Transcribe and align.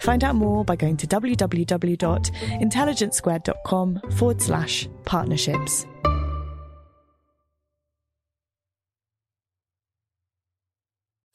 Find 0.00 0.24
out 0.24 0.34
more 0.34 0.64
by 0.64 0.74
going 0.76 0.96
to 0.98 1.06
www.intelligencesquared.com 1.06 4.00
forward 4.16 4.42
slash 4.42 4.88
partnerships. 5.04 5.86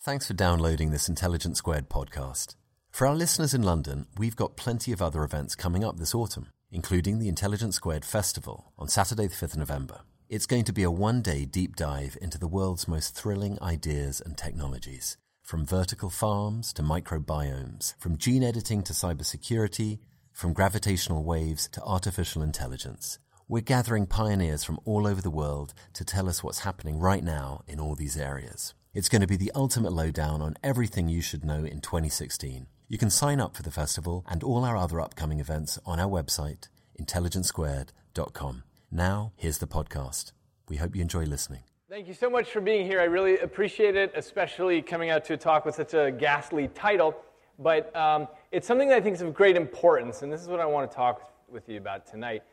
Thanks 0.02 0.27
for 0.27 0.33
downloading 0.35 0.91
this 0.91 1.09
Intelligence 1.09 1.57
Squared 1.57 1.89
podcast. 1.89 2.53
For 2.91 3.07
our 3.07 3.16
listeners 3.16 3.55
in 3.55 3.63
London, 3.63 4.05
we've 4.19 4.35
got 4.35 4.55
plenty 4.55 4.91
of 4.91 5.02
other 5.02 5.23
events 5.23 5.55
coming 5.55 5.83
up 5.83 5.97
this 5.97 6.13
autumn, 6.13 6.52
including 6.72 7.17
the 7.17 7.27
Intelligence 7.27 7.77
Squared 7.77 8.05
Festival 8.05 8.72
on 8.77 8.88
Saturday, 8.88 9.25
the 9.25 9.33
5th 9.33 9.53
of 9.53 9.57
November. 9.57 10.02
It's 10.29 10.45
going 10.45 10.63
to 10.66 10.73
be 10.73 10.83
a 10.83 10.91
one 10.91 11.23
day 11.23 11.45
deep 11.45 11.75
dive 11.75 12.17
into 12.22 12.38
the 12.38 12.47
world's 12.47 12.88
most 12.88 13.16
thrilling 13.16 13.57
ideas 13.63 14.22
and 14.23 14.38
technologies, 14.38 15.17
from 15.45 15.63
vertical 15.63 16.09
farms 16.09 16.73
to 16.73 16.81
microbiomes, 16.81 17.93
from 17.99 18.17
gene 18.17 18.43
editing 18.43 18.81
to 18.81 18.93
cybersecurity, 18.93 19.99
from 20.33 20.53
gravitational 20.53 21.23
waves 21.23 21.69
to 21.71 21.81
artificial 21.83 22.41
intelligence. 22.41 23.19
We're 23.47 23.61
gathering 23.61 24.07
pioneers 24.07 24.63
from 24.63 24.79
all 24.85 25.05
over 25.05 25.21
the 25.21 25.29
world 25.29 25.75
to 25.93 26.03
tell 26.03 26.27
us 26.27 26.43
what's 26.43 26.61
happening 26.61 26.97
right 26.97 27.23
now 27.23 27.61
in 27.67 27.79
all 27.79 27.93
these 27.93 28.17
areas. 28.17 28.73
It's 28.95 29.07
going 29.07 29.21
to 29.21 29.27
be 29.27 29.38
the 29.38 29.51
ultimate 29.53 29.93
lowdown 29.93 30.41
on 30.41 30.57
everything 30.63 31.09
you 31.09 31.21
should 31.21 31.45
know 31.45 31.63
in 31.63 31.79
2016. 31.79 32.66
You 32.88 32.97
can 32.97 33.11
sign 33.11 33.39
up 33.39 33.55
for 33.55 33.61
the 33.61 33.69
festival 33.69 34.25
and 34.27 34.41
all 34.41 34.66
our 34.66 34.75
other 34.75 34.99
upcoming 34.99 35.39
events 35.39 35.77
on 35.85 35.99
our 35.99 36.09
website, 36.09 36.69
intelligencesquared.com. 36.99 38.63
Now, 38.89 39.33
here's 39.35 39.59
the 39.59 39.67
podcast. 39.67 40.31
We 40.67 40.77
hope 40.77 40.95
you 40.95 41.03
enjoy 41.03 41.25
listening. 41.25 41.66
Thank 41.95 42.09
you 42.09 42.13
so 42.13 42.29
much 42.29 42.49
for 42.51 42.59
being 42.59 42.85
here. 42.85 42.99
I 42.99 43.05
really 43.05 43.39
appreciate 43.39 43.95
it, 43.95 44.11
especially 44.15 44.81
coming 44.81 45.11
out 45.11 45.23
to 45.27 45.35
a 45.35 45.38
talk 45.38 45.63
with 45.63 45.75
such 45.75 45.93
a 45.93 46.11
ghastly 46.11 46.67
title. 46.67 47.15
But 47.57 47.95
um, 47.95 48.27
it's 48.51 48.67
something 48.67 48.89
that 48.89 48.97
I 48.97 48.99
think 48.99 49.15
is 49.15 49.21
of 49.21 49.33
great 49.33 49.55
importance, 49.55 50.21
and 50.21 50.29
this 50.29 50.41
is 50.41 50.49
what 50.49 50.59
I 50.59 50.66
want 50.66 50.91
to 50.91 50.93
talk 50.93 51.31
with 51.47 51.69
you 51.69 51.77
about 51.77 52.05
tonight. 52.05 52.43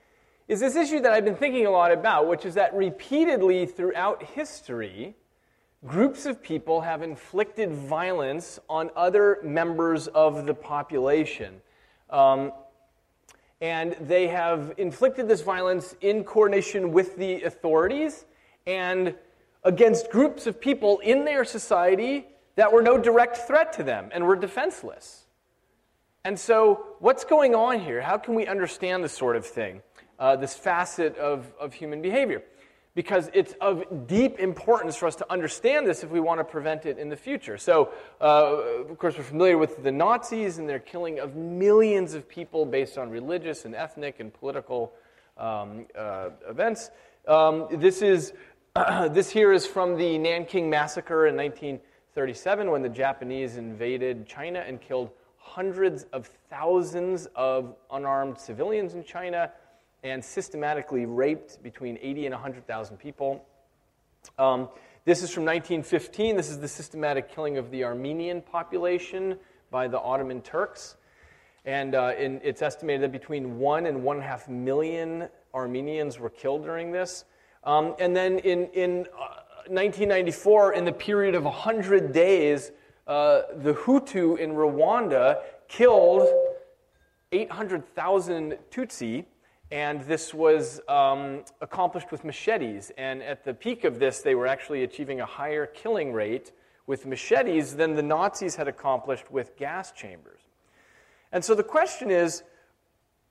Is 0.47 0.61
this 0.61 0.77
issue 0.77 1.01
that 1.01 1.13
I've 1.13 1.25
been 1.25 1.35
thinking 1.35 1.67
a 1.67 1.73
lot 1.73 1.91
about, 1.91 2.29
which 2.29 2.47
is 2.47 2.55
that 2.55 2.73
repeatedly 2.73 3.67
throughout 3.67 4.23
history, 4.23 5.17
groups 5.85 6.25
of 6.25 6.41
people 6.41 6.83
have 6.83 7.03
inflicted 7.03 7.73
violence 7.73 8.61
on 8.69 8.91
other 8.95 9.41
members 9.43 10.07
of 10.07 10.47
the 10.47 10.55
population. 10.55 11.61
Um, 12.11 12.53
and 13.61 13.97
they 14.01 14.29
have 14.29 14.75
inflicted 14.77 15.27
this 15.27 15.43
violence 15.43 15.97
in 16.01 16.23
coordination 16.23 16.93
with 16.93 17.17
the 17.17 17.43
authorities 17.43 18.25
and 18.67 19.15
against 19.65 20.11
groups 20.11 20.47
of 20.47 20.61
people 20.61 20.99
in 21.01 21.25
their 21.25 21.45
society 21.45 22.27
that 22.57 22.73
were 22.73 22.83
no 22.83 22.99
direct 22.99 23.37
threat 23.37 23.73
to 23.75 23.83
them 23.83 24.11
and 24.13 24.27
were 24.27 24.37
defenseless. 24.37 25.25
And 26.25 26.39
so, 26.39 26.85
what's 27.01 27.25
going 27.25 27.55
on 27.55 27.81
here? 27.81 28.01
How 28.01 28.19
can 28.19 28.35
we 28.35 28.47
understand 28.47 29.03
this 29.03 29.13
sort 29.13 29.37
of 29.37 29.45
thing, 29.45 29.83
uh, 30.19 30.37
this 30.37 30.55
facet 30.55 31.17
of, 31.17 31.53
of 31.61 31.75
human 31.75 32.01
behavior? 32.03 32.43
because 32.95 33.31
it's 33.33 33.55
of 33.61 34.07
deep 34.07 34.39
importance 34.39 34.97
for 34.97 35.07
us 35.07 35.17
to 35.17 35.33
understand 35.33 35.87
this 35.87 36.05
if 36.05 36.11
we 36.11 36.21
want 36.21 36.41
to 36.41 36.45
prevent 36.45 36.85
it 36.85 36.99
in 36.99 37.09
the 37.09 37.17
future. 37.17 37.57
So, 37.57 37.91
uh, 38.21 38.85
of 38.91 38.99
course, 38.99 39.17
we're 39.17 39.25
familiar 39.25 39.57
with 39.57 39.83
the 39.83 39.93
Nazis 39.93 40.59
and 40.59 40.69
their 40.69 40.79
killing 40.79 41.19
of 41.19 41.35
millions 41.35 42.15
of 42.15 42.29
people 42.29 42.67
based 42.67 42.99
on 42.99 43.11
religious 43.11 43.65
and 43.65 43.75
ethnic 43.75 44.21
and 44.21 44.33
political 44.33 44.93
um, 45.39 45.87
uh, 45.97 46.31
events. 46.49 46.91
Um, 47.27 47.69
this, 47.71 48.03
is, 48.03 48.35
uh, 48.75 49.09
this 49.09 49.31
here 49.31 49.53
is 49.53 49.67
from 49.67 49.97
the 49.97 50.19
Nanking 50.19 50.71
Massacre 50.71 51.27
in 51.27 51.37
1937 51.37 52.71
when 52.71 52.83
the 52.83 52.89
Japanese 52.89 53.57
invaded 53.57 54.27
China 54.27 54.61
and 54.61 54.81
killed 54.81 55.11
hundreds 55.37 56.05
of 56.13 56.27
thousands 56.49 57.27
of 57.35 57.75
unarmed 57.91 58.39
civilians 58.39 58.95
in 58.95 59.05
China 59.05 59.51
and 60.03 60.25
systematically 60.25 61.07
raped 61.07 61.63
between 61.63 61.99
80 62.01 62.27
and 62.27 62.35
100,000 62.35 62.97
people. 62.97 63.45
Um, 64.39 64.69
this 65.05 65.23
is 65.23 65.31
from 65.31 65.45
1915. 65.45 66.37
This 66.37 66.49
is 66.49 66.59
the 66.59 66.69
systematic 66.69 67.33
killing 67.35 67.59
of 67.59 67.71
the 67.71 67.85
Armenian 67.85 68.41
population 68.41 69.37
by 69.71 69.89
the 69.89 70.01
Ottoman 70.01 70.41
Turks. 70.41 70.97
And 71.65 71.95
uh, 71.95 72.13
in, 72.19 72.41
it's 72.43 72.63
estimated 72.63 73.03
that 73.03 73.13
between 73.13 73.59
one 73.59 73.87
and 73.87 74.03
one 74.03 74.17
and 74.17 74.25
a 74.25 74.29
half 74.29 74.49
million 74.49 75.29
Armenians 75.55 76.19
were 76.19 76.31
killed 76.31 76.65
during 76.65 76.91
this. 76.91 77.25
Um, 77.65 77.95
and 77.99 78.15
then 78.15 78.39
in, 78.39 78.67
in 78.69 79.07
uh, 79.15 79.69
1994, 79.69 80.75
in 80.75 80.85
the 80.85 80.93
period 80.93 81.35
of 81.35 81.45
100 81.45 82.13
days, 82.13 82.73
uh, 83.07 83.43
the 83.57 83.75
Hutu 83.75 84.39
in 84.39 84.53
Rwanda 84.53 85.43
killed 85.69 86.29
800,000 87.33 88.59
Tutsi 88.71 89.25
and 89.73 90.03
this 90.03 90.35
was 90.35 90.83
um, 90.87 91.45
accomplished 91.63 92.13
with 92.13 92.25
machetes. 92.25 92.93
And 92.99 93.23
at 93.23 93.43
the 93.43 93.55
peak 93.55 93.85
of 93.85 93.99
this, 93.99 94.21
they 94.21 94.35
were 94.35 94.47
actually 94.47 94.85
achieving 94.85 95.23
a 95.23 95.27
higher 95.27 95.65
killing 95.65 96.13
rate 96.13 96.53
with 96.87 97.07
machetes 97.07 97.75
than 97.75 97.95
the 97.95 98.03
Nazis 98.03 98.55
had 98.55 98.69
accomplished 98.69 99.31
with 99.31 99.57
gas 99.57 99.91
chambers. 99.91 100.43
And 101.33 101.43
so 101.43 101.55
the 101.55 101.63
question 101.63 102.11
is 102.11 102.43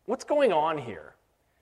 what's 0.05 0.23
going 0.23 0.51
on 0.51 0.79
here? 0.79 1.13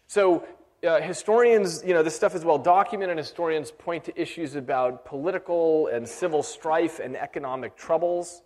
So, 0.07 0.47
uh, 0.87 1.01
historians, 1.01 1.83
you 1.85 1.93
know, 1.93 2.03
this 2.03 2.15
stuff 2.15 2.35
is 2.35 2.45
well 2.45 2.57
documented. 2.57 3.17
Historians 3.17 3.71
point 3.71 4.05
to 4.05 4.21
issues 4.21 4.55
about 4.55 5.05
political 5.05 5.87
and 5.87 6.07
civil 6.07 6.43
strife 6.43 6.99
and 6.99 7.15
economic 7.15 7.75
troubles. 7.75 8.41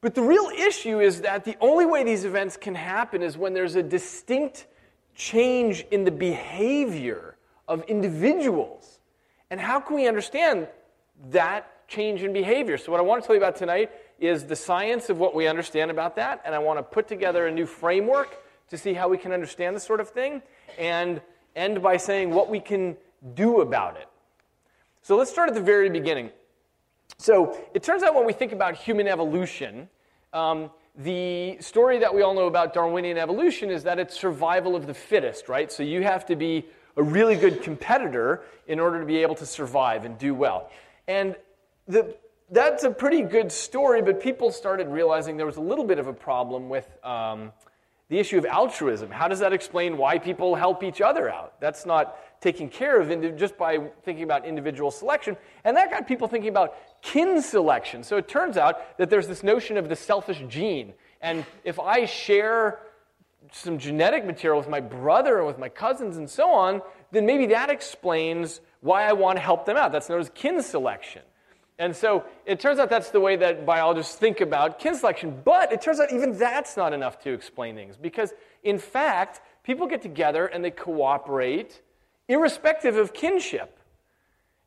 But 0.00 0.14
the 0.14 0.22
real 0.22 0.48
issue 0.56 1.00
is 1.00 1.22
that 1.22 1.44
the 1.44 1.56
only 1.60 1.84
way 1.84 2.04
these 2.04 2.24
events 2.24 2.56
can 2.56 2.74
happen 2.74 3.22
is 3.22 3.36
when 3.36 3.52
there's 3.52 3.74
a 3.74 3.82
distinct 3.82 4.66
change 5.14 5.84
in 5.90 6.04
the 6.04 6.10
behavior 6.10 7.36
of 7.66 7.82
individuals. 7.84 9.00
And 9.50 9.60
how 9.60 9.80
can 9.80 9.96
we 9.96 10.06
understand 10.06 10.68
that 11.30 11.88
change 11.88 12.22
in 12.22 12.32
behavior? 12.32 12.78
So, 12.78 12.92
what 12.92 13.00
I 13.00 13.02
want 13.02 13.22
to 13.22 13.26
tell 13.26 13.34
you 13.34 13.42
about 13.42 13.56
tonight 13.56 13.90
is 14.20 14.44
the 14.44 14.56
science 14.56 15.10
of 15.10 15.18
what 15.18 15.34
we 15.34 15.46
understand 15.46 15.90
about 15.90 16.16
that, 16.16 16.42
and 16.44 16.54
I 16.54 16.58
want 16.58 16.78
to 16.78 16.82
put 16.82 17.08
together 17.08 17.46
a 17.46 17.52
new 17.52 17.66
framework 17.66 18.38
to 18.70 18.78
see 18.78 18.94
how 18.94 19.08
we 19.08 19.18
can 19.18 19.32
understand 19.32 19.74
this 19.74 19.84
sort 19.84 20.00
of 20.00 20.08
thing, 20.08 20.42
and 20.78 21.20
end 21.56 21.82
by 21.82 21.96
saying 21.96 22.30
what 22.30 22.48
we 22.48 22.60
can 22.60 22.96
do 23.34 23.60
about 23.60 23.96
it. 23.96 24.08
So, 25.02 25.16
let's 25.16 25.30
start 25.30 25.48
at 25.48 25.54
the 25.54 25.60
very 25.60 25.90
beginning. 25.90 26.30
So, 27.18 27.58
it 27.74 27.82
turns 27.82 28.02
out 28.02 28.14
when 28.14 28.26
we 28.26 28.32
think 28.32 28.52
about 28.52 28.76
human 28.76 29.08
evolution, 29.08 29.88
um, 30.32 30.70
the 30.98 31.56
story 31.60 31.98
that 31.98 32.12
we 32.12 32.22
all 32.22 32.34
know 32.34 32.48
about 32.48 32.74
Darwinian 32.74 33.18
evolution 33.18 33.70
is 33.70 33.84
that 33.84 34.00
it's 34.00 34.18
survival 34.18 34.74
of 34.74 34.86
the 34.86 34.94
fittest, 34.94 35.48
right? 35.48 35.70
So 35.70 35.84
you 35.84 36.02
have 36.02 36.26
to 36.26 36.34
be 36.34 36.66
a 36.96 37.02
really 37.02 37.36
good 37.36 37.62
competitor 37.62 38.42
in 38.66 38.80
order 38.80 38.98
to 38.98 39.06
be 39.06 39.18
able 39.18 39.36
to 39.36 39.46
survive 39.46 40.04
and 40.04 40.18
do 40.18 40.34
well. 40.34 40.70
And 41.06 41.36
the, 41.86 42.16
that's 42.50 42.82
a 42.82 42.90
pretty 42.90 43.22
good 43.22 43.52
story, 43.52 44.02
but 44.02 44.20
people 44.20 44.50
started 44.50 44.88
realizing 44.88 45.36
there 45.36 45.46
was 45.46 45.56
a 45.56 45.62
little 45.62 45.84
bit 45.84 46.00
of 46.00 46.08
a 46.08 46.12
problem 46.12 46.68
with 46.68 46.86
um, 47.04 47.52
the 48.08 48.18
issue 48.18 48.38
of 48.38 48.46
altruism. 48.46 49.10
How 49.10 49.28
does 49.28 49.40
that 49.40 49.52
explain 49.52 49.98
why 49.98 50.18
people 50.18 50.54
help 50.54 50.82
each 50.82 51.00
other 51.00 51.28
out? 51.28 51.60
That's 51.60 51.84
not 51.84 52.16
taken 52.40 52.68
care 52.68 53.00
of 53.00 53.36
just 53.36 53.58
by 53.58 53.78
thinking 54.04 54.24
about 54.24 54.46
individual 54.46 54.90
selection. 54.90 55.36
And 55.64 55.76
that 55.76 55.90
got 55.90 56.06
people 56.06 56.26
thinking 56.28 56.48
about 56.48 56.74
kin 57.02 57.42
selection. 57.42 58.02
So 58.02 58.16
it 58.16 58.28
turns 58.28 58.56
out 58.56 58.96
that 58.98 59.10
there's 59.10 59.28
this 59.28 59.42
notion 59.42 59.76
of 59.76 59.88
the 59.88 59.96
selfish 59.96 60.42
gene. 60.48 60.94
And 61.20 61.44
if 61.64 61.78
I 61.78 62.06
share 62.06 62.80
some 63.52 63.78
genetic 63.78 64.24
material 64.24 64.58
with 64.58 64.68
my 64.68 64.80
brother 64.80 65.38
and 65.38 65.46
with 65.46 65.58
my 65.58 65.68
cousins 65.68 66.16
and 66.16 66.30
so 66.30 66.50
on, 66.50 66.80
then 67.12 67.26
maybe 67.26 67.46
that 67.46 67.70
explains 67.70 68.60
why 68.80 69.04
I 69.04 69.12
want 69.12 69.36
to 69.36 69.42
help 69.42 69.66
them 69.66 69.76
out. 69.76 69.92
That's 69.92 70.08
known 70.08 70.20
as 70.20 70.30
kin 70.34 70.62
selection. 70.62 71.22
And 71.78 71.94
so 71.94 72.24
it 72.44 72.58
turns 72.58 72.80
out 72.80 72.90
that's 72.90 73.10
the 73.10 73.20
way 73.20 73.36
that 73.36 73.64
biologists 73.64 74.16
think 74.16 74.40
about 74.40 74.78
kin 74.78 74.96
selection. 74.96 75.40
But 75.44 75.72
it 75.72 75.80
turns 75.80 76.00
out 76.00 76.12
even 76.12 76.36
that's 76.36 76.76
not 76.76 76.92
enough 76.92 77.20
to 77.22 77.32
explain 77.32 77.76
things 77.76 77.96
because, 77.96 78.34
in 78.64 78.78
fact, 78.78 79.40
people 79.62 79.86
get 79.86 80.02
together 80.02 80.46
and 80.46 80.64
they 80.64 80.72
cooperate 80.72 81.82
irrespective 82.26 82.96
of 82.96 83.14
kinship. 83.14 83.78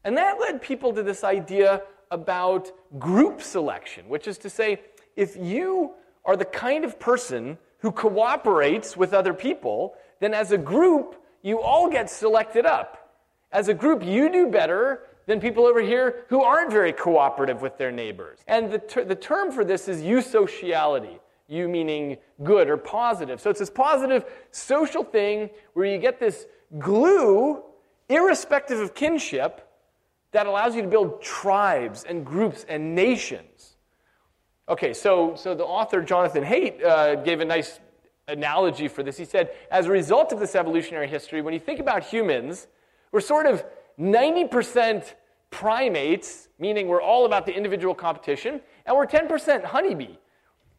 And 0.03 0.17
that 0.17 0.39
led 0.39 0.61
people 0.61 0.93
to 0.93 1.03
this 1.03 1.23
idea 1.23 1.81
about 2.09 2.71
group 2.97 3.41
selection, 3.41 4.07
which 4.09 4.27
is 4.27 4.37
to 4.39 4.49
say, 4.49 4.81
if 5.15 5.35
you 5.35 5.91
are 6.25 6.35
the 6.35 6.45
kind 6.45 6.83
of 6.85 6.99
person 6.99 7.57
who 7.79 7.91
cooperates 7.91 8.95
with 8.95 9.13
other 9.13 9.33
people, 9.33 9.95
then 10.19 10.33
as 10.33 10.51
a 10.51 10.57
group, 10.57 11.15
you 11.41 11.59
all 11.59 11.89
get 11.89 12.09
selected 12.09 12.65
up. 12.65 13.11
As 13.51 13.67
a 13.67 13.73
group, 13.73 14.03
you 14.03 14.31
do 14.31 14.47
better 14.47 15.03
than 15.25 15.39
people 15.39 15.65
over 15.65 15.81
here 15.81 16.25
who 16.29 16.41
aren't 16.41 16.71
very 16.71 16.93
cooperative 16.93 17.61
with 17.61 17.77
their 17.77 17.91
neighbors. 17.91 18.39
And 18.47 18.71
the, 18.71 18.79
ter- 18.79 19.05
the 19.05 19.15
term 19.15 19.51
for 19.51 19.63
this 19.63 19.87
is 19.87 20.01
eusociality. 20.01 21.19
You 21.47 21.67
meaning 21.67 22.17
good 22.43 22.69
or 22.69 22.77
positive. 22.77 23.41
So 23.41 23.49
it's 23.49 23.59
this 23.59 23.69
positive 23.69 24.25
social 24.51 25.03
thing 25.03 25.49
where 25.73 25.85
you 25.85 25.97
get 25.97 26.19
this 26.19 26.47
glue, 26.79 27.63
irrespective 28.07 28.79
of 28.79 28.95
kinship, 28.95 29.67
that 30.31 30.47
allows 30.47 30.75
you 30.75 30.81
to 30.81 30.87
build 30.87 31.21
tribes 31.21 32.05
and 32.07 32.25
groups 32.25 32.65
and 32.69 32.95
nations. 32.95 33.75
Okay, 34.69 34.93
so, 34.93 35.35
so 35.35 35.53
the 35.53 35.65
author 35.65 36.01
Jonathan 36.01 36.43
Haidt 36.43 36.81
uh, 36.83 37.15
gave 37.15 37.41
a 37.41 37.45
nice 37.45 37.81
analogy 38.29 38.87
for 38.87 39.03
this. 39.03 39.17
He 39.17 39.25
said, 39.25 39.51
as 39.69 39.87
a 39.87 39.91
result 39.91 40.31
of 40.31 40.39
this 40.39 40.55
evolutionary 40.55 41.07
history, 41.07 41.41
when 41.41 41.53
you 41.53 41.59
think 41.59 41.81
about 41.81 42.03
humans, 42.03 42.67
we're 43.11 43.19
sort 43.19 43.45
of 43.45 43.65
90% 44.01 45.13
primates, 45.51 46.49
meaning 46.57 46.87
we're 46.87 47.01
all 47.01 47.25
about 47.25 47.45
the 47.45 47.53
individual 47.53 47.93
competition, 47.93 48.59
and 48.85 48.95
we're 48.95 49.05
10% 49.05 49.63
honeybee. 49.63 50.17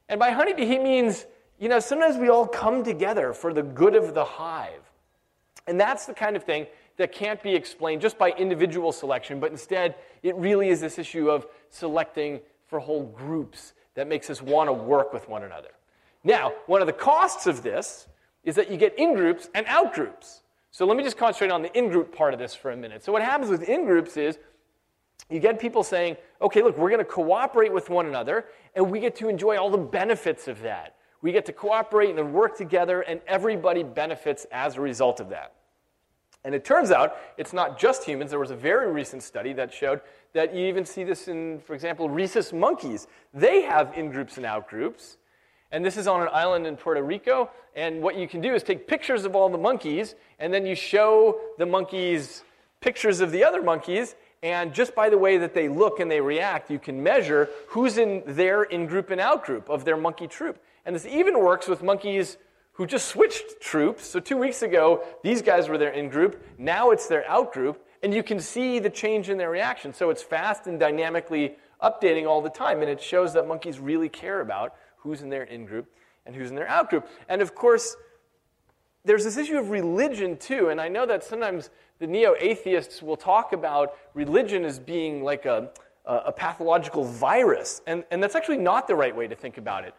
And 0.09 0.19
by 0.19 0.31
honeybee, 0.31 0.67
he 0.67 0.79
means, 0.79 1.27
you 1.59 1.69
know, 1.69 1.79
sometimes 1.79 2.17
we 2.17 2.29
all 2.29 2.47
come 2.47 2.83
together 2.83 3.33
for 3.33 3.55
the 3.55 3.63
good 3.63 3.95
of 3.95 4.15
the 4.15 4.25
hive. 4.25 4.91
And 5.67 5.81
that's 5.81 6.07
the 6.07 6.15
kind 6.15 6.37
of 6.37 6.43
thing 6.43 6.67
that 6.97 7.13
can't 7.13 7.43
be 7.43 7.55
explained 7.55 8.03
just 8.03 8.19
by 8.19 8.31
individual 8.33 8.93
selection, 8.93 9.41
but 9.41 9.51
instead, 9.51 9.95
it 10.23 10.35
really 10.37 10.69
is 10.69 10.81
this 10.81 10.99
issue 10.99 11.31
of 11.31 11.47
selecting 11.71 12.41
for 12.67 12.81
whole 12.81 13.05
groups 13.05 13.73
that 13.95 14.09
makes 14.09 14.29
us 14.31 14.43
want 14.43 14.69
to 14.69 14.73
work 14.73 15.13
with 15.13 15.29
one 15.29 15.45
another. 15.45 15.71
Now, 16.25 16.53
one 16.67 16.81
of 16.81 16.87
the 16.87 16.93
costs 16.93 17.47
of 17.47 17.63
this 17.63 18.09
is 18.45 18.57
that 18.57 18.71
you 18.71 18.77
get 18.77 18.99
in 18.99 19.15
groups 19.15 19.49
and 19.55 19.67
out 19.67 19.95
groups. 19.95 20.42
So 20.73 20.87
let 20.87 20.97
me 20.97 21.05
just 21.05 21.19
concentrate 21.19 21.51
on 21.51 21.63
the 21.63 21.79
in 21.79 21.91
group 21.91 22.17
part 22.17 22.33
of 22.33 22.41
this 22.41 22.55
for 22.55 22.71
a 22.71 22.77
minute. 22.77 23.05
So, 23.05 23.13
what 23.13 23.23
happens 23.23 23.51
with 23.51 23.63
in 23.69 23.85
groups 23.85 24.17
is 24.17 24.39
you 25.31 25.39
get 25.39 25.61
people 25.61 25.83
saying, 25.83 26.17
okay, 26.41 26.63
look, 26.63 26.77
we're 26.77 26.89
going 26.89 26.99
to 26.99 27.05
cooperate 27.05 27.73
with 27.73 27.91
one 27.91 28.07
another, 28.07 28.47
and 28.75 28.91
we 28.91 28.99
get 28.99 29.15
to 29.17 29.29
enjoy 29.29 29.57
all 29.57 29.71
the 29.71 29.79
benefits 29.79 30.49
of 30.49 30.61
that. 30.63 30.97
We 31.21 31.31
get 31.31 31.45
to 31.47 31.53
cooperate 31.53 32.19
and 32.19 32.33
work 32.33 32.57
together, 32.57 33.03
and 33.03 33.21
everybody 33.27 33.83
benefits 33.83 34.47
as 34.51 34.77
a 34.77 34.81
result 34.81 35.21
of 35.21 35.29
that. 35.29 35.53
And 36.45 36.55
it 36.55 36.65
turns 36.65 36.91
out 36.91 37.17
it's 37.37 37.53
not 37.53 37.79
just 37.79 38.05
humans. 38.05 38.31
There 38.31 38.41
was 38.41 38.51
a 38.51 38.57
very 38.57 38.91
recent 38.91 39.23
study 39.23 39.53
that 39.53 39.73
showed 39.73 40.01
that 40.33 40.55
you 40.55 40.67
even 40.67 40.85
see 40.85 41.05
this 41.05 41.29
in, 41.29 41.61
for 41.61 41.75
example, 41.75 42.09
rhesus 42.09 42.53
monkeys. 42.53 43.07
They 43.33 43.63
have 43.63 43.97
in 43.97 44.11
groups 44.11 44.39
and 44.39 44.47
out 44.47 44.69
groups. 44.69 45.19
And 45.73 45.85
this 45.85 45.97
is 45.97 46.07
on 46.07 46.21
an 46.23 46.29
island 46.33 46.67
in 46.67 46.77
Puerto 46.77 47.03
Rico. 47.03 47.51
And 47.75 48.03
what 48.03 48.17
you 48.17 48.29
can 48.29 48.43
do 48.43 48.55
is 48.55 48.63
take 48.63 48.87
pictures 48.87 49.25
of 49.25 49.35
all 49.35 49.49
the 49.49 49.59
monkeys, 49.59 50.15
and 50.39 50.53
then 50.53 50.67
you 50.67 50.75
show 50.75 51.41
the 51.59 51.67
monkeys 51.67 52.45
pictures 52.81 53.21
of 53.21 53.33
the 53.33 53.43
other 53.43 53.63
monkeys. 53.63 54.15
And 54.43 54.75
just 54.75 54.95
by 54.95 55.09
the 55.09 55.17
way 55.17 55.39
that 55.39 55.55
they 55.55 55.69
look 55.69 55.99
and 56.01 56.11
they 56.11 56.21
react, 56.21 56.71
you 56.71 56.79
can 56.79 57.03
measure 57.03 57.49
who's 57.69 57.97
in 57.97 58.23
their 58.27 58.65
in 58.65 58.87
group 58.87 59.11
and 59.11 59.21
out 59.21 59.45
group 59.45 59.71
of 59.71 59.85
their 59.85 59.97
monkey 59.97 60.27
troop. 60.27 60.63
And 60.85 60.95
this 60.95 61.07
even 61.07 61.39
works 61.41 61.69
with 61.69 61.83
monkeys 61.83 62.37
who 62.73 62.87
just 62.87 63.09
switched 63.09 63.61
troops. 63.61 64.07
So 64.07 64.19
two 64.19 64.37
weeks 64.37 64.63
ago, 64.63 65.05
these 65.23 65.43
guys 65.43 65.69
were 65.69 65.79
their 65.79 65.93
in 65.93 66.09
group. 66.09 66.45
Now 66.59 66.91
it's 66.91 67.07
their 67.07 67.27
out 67.31 67.53
group. 67.53 67.87
And 68.03 68.13
you 68.13 68.25
can 68.25 68.41
see 68.41 68.81
the 68.81 68.91
change 68.91 69.31
in 69.31 69.39
their 69.39 69.51
reaction. 69.51 69.95
So 69.95 70.11
it's 70.11 70.23
fast 70.23 70.67
and 70.67 70.79
dynamically 70.81 71.55
updating 71.81 72.27
all 72.27 72.43
the 72.43 72.51
time. 72.51 72.81
And 72.81 72.91
it 72.91 73.01
shows 73.01 73.33
that 73.35 73.47
monkeys 73.47 73.79
really 73.79 74.09
care 74.09 74.41
about 74.41 74.75
who's 75.03 75.23
in 75.23 75.29
their 75.29 75.45
in 75.45 75.65
group 75.65 75.87
and 76.27 76.35
who's 76.35 76.51
in 76.51 76.57
their 76.57 76.69
out 76.69 76.91
group. 76.91 77.09
And 77.29 77.43
of 77.43 77.55
course, 77.55 77.97
there's 79.05 79.25
this 79.25 79.37
issue 79.37 79.59
of 79.59 79.71
religion 79.71 80.37
too. 80.37 80.69
And 80.69 80.81
I 80.81 80.89
know 80.89 81.07
that 81.07 81.25
sometimes 81.25 81.71
the 81.99 82.07
neo 82.07 82.35
atheists 82.39 83.03
will 83.03 83.17
talk 83.17 83.53
about 83.53 83.95
religion 84.15 84.65
as 84.65 84.79
being 84.79 85.25
like 85.25 85.45
a, 85.45 85.71
a 86.05 86.33
pathological 86.33 87.05
virus. 87.05 87.81
And, 87.87 88.05
and 88.11 88.23
that's 88.23 88.37
actually 88.37 88.59
not 88.59 88.87
the 88.87 88.95
right 88.95 89.15
way 89.15 89.27
to 89.27 89.35
think 89.35 89.59
about 89.59 89.85
it. 89.85 89.95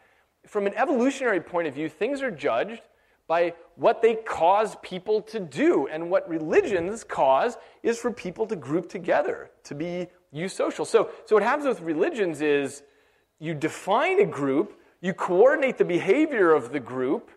From 0.47 0.67
an 0.67 0.73
evolutionary 0.75 1.41
point 1.41 1.67
of 1.67 1.73
view, 1.73 1.89
things 1.89 2.21
are 2.21 2.31
judged 2.31 2.81
by 3.27 3.53
what 3.75 4.01
they 4.01 4.15
cause 4.15 4.75
people 4.81 5.21
to 5.21 5.39
do. 5.39 5.87
And 5.87 6.09
what 6.09 6.27
religions 6.27 7.03
cause 7.03 7.57
is 7.81 7.97
for 7.97 8.11
people 8.11 8.45
to 8.47 8.55
group 8.55 8.89
together, 8.89 9.49
to 9.63 9.75
be 9.75 10.07
eusocial. 10.33 10.85
So, 10.85 11.09
so 11.25 11.35
what 11.35 11.43
happens 11.43 11.67
with 11.67 11.81
religions 11.81 12.41
is 12.41 12.83
you 13.39 13.53
define 13.53 14.19
a 14.19 14.25
group 14.25 14.79
you 15.03 15.13
coordinate 15.13 15.77
the 15.77 15.85
behavior 15.85 16.53
of 16.53 16.71
the 16.71 16.79
group, 16.79 17.29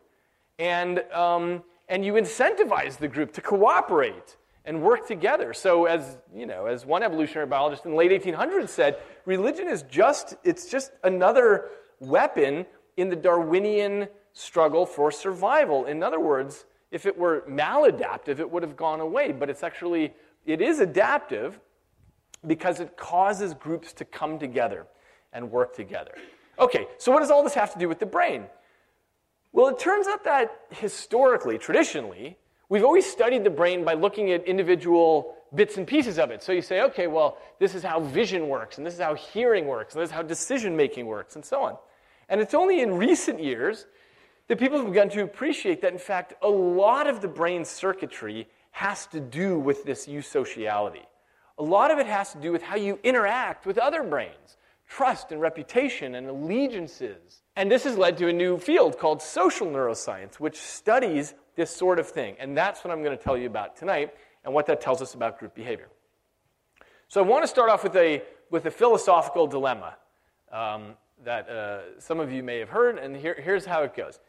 and, 0.57 1.01
um, 1.13 1.65
and 1.89 2.05
you 2.05 2.13
incentivize 2.13 2.97
the 2.97 3.09
group 3.09 3.33
to 3.33 3.41
cooperate 3.41 4.37
and 4.65 4.81
work 4.81 5.07
together. 5.07 5.53
So, 5.53 5.87
as 5.87 6.17
you 6.33 6.47
know, 6.47 6.67
as 6.67 6.87
one 6.87 7.03
evolutionary 7.03 7.49
biologist 7.49 7.85
in 7.85 7.91
the 7.91 7.97
late 7.97 8.13
1800s 8.13 8.69
said, 8.69 8.99
religion 9.25 9.67
is 9.67 9.83
just 9.83 10.37
it's 10.45 10.71
just 10.71 10.93
another 11.03 11.71
weapon 11.99 12.67
in 12.97 13.09
the 13.09 13.17
Darwinian 13.17 14.07
struggle 14.33 14.87
for 14.87 15.11
survival. 15.11 15.87
In 15.87 16.05
other 16.05 16.21
words, 16.21 16.67
if 16.93 17.05
it 17.05 17.19
were 17.19 17.45
maladaptive, 17.49 18.39
it 18.39 18.49
would 18.49 18.63
have 18.63 18.77
gone 18.77 19.01
away. 19.01 19.33
But 19.33 19.51
it's 19.51 19.65
actually 19.65 20.15
it 20.45 20.61
is 20.61 20.79
adaptive 20.79 21.59
because 22.47 22.79
it 22.79 22.97
causes 22.97 23.55
groups 23.55 23.93
to 23.95 24.05
come 24.05 24.39
together 24.39 24.87
and 25.33 25.51
work 25.51 25.75
together. 25.75 26.15
Okay, 26.59 26.87
so 26.99 27.13
what 27.13 27.21
does 27.21 27.31
all 27.31 27.43
this 27.43 27.55
have 27.55 27.73
to 27.73 27.79
do 27.79 27.89
with 27.89 27.99
the 27.99 28.07
brain? 28.07 28.45
Well, 29.53 29.69
it 29.69 29.79
turns 29.79 30.07
out 30.07 30.25
that 30.25 30.51
historically, 30.71 31.59
traditionally, 31.59 32.37
we've 32.69 32.85
always 32.85 33.07
studied 33.07 33.45
the 33.45 33.51
brain 33.51 33.85
by 33.85 33.95
looking 33.95 34.33
at 34.33 34.45
individual 34.45 35.35
bits 35.55 35.77
and 35.77 35.87
pieces 35.87 36.19
of 36.19 36.31
it. 36.31 36.43
So 36.43 36.53
you 36.53 36.63
say, 36.63 36.83
okay, 36.83 37.07
well, 37.07 37.39
this 37.59 37.75
is 37.75 37.83
how 37.83 38.01
vision 38.01 38.49
works, 38.49 38.79
and 38.79 38.87
this 38.87 38.95
is 38.95 39.01
how 39.01 39.15
hearing 39.15 39.67
works, 39.67 39.95
and 39.95 40.03
this 40.03 40.11
is 40.11 40.15
how 40.15 40.23
decision 40.23 40.77
making 40.77 41.07
works, 41.07 41.37
and 41.37 41.45
so 41.45 41.63
on. 41.63 41.77
And 42.29 42.41
it's 42.41 42.55
only 42.55 42.81
in 42.81 42.95
recent 42.95 43.43
years 43.43 43.87
that 44.49 44.59
people 44.59 44.79
have 44.79 44.87
begun 44.87 45.09
to 45.11 45.23
appreciate 45.23 45.83
that, 45.83 45.93
in 45.93 45.99
fact, 45.99 46.35
a 46.43 46.49
lot 46.49 47.07
of 47.07 47.21
the 47.21 47.29
brain's 47.29 47.69
circuitry 47.69 48.49
has 48.71 49.07
to 49.07 49.21
do 49.21 49.59
with 49.59 49.85
this 49.85 50.07
eusociality. 50.07 51.05
A 51.59 51.63
lot 51.63 51.91
of 51.91 51.99
it 51.99 52.07
has 52.07 52.33
to 52.33 52.39
do 52.39 52.53
with 52.53 52.63
how 52.63 52.77
you 52.77 52.99
interact 53.03 53.65
with 53.65 53.79
other 53.79 54.03
brains 54.03 54.57
trust 54.87 55.33
and 55.33 55.41
reputation 55.41 56.15
and 56.15 56.29
allegiances. 56.29 57.43
And 57.57 57.71
this 57.71 57.85
has 57.85 57.97
led 57.97 58.19
to 58.19 58.29
a 58.29 58.33
new 58.33 58.59
field 58.59 58.99
called 58.99 59.23
social 59.23 59.67
neuroscience, 59.67 60.37
which 60.37 60.59
studies 60.59 61.35
this 61.57 61.75
sort 61.75 61.99
of 61.99 62.09
thing. 62.09 62.37
And 62.39 62.57
that's 62.57 62.85
what 62.85 62.93
I'm 62.93 63.03
going 63.03 63.17
to 63.17 63.23
tell 63.23 63.37
you 63.37 63.47
about 63.47 63.77
tonight 63.77 64.15
and 64.45 64.55
what 64.55 64.67
that 64.67 64.81
tells 64.81 65.03
us 65.03 65.15
about 65.15 65.39
group 65.39 65.55
behavior. 65.55 65.89
So 67.09 67.23
I 67.23 67.27
want 67.27 67.45
to 67.45 67.49
start 67.49 67.71
off 67.71 67.83
with 67.83 67.97
a, 67.97 68.23
with 68.51 68.67
a 68.67 68.71
philosophical 68.71 69.47
dilemma 69.47 69.97
um, 70.53 70.95
that 71.25 71.49
uh, 71.49 72.01
some 72.01 72.21
of 72.21 72.31
you 72.31 72.43
may 72.43 72.59
have 72.59 72.69
heard, 72.69 72.99
and 72.99 73.17
here, 73.17 73.41
here's 73.41 73.65
how 73.65 73.83
it 73.83 73.97
goes. 73.97 74.21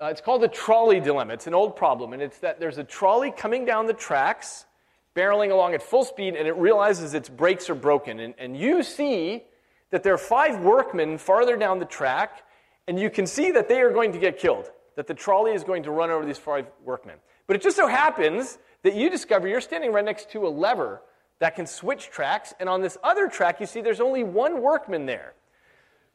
Uh, 0.00 0.06
it's 0.06 0.20
called 0.20 0.42
the 0.42 0.48
trolley 0.48 1.00
dilemma. 1.00 1.32
It's 1.32 1.46
an 1.46 1.54
old 1.54 1.76
problem, 1.76 2.12
and 2.12 2.20
it's 2.20 2.38
that 2.38 2.60
there's 2.60 2.78
a 2.78 2.84
trolley 2.84 3.30
coming 3.30 3.64
down 3.64 3.86
the 3.86 3.94
tracks, 3.94 4.66
barreling 5.14 5.50
along 5.50 5.72
at 5.74 5.82
full 5.82 6.04
speed, 6.04 6.36
and 6.36 6.46
it 6.46 6.56
realizes 6.56 7.14
its 7.14 7.30
brakes 7.30 7.70
are 7.70 7.74
broken. 7.74 8.20
And, 8.20 8.34
and 8.38 8.56
you 8.56 8.82
see 8.82 9.44
that 9.90 10.02
there 10.02 10.14
are 10.14 10.18
five 10.18 10.60
workmen 10.60 11.18
farther 11.18 11.56
down 11.56 11.78
the 11.78 11.84
track, 11.84 12.42
and 12.88 12.98
you 12.98 13.10
can 13.10 13.26
see 13.26 13.50
that 13.52 13.68
they 13.68 13.80
are 13.80 13.90
going 13.90 14.12
to 14.12 14.18
get 14.18 14.38
killed, 14.38 14.70
that 14.96 15.06
the 15.06 15.14
trolley 15.14 15.52
is 15.52 15.64
going 15.64 15.82
to 15.84 15.90
run 15.90 16.10
over 16.10 16.24
these 16.24 16.38
five 16.38 16.66
workmen. 16.84 17.16
But 17.46 17.56
it 17.56 17.62
just 17.62 17.76
so 17.76 17.86
happens 17.86 18.58
that 18.82 18.94
you 18.94 19.10
discover 19.10 19.48
you're 19.48 19.60
standing 19.60 19.92
right 19.92 20.04
next 20.04 20.30
to 20.30 20.46
a 20.46 20.48
lever 20.48 21.02
that 21.38 21.54
can 21.54 21.66
switch 21.66 22.10
tracks, 22.10 22.54
and 22.60 22.68
on 22.68 22.80
this 22.80 22.96
other 23.04 23.28
track, 23.28 23.60
you 23.60 23.66
see 23.66 23.80
there's 23.80 24.00
only 24.00 24.24
one 24.24 24.62
workman 24.62 25.06
there. 25.06 25.34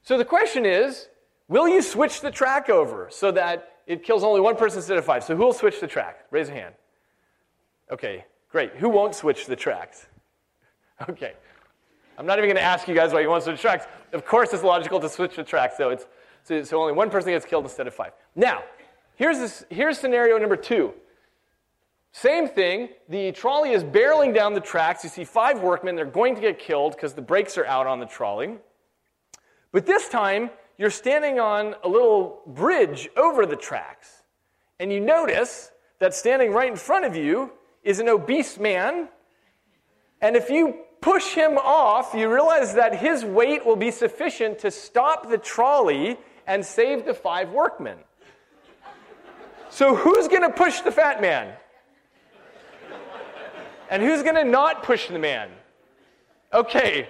So 0.03 0.17
the 0.17 0.25
question 0.25 0.65
is 0.65 1.07
will 1.47 1.67
you 1.67 1.81
switch 1.81 2.21
the 2.21 2.31
track 2.31 2.69
over 2.69 3.07
so 3.11 3.31
that 3.31 3.73
it 3.85 4.03
kills 4.03 4.23
only 4.23 4.41
one 4.41 4.55
person 4.55 4.79
instead 4.79 4.97
of 4.97 5.05
five? 5.05 5.23
So 5.23 5.35
who 5.35 5.43
will 5.43 5.53
switch 5.53 5.79
the 5.79 5.87
track? 5.87 6.25
Raise 6.31 6.49
a 6.49 6.53
hand. 6.53 6.75
Okay, 7.91 8.25
great. 8.49 8.73
Who 8.75 8.89
won't 8.89 9.15
switch 9.15 9.45
the 9.45 9.55
tracks? 9.55 10.07
Okay. 11.09 11.33
I'm 12.21 12.27
not 12.27 12.37
even 12.37 12.49
going 12.49 12.57
to 12.57 12.61
ask 12.61 12.87
you 12.87 12.93
guys 12.93 13.13
why 13.13 13.21
you 13.21 13.29
want 13.29 13.43
to 13.45 13.49
switch 13.49 13.61
tracks. 13.61 13.87
Of 14.13 14.27
course, 14.27 14.53
it's 14.53 14.61
logical 14.61 14.99
to 14.99 15.09
switch 15.09 15.37
the 15.37 15.43
tracks, 15.43 15.75
so, 15.75 15.89
it's, 15.89 16.05
so, 16.43 16.61
so 16.61 16.79
only 16.79 16.93
one 16.93 17.09
person 17.09 17.31
gets 17.31 17.47
killed 17.47 17.63
instead 17.63 17.87
of 17.87 17.95
five. 17.95 18.11
Now, 18.35 18.61
here's, 19.15 19.39
this, 19.39 19.65
here's 19.71 19.97
scenario 19.97 20.37
number 20.37 20.55
two. 20.55 20.93
Same 22.11 22.47
thing, 22.47 22.89
the 23.09 23.31
trolley 23.31 23.71
is 23.71 23.83
barreling 23.83 24.35
down 24.35 24.53
the 24.53 24.59
tracks. 24.61 25.03
You 25.03 25.09
see 25.09 25.23
five 25.23 25.61
workmen, 25.61 25.95
they're 25.95 26.05
going 26.05 26.35
to 26.35 26.41
get 26.41 26.59
killed 26.59 26.95
because 26.95 27.15
the 27.15 27.23
brakes 27.23 27.57
are 27.57 27.65
out 27.65 27.87
on 27.87 27.99
the 27.99 28.05
trolley. 28.05 28.55
But 29.71 29.87
this 29.87 30.07
time, 30.07 30.51
you're 30.77 30.91
standing 30.91 31.39
on 31.39 31.73
a 31.83 31.89
little 31.89 32.41
bridge 32.45 33.09
over 33.17 33.47
the 33.47 33.55
tracks. 33.55 34.21
And 34.79 34.93
you 34.93 34.99
notice 34.99 35.71
that 35.97 36.13
standing 36.13 36.53
right 36.53 36.69
in 36.69 36.77
front 36.77 37.03
of 37.03 37.15
you 37.15 37.51
is 37.81 37.97
an 37.97 38.07
obese 38.07 38.59
man. 38.59 39.09
And 40.21 40.35
if 40.35 40.51
you 40.51 40.81
push 41.01 41.33
him 41.33 41.57
off, 41.57 42.13
you 42.13 42.31
realize 42.31 42.75
that 42.75 42.95
his 42.95 43.25
weight 43.25 43.65
will 43.65 43.75
be 43.75 43.91
sufficient 43.91 44.59
to 44.59 44.71
stop 44.71 45.29
the 45.29 45.37
trolley 45.37 46.17
and 46.47 46.63
save 46.63 47.05
the 47.05 47.13
five 47.13 47.49
workmen. 47.49 47.97
So, 49.69 49.95
who's 49.95 50.27
going 50.27 50.41
to 50.41 50.49
push 50.49 50.81
the 50.81 50.91
fat 50.91 51.21
man? 51.21 51.53
And 53.89 54.01
who's 54.01 54.23
going 54.23 54.35
to 54.35 54.43
not 54.43 54.83
push 54.83 55.07
the 55.07 55.19
man? 55.19 55.49
Okay, 56.53 57.09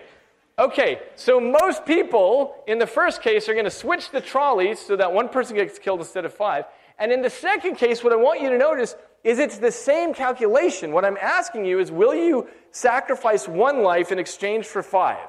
okay, 0.57 1.00
so 1.15 1.39
most 1.39 1.86
people 1.86 2.55
in 2.67 2.79
the 2.79 2.88
first 2.88 3.21
case 3.21 3.50
are 3.50 3.53
going 3.53 3.65
to 3.65 3.71
switch 3.71 4.12
the 4.12 4.21
trolleys 4.21 4.79
so 4.79 4.95
that 4.95 5.12
one 5.12 5.27
person 5.29 5.55
gets 5.55 5.79
killed 5.79 6.00
instead 6.00 6.25
of 6.25 6.33
five. 6.33 6.65
And 7.01 7.12
in 7.12 7.24
the 7.24 7.31
second 7.31 7.77
case, 7.77 8.03
what 8.03 8.13
I 8.13 8.15
want 8.15 8.41
you 8.41 8.51
to 8.51 8.60
notice 8.60 8.96
is 9.24 9.39
it's 9.39 9.58
the 9.58 9.72
same 9.72 10.13
calculation. 10.13 10.91
What 10.91 11.03
I'm 11.03 11.17
asking 11.20 11.65
you 11.65 11.79
is 11.79 11.91
will 11.91 12.13
you 12.13 12.48
sacrifice 12.70 13.48
one 13.48 13.81
life 13.81 14.12
in 14.12 14.20
exchange 14.20 14.67
for 14.67 14.84
five? 14.84 15.27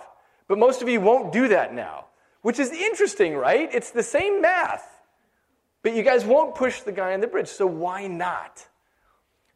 But 0.49 0.59
most 0.59 0.83
of 0.83 0.89
you 0.91 1.01
won't 1.01 1.33
do 1.33 1.49
that 1.49 1.73
now, 1.73 2.09
which 2.43 2.59
is 2.59 2.71
interesting, 2.73 3.35
right? 3.35 3.71
It's 3.73 3.91
the 3.91 4.03
same 4.03 4.43
math. 4.43 4.87
But 5.83 5.95
you 5.95 6.03
guys 6.03 6.27
won't 6.27 6.55
push 6.55 6.83
the 6.83 6.93
guy 6.93 7.15
on 7.15 7.21
the 7.21 7.27
bridge, 7.27 7.49
so 7.49 7.67
why 7.67 8.07
not? 8.07 8.69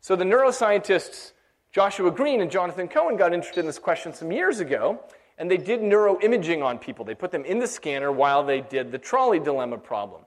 So 0.00 0.16
the 0.16 0.25
neuroscientists 0.25 1.32
Joshua 1.70 2.11
Greene 2.11 2.40
and 2.40 2.50
Jonathan 2.50 2.88
Cohen 2.88 3.18
got 3.18 3.35
interested 3.35 3.61
in 3.61 3.66
this 3.66 3.78
question 3.78 4.14
some 4.14 4.32
years 4.32 4.61
ago, 4.61 5.00
and 5.37 5.50
they 5.50 5.58
did 5.58 5.80
neuroimaging 5.80 6.64
on 6.64 6.78
people. 6.78 7.04
They 7.04 7.14
put 7.14 7.30
them 7.30 7.44
in 7.44 7.58
the 7.58 7.66
scanner 7.66 8.11
while 8.11 8.42
they 8.42 8.62
did 8.62 8.90
the 8.90 8.99
trolley 8.99 9.38
dilemma 9.38 9.76
problem. 9.76 10.23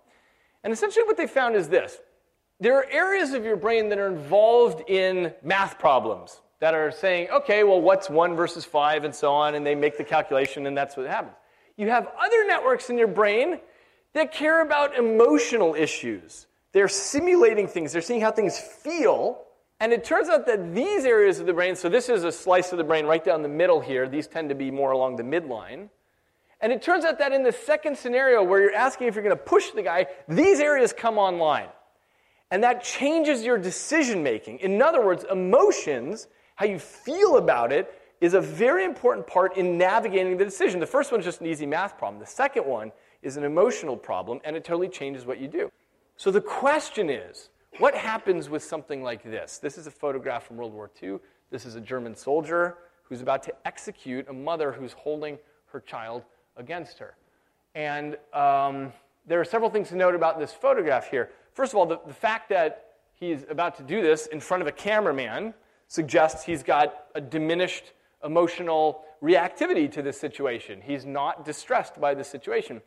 And 0.64 0.74
essentially, 0.74 1.06
what 1.06 1.18
they 1.18 1.28
found 1.28 1.56
is 1.56 1.70
this 1.70 2.00
there 2.60 2.78
are 2.78 2.86
areas 2.92 3.34
of 3.34 3.46
your 3.46 3.56
brain 3.56 3.90
that 3.90 4.00
are 4.00 4.08
involved 4.08 4.90
in 4.90 5.34
math 5.44 5.80
problems 5.80 6.42
that 6.60 6.74
are 6.74 6.92
saying, 6.92 7.30
okay, 7.30 7.64
well, 7.64 7.80
what's 7.80 8.10
one 8.10 8.36
versus 8.36 8.66
five, 8.66 9.04
and 9.06 9.16
so 9.16 9.32
on, 9.32 9.56
and 9.56 9.66
they 9.66 9.76
make 9.76 9.98
the 9.98 10.04
calculation, 10.04 10.68
and 10.68 10.78
that's 10.78 10.98
what 10.98 11.08
happens. 11.08 11.36
You 11.78 11.90
have 11.90 12.08
other 12.20 12.46
networks 12.46 12.90
in 12.90 12.98
your 12.98 13.08
brain 13.08 13.60
that 14.14 14.34
care 14.34 14.62
about 14.62 14.98
emotional 14.98 15.76
issues. 15.76 16.48
They're 16.74 16.90
simulating 16.90 17.68
things, 17.68 17.94
they're 17.94 18.02
seeing 18.02 18.22
how 18.22 18.32
things 18.32 18.60
feel 18.60 19.46
and 19.82 19.94
it 19.94 20.04
turns 20.04 20.28
out 20.28 20.46
that 20.48 20.76
these 20.76 21.06
areas 21.06 21.40
of 21.40 21.46
the 21.46 21.54
brain, 21.54 21.76
so 21.76 21.88
this 21.88 22.10
is 22.10 22.26
a 22.26 22.32
slice 22.32 22.74
of 22.74 22.78
the 22.78 22.84
brain 22.84 23.06
right 23.06 23.24
down 23.24 23.42
the 23.42 23.48
middle 23.48 23.80
here, 23.80 24.10
these 24.10 24.28
tend 24.28 24.50
to 24.50 24.56
be 24.56 24.72
more 24.72 24.92
along 24.92 25.16
the 25.16 25.24
midline. 25.24 25.90
And 26.62 26.74
it 26.74 26.82
turns 26.82 27.06
out 27.06 27.20
that 27.20 27.32
in 27.32 27.44
the 27.44 27.52
second 27.52 27.98
scenario 27.98 28.44
where 28.44 28.62
you're 28.62 28.76
asking 28.76 29.08
if 29.08 29.16
you're 29.16 29.24
going 29.24 29.36
to 29.36 29.44
push 29.44 29.72
the 29.72 29.82
guy, 29.82 30.08
these 30.28 30.60
areas 30.60 30.92
come 30.92 31.18
online. 31.18 31.70
And 32.52 32.64
that 32.64 32.84
changes 32.84 33.44
your 33.44 33.58
decision 33.58 34.24
making. 34.24 34.60
In 34.60 34.82
other 34.82 35.04
words, 35.06 35.26
emotions, 35.32 36.28
how 36.56 36.66
you 36.66 36.80
feel 36.80 37.38
about 37.38 37.72
it, 37.72 37.94
is 38.20 38.34
a 38.34 38.42
very 38.42 38.84
important 38.84 39.26
part 39.26 39.56
in 39.56 39.78
navigating 39.78 40.36
the 40.36 40.44
decision. 40.44 40.80
The 40.80 40.88
first 40.88 41.12
one 41.12 41.22
is 41.22 41.26
just 41.26 41.40
an 41.42 41.48
easy 41.48 41.66
math 41.66 41.98
problem. 41.98 42.20
The 42.20 42.28
second 42.28 42.66
one 42.66 42.92
is 43.22 43.38
an 43.38 43.44
emotional 43.44 43.96
problem, 43.96 44.40
and 44.44 44.56
it 44.56 44.64
totally 44.64 44.90
changes 44.90 45.26
what 45.26 45.40
you 45.40 45.48
do. 45.48 45.72
So 46.18 46.32
the 46.32 46.42
question 46.42 47.10
is 47.10 47.50
what 47.78 47.96
happens 47.96 48.50
with 48.50 48.64
something 48.64 49.04
like 49.04 49.24
this? 49.24 49.60
This 49.60 49.78
is 49.78 49.88
a 49.88 49.92
photograph 49.92 50.48
from 50.48 50.58
World 50.58 50.74
War 50.74 50.92
II. 51.02 51.20
This 51.50 51.66
is 51.66 51.76
a 51.76 51.82
German 51.82 52.16
soldier 52.16 52.78
who's 53.04 53.22
about 53.22 53.44
to 53.44 53.54
execute 53.66 54.28
a 54.28 54.34
mother 54.34 54.72
who's 54.72 54.94
holding 54.94 55.38
her 55.68 55.80
child 55.80 56.24
against 56.60 57.00
her. 57.00 57.16
And 57.74 58.18
um, 58.34 58.94
there 59.26 59.40
are 59.40 59.46
several 59.46 59.70
things 59.72 59.90
to 59.90 59.96
note 59.96 60.14
about 60.14 60.40
this 60.40 60.54
photograph 60.54 61.10
here. 61.10 61.32
First 61.54 61.74
of 61.74 61.80
all, 61.80 61.86
the, 61.88 62.00
the 62.06 62.14
fact 62.14 62.50
that 62.50 62.92
he's 63.16 63.46
about 63.50 63.76
to 63.78 63.84
do 63.84 64.02
this 64.02 64.28
in 64.28 64.40
front 64.40 64.62
of 64.62 64.68
a 64.68 64.72
cameraman 64.72 65.56
suggests 65.88 66.46
he's 66.46 66.62
got 66.62 67.06
a 67.16 67.22
diminished 67.22 67.94
emotional 68.24 69.02
reactivity 69.24 69.92
to 69.92 70.02
this 70.02 70.20
situation. 70.20 70.82
He's 70.82 71.06
not 71.06 71.44
distressed 71.44 72.00
by 72.00 72.14
the 72.14 72.24
situation 72.24 72.82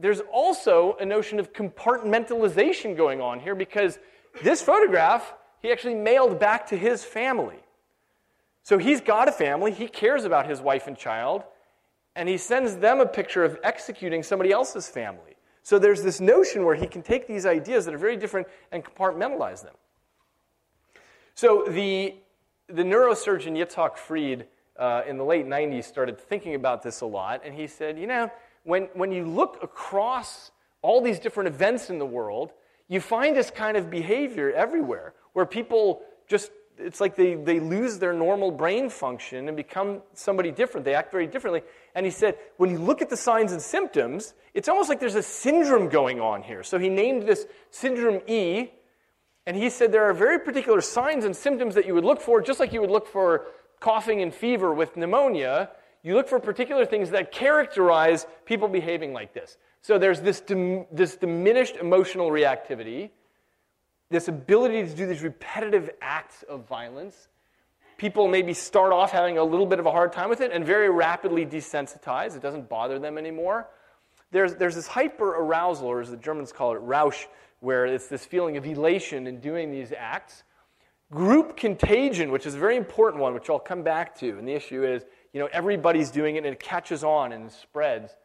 there's 0.00 0.20
also 0.32 0.96
a 0.98 1.04
notion 1.04 1.38
of 1.38 1.52
compartmentalization 1.52 2.96
going 2.96 3.20
on 3.20 3.38
here 3.38 3.54
because 3.54 3.98
this 4.42 4.62
photograph 4.62 5.34
he 5.60 5.70
actually 5.70 5.94
mailed 5.94 6.40
back 6.40 6.66
to 6.68 6.76
his 6.76 7.04
family. 7.04 7.58
So 8.62 8.78
he's 8.78 9.02
got 9.02 9.28
a 9.28 9.32
family, 9.32 9.72
he 9.72 9.86
cares 9.86 10.24
about 10.24 10.48
his 10.48 10.60
wife 10.60 10.86
and 10.86 10.96
child, 10.96 11.44
and 12.20 12.28
he 12.28 12.36
sends 12.36 12.76
them 12.76 13.00
a 13.00 13.06
picture 13.06 13.44
of 13.44 13.58
executing 13.64 14.22
somebody 14.22 14.52
else's 14.52 14.86
family. 14.86 15.36
So 15.62 15.78
there's 15.78 16.02
this 16.02 16.20
notion 16.20 16.66
where 16.66 16.74
he 16.74 16.86
can 16.86 17.00
take 17.00 17.26
these 17.26 17.46
ideas 17.46 17.86
that 17.86 17.94
are 17.94 17.98
very 17.98 18.18
different 18.18 18.46
and 18.70 18.84
compartmentalize 18.84 19.62
them. 19.62 19.74
So 21.34 21.64
the, 21.66 22.16
the 22.66 22.82
neurosurgeon 22.82 23.56
Yitzhak 23.56 23.96
Fried 23.96 24.46
uh, 24.78 25.00
in 25.08 25.16
the 25.16 25.24
late 25.24 25.46
90s 25.46 25.84
started 25.84 26.20
thinking 26.20 26.54
about 26.54 26.82
this 26.82 27.00
a 27.00 27.06
lot, 27.06 27.40
and 27.42 27.54
he 27.54 27.66
said, 27.66 27.98
you 27.98 28.06
know, 28.06 28.30
when, 28.64 28.90
when 28.92 29.12
you 29.12 29.24
look 29.24 29.58
across 29.62 30.50
all 30.82 31.00
these 31.00 31.20
different 31.20 31.48
events 31.48 31.88
in 31.88 31.98
the 31.98 32.04
world, 32.04 32.52
you 32.88 33.00
find 33.00 33.34
this 33.34 33.50
kind 33.50 33.78
of 33.78 33.88
behavior 33.88 34.52
everywhere 34.52 35.14
where 35.32 35.46
people 35.46 36.02
just, 36.28 36.50
it's 36.76 37.00
like 37.00 37.16
they, 37.16 37.34
they 37.34 37.60
lose 37.60 37.98
their 37.98 38.12
normal 38.12 38.50
brain 38.50 38.90
function 38.90 39.48
and 39.48 39.56
become 39.56 40.02
somebody 40.12 40.50
different. 40.50 40.84
They 40.84 40.94
act 40.94 41.10
very 41.10 41.26
differently. 41.26 41.62
And 41.94 42.06
he 42.06 42.12
said, 42.12 42.36
when 42.56 42.70
you 42.70 42.78
look 42.78 43.02
at 43.02 43.10
the 43.10 43.16
signs 43.16 43.52
and 43.52 43.60
symptoms, 43.60 44.34
it's 44.54 44.68
almost 44.68 44.88
like 44.88 45.00
there's 45.00 45.14
a 45.14 45.22
syndrome 45.22 45.88
going 45.88 46.20
on 46.20 46.42
here. 46.42 46.62
So 46.62 46.78
he 46.78 46.88
named 46.88 47.24
this 47.24 47.46
syndrome 47.70 48.20
E. 48.26 48.70
And 49.46 49.56
he 49.56 49.70
said 49.70 49.90
there 49.90 50.04
are 50.04 50.14
very 50.14 50.38
particular 50.38 50.80
signs 50.80 51.24
and 51.24 51.34
symptoms 51.34 51.74
that 51.74 51.86
you 51.86 51.94
would 51.94 52.04
look 52.04 52.20
for, 52.20 52.40
just 52.40 52.60
like 52.60 52.72
you 52.72 52.80
would 52.80 52.90
look 52.90 53.06
for 53.06 53.46
coughing 53.80 54.22
and 54.22 54.32
fever 54.32 54.72
with 54.74 54.96
pneumonia 54.96 55.70
you 56.02 56.14
look 56.14 56.28
for 56.28 56.38
particular 56.40 56.86
things 56.86 57.10
that 57.10 57.30
characterize 57.30 58.26
people 58.46 58.68
behaving 58.68 59.12
like 59.12 59.34
this. 59.34 59.58
So 59.82 59.98
there's 59.98 60.20
this, 60.20 60.40
dim- 60.40 60.86
this 60.90 61.16
diminished 61.16 61.76
emotional 61.76 62.30
reactivity, 62.30 63.10
this 64.10 64.28
ability 64.28 64.84
to 64.84 64.94
do 64.94 65.06
these 65.06 65.22
repetitive 65.22 65.90
acts 66.00 66.42
of 66.44 66.66
violence. 66.66 67.28
People 68.00 68.28
maybe 68.28 68.54
start 68.54 68.94
off 68.94 69.12
having 69.12 69.36
a 69.36 69.44
little 69.44 69.66
bit 69.66 69.78
of 69.78 69.84
a 69.84 69.90
hard 69.90 70.10
time 70.10 70.30
with 70.30 70.40
it 70.40 70.52
and 70.52 70.64
very 70.64 70.88
rapidly 70.88 71.44
desensitize. 71.44 72.34
It 72.34 72.40
doesn't 72.40 72.66
bother 72.66 72.98
them 72.98 73.18
anymore. 73.18 73.68
There's, 74.30 74.54
there's 74.54 74.74
this 74.74 74.86
hyper 74.86 75.28
arousal, 75.28 75.88
or 75.88 76.00
as 76.00 76.08
the 76.08 76.16
Germans 76.16 76.50
call 76.50 76.72
it, 76.74 76.78
Rausch, 76.78 77.26
where 77.58 77.84
it's 77.84 78.06
this 78.06 78.24
feeling 78.24 78.56
of 78.56 78.64
elation 78.64 79.26
in 79.26 79.38
doing 79.38 79.70
these 79.70 79.92
acts. 79.92 80.44
Group 81.12 81.58
contagion, 81.58 82.30
which 82.30 82.46
is 82.46 82.54
a 82.54 82.58
very 82.58 82.78
important 82.78 83.20
one, 83.20 83.34
which 83.34 83.50
I'll 83.50 83.58
come 83.58 83.82
back 83.82 84.16
to. 84.20 84.30
And 84.38 84.48
the 84.48 84.54
issue 84.54 84.82
is 84.82 85.04
you 85.34 85.40
know, 85.40 85.50
everybody's 85.52 86.10
doing 86.10 86.36
it 86.36 86.46
and 86.46 86.54
it 86.54 86.58
catches 86.58 87.04
on 87.04 87.32
and 87.32 87.52
spreads. 87.52 88.16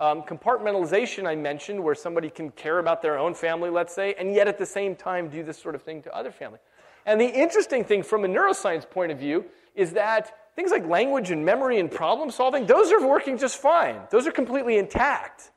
Um, 0.00 0.22
compartmentalization, 0.22 1.28
I 1.28 1.36
mentioned, 1.36 1.80
where 1.80 1.94
somebody 1.94 2.28
can 2.28 2.50
care 2.50 2.80
about 2.80 3.02
their 3.02 3.16
own 3.16 3.34
family, 3.34 3.70
let's 3.70 3.94
say, 3.94 4.16
and 4.18 4.34
yet 4.34 4.48
at 4.48 4.58
the 4.58 4.66
same 4.66 4.96
time 4.96 5.28
do 5.28 5.44
this 5.44 5.58
sort 5.58 5.76
of 5.76 5.82
thing 5.82 6.02
to 6.02 6.12
other 6.12 6.32
family. 6.32 6.58
And 7.06 7.20
the 7.20 7.26
interesting 7.26 7.84
thing 7.84 8.02
from 8.02 8.24
a 8.24 8.28
neuroscience 8.28 8.88
point 8.88 9.12
of 9.12 9.18
view 9.18 9.44
is 9.74 9.92
that 9.92 10.54
things 10.54 10.70
like 10.70 10.86
language 10.86 11.30
and 11.30 11.44
memory 11.44 11.80
and 11.80 11.90
problem 11.90 12.30
solving, 12.30 12.66
those 12.66 12.92
are 12.92 13.06
working 13.06 13.38
just 13.38 13.56
fine. 13.56 14.00
Those 14.10 14.26
are 14.26 14.32
completely 14.32 14.78
intact. 14.78 15.50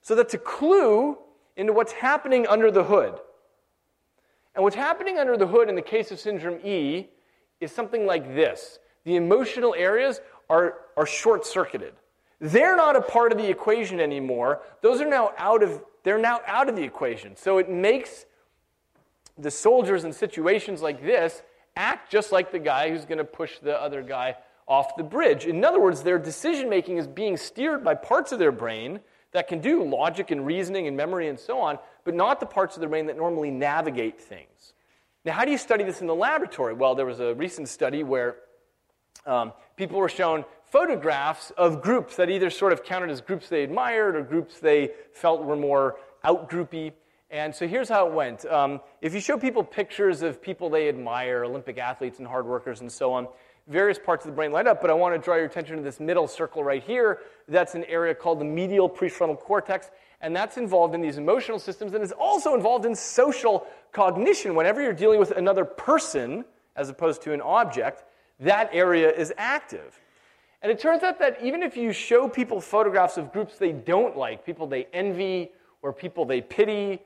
So 0.00 0.14
that's 0.14 0.34
a 0.34 0.38
clue 0.38 1.18
into 1.56 1.72
what's 1.72 1.92
happening 1.92 2.46
under 2.46 2.70
the 2.70 2.84
hood. 2.84 3.18
And 4.54 4.62
what's 4.62 4.76
happening 4.76 5.18
under 5.18 5.36
the 5.36 5.46
hood 5.46 5.68
in 5.68 5.74
the 5.74 5.82
case 5.82 6.10
of 6.10 6.20
syndrome 6.20 6.60
E 6.64 7.08
is 7.60 7.72
something 7.72 8.06
like 8.06 8.34
this 8.34 8.78
the 9.04 9.16
emotional 9.16 9.74
areas 9.76 10.20
are, 10.48 10.74
are 10.96 11.06
short 11.06 11.44
circuited. 11.44 11.94
They're 12.40 12.76
not 12.76 12.96
a 12.96 13.00
part 13.00 13.32
of 13.32 13.38
the 13.38 13.48
equation 13.48 14.00
anymore. 14.00 14.62
Those 14.80 15.00
are 15.00 15.08
now 15.08 15.32
out 15.38 15.62
of, 15.62 15.82
they're 16.04 16.18
now 16.18 16.40
out 16.46 16.68
of 16.68 16.76
the 16.76 16.82
equation. 16.82 17.36
So 17.36 17.58
it 17.58 17.68
makes 17.68 18.26
the 19.38 19.50
soldiers 19.50 20.04
in 20.04 20.12
situations 20.12 20.82
like 20.82 21.02
this 21.02 21.42
act 21.76 22.10
just 22.10 22.32
like 22.32 22.52
the 22.52 22.58
guy 22.58 22.90
who's 22.90 23.04
going 23.04 23.18
to 23.18 23.24
push 23.24 23.58
the 23.58 23.80
other 23.80 24.02
guy 24.02 24.36
off 24.68 24.96
the 24.96 25.02
bridge. 25.02 25.46
In 25.46 25.64
other 25.64 25.80
words, 25.80 26.02
their 26.02 26.18
decision 26.18 26.68
making 26.68 26.98
is 26.98 27.06
being 27.06 27.36
steered 27.36 27.82
by 27.82 27.94
parts 27.94 28.32
of 28.32 28.38
their 28.38 28.52
brain 28.52 29.00
that 29.32 29.48
can 29.48 29.60
do 29.60 29.82
logic 29.82 30.30
and 30.30 30.46
reasoning 30.46 30.86
and 30.86 30.96
memory 30.96 31.28
and 31.28 31.38
so 31.38 31.58
on, 31.58 31.78
but 32.04 32.14
not 32.14 32.40
the 32.40 32.46
parts 32.46 32.76
of 32.76 32.82
the 32.82 32.86
brain 32.86 33.06
that 33.06 33.16
normally 33.16 33.50
navigate 33.50 34.20
things. 34.20 34.74
Now, 35.24 35.32
how 35.32 35.44
do 35.44 35.50
you 35.50 35.58
study 35.58 35.84
this 35.84 36.00
in 36.00 36.06
the 36.06 36.14
laboratory? 36.14 36.74
Well, 36.74 36.94
there 36.94 37.06
was 37.06 37.20
a 37.20 37.34
recent 37.34 37.68
study 37.68 38.02
where 38.02 38.36
um, 39.24 39.52
people 39.76 39.98
were 39.98 40.08
shown 40.08 40.44
photographs 40.66 41.50
of 41.56 41.82
groups 41.82 42.16
that 42.16 42.30
either 42.30 42.50
sort 42.50 42.72
of 42.72 42.82
counted 42.82 43.10
as 43.10 43.20
groups 43.20 43.48
they 43.48 43.62
admired 43.62 44.16
or 44.16 44.22
groups 44.22 44.58
they 44.58 44.90
felt 45.12 45.44
were 45.44 45.56
more 45.56 45.96
outgroupy. 46.24 46.92
And 47.32 47.54
so 47.54 47.66
here's 47.66 47.88
how 47.88 48.06
it 48.06 48.12
went. 48.12 48.44
Um, 48.44 48.82
if 49.00 49.14
you 49.14 49.20
show 49.20 49.38
people 49.38 49.64
pictures 49.64 50.20
of 50.20 50.42
people 50.42 50.68
they 50.68 50.90
admire, 50.90 51.44
Olympic 51.44 51.78
athletes 51.78 52.18
and 52.18 52.28
hard 52.28 52.44
workers 52.44 52.82
and 52.82 52.92
so 52.92 53.10
on, 53.10 53.26
various 53.66 53.98
parts 53.98 54.26
of 54.26 54.30
the 54.30 54.36
brain 54.36 54.52
light 54.52 54.66
up, 54.66 54.82
but 54.82 54.90
I 54.90 54.92
want 54.92 55.14
to 55.14 55.18
draw 55.18 55.36
your 55.36 55.46
attention 55.46 55.76
to 55.76 55.82
this 55.82 55.98
middle 55.98 56.28
circle 56.28 56.62
right 56.62 56.82
here. 56.82 57.20
That's 57.48 57.74
an 57.74 57.84
area 57.84 58.14
called 58.14 58.38
the 58.38 58.44
medial 58.44 58.86
prefrontal 58.86 59.38
cortex, 59.38 59.90
and 60.20 60.36
that's 60.36 60.58
involved 60.58 60.94
in 60.94 61.00
these 61.00 61.16
emotional 61.16 61.58
systems 61.58 61.94
and 61.94 62.04
is 62.04 62.12
also 62.12 62.54
involved 62.54 62.84
in 62.84 62.94
social 62.94 63.66
cognition. 63.92 64.54
Whenever 64.54 64.82
you're 64.82 64.92
dealing 64.92 65.18
with 65.18 65.30
another 65.30 65.64
person 65.64 66.44
as 66.76 66.90
opposed 66.90 67.22
to 67.22 67.32
an 67.32 67.40
object, 67.40 68.04
that 68.40 68.68
area 68.74 69.10
is 69.10 69.32
active. 69.38 69.98
And 70.60 70.70
it 70.70 70.78
turns 70.78 71.02
out 71.02 71.18
that 71.20 71.42
even 71.42 71.62
if 71.62 71.78
you 71.78 71.92
show 71.92 72.28
people 72.28 72.60
photographs 72.60 73.16
of 73.16 73.32
groups 73.32 73.56
they 73.56 73.72
don't 73.72 74.18
like, 74.18 74.44
people 74.44 74.66
they 74.66 74.86
envy, 74.92 75.50
or 75.80 75.94
people 75.94 76.26
they 76.26 76.42
pity, 76.42 77.00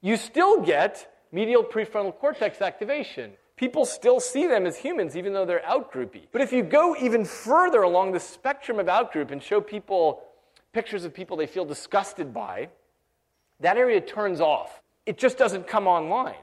you 0.00 0.16
still 0.16 0.62
get 0.62 1.12
medial 1.32 1.64
prefrontal 1.64 2.14
cortex 2.14 2.60
activation. 2.60 3.32
People 3.56 3.84
still 3.84 4.20
see 4.20 4.46
them 4.46 4.66
as 4.66 4.76
humans, 4.76 5.16
even 5.16 5.32
though 5.32 5.44
they're 5.44 5.62
outgroupy. 5.68 6.22
But 6.30 6.42
if 6.42 6.52
you 6.52 6.62
go 6.62 6.96
even 6.96 7.24
further 7.24 7.82
along 7.82 8.12
the 8.12 8.20
spectrum 8.20 8.78
of 8.78 8.86
outgroup 8.86 9.32
and 9.32 9.42
show 9.42 9.60
people 9.60 10.22
pictures 10.72 11.04
of 11.04 11.12
people 11.12 11.36
they 11.36 11.46
feel 11.46 11.64
disgusted 11.64 12.32
by, 12.32 12.68
that 13.60 13.76
area 13.76 14.00
turns 14.00 14.40
off. 14.40 14.80
It 15.06 15.18
just 15.18 15.38
doesn't 15.38 15.66
come 15.66 15.88
online. 15.88 16.36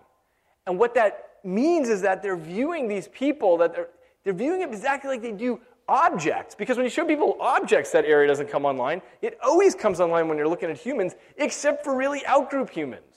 And 0.67 0.77
what 0.77 0.93
that 0.95 1.29
means 1.45 1.87
is 1.87 2.01
that 2.01 2.21
they're 2.21 2.35
viewing 2.35 2.87
these 2.87 3.07
people, 3.07 3.57
that 3.57 3.73
they're, 3.73 3.89
they're 4.23 4.33
viewing 4.33 4.59
them 4.59 4.73
exactly 4.73 5.09
like 5.09 5.21
they 5.21 5.31
do 5.31 5.61
objects. 5.87 6.55
Because 6.55 6.75
when 6.75 6.83
you 6.83 6.89
show 6.89 7.05
people 7.05 7.37
objects, 7.39 7.91
that 7.91 8.03
area 8.03 8.27
doesn't 8.27 8.49
come 8.49 8.65
online. 8.65 9.01
It 9.21 9.37
always 9.41 9.75
comes 9.75 10.01
online 10.01 10.27
when 10.27 10.37
you're 10.37 10.47
looking 10.47 10.69
at 10.69 10.77
humans, 10.77 11.15
except 11.37 11.83
for 11.83 11.95
really 11.95 12.21
outgroup 12.21 12.69
humans. 12.69 13.14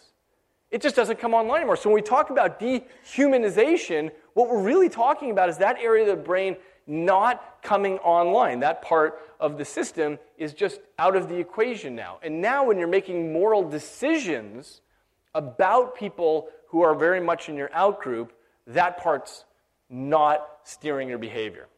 It 0.70 0.82
just 0.82 0.94
doesn't 0.94 1.18
come 1.18 1.32
online 1.32 1.58
anymore. 1.58 1.76
So 1.76 1.88
when 1.88 1.94
we 1.94 2.02
talk 2.02 2.30
about 2.30 2.60
dehumanization, 2.60 4.10
what 4.34 4.50
we're 4.50 4.62
really 4.62 4.88
talking 4.88 5.30
about 5.30 5.48
is 5.48 5.58
that 5.58 5.78
area 5.80 6.02
of 6.10 6.16
the 6.16 6.22
brain 6.22 6.56
not 6.86 7.62
coming 7.62 7.98
online. 7.98 8.60
That 8.60 8.82
part 8.82 9.20
of 9.40 9.56
the 9.56 9.64
system 9.64 10.18
is 10.36 10.52
just 10.52 10.80
out 10.98 11.16
of 11.16 11.28
the 11.28 11.36
equation 11.36 11.94
now. 11.94 12.18
And 12.22 12.40
now, 12.40 12.64
when 12.64 12.78
you're 12.78 12.88
making 12.88 13.32
moral 13.32 13.68
decisions 13.68 14.80
about 15.34 15.94
people 15.94 16.48
who 16.68 16.82
are 16.82 16.94
very 16.94 17.20
much 17.20 17.48
in 17.48 17.56
your 17.56 17.68
outgroup, 17.68 18.30
that 18.66 18.98
part's 18.98 19.44
not 19.88 20.46
steering 20.64 21.08
your 21.08 21.18
behavior. 21.18 21.68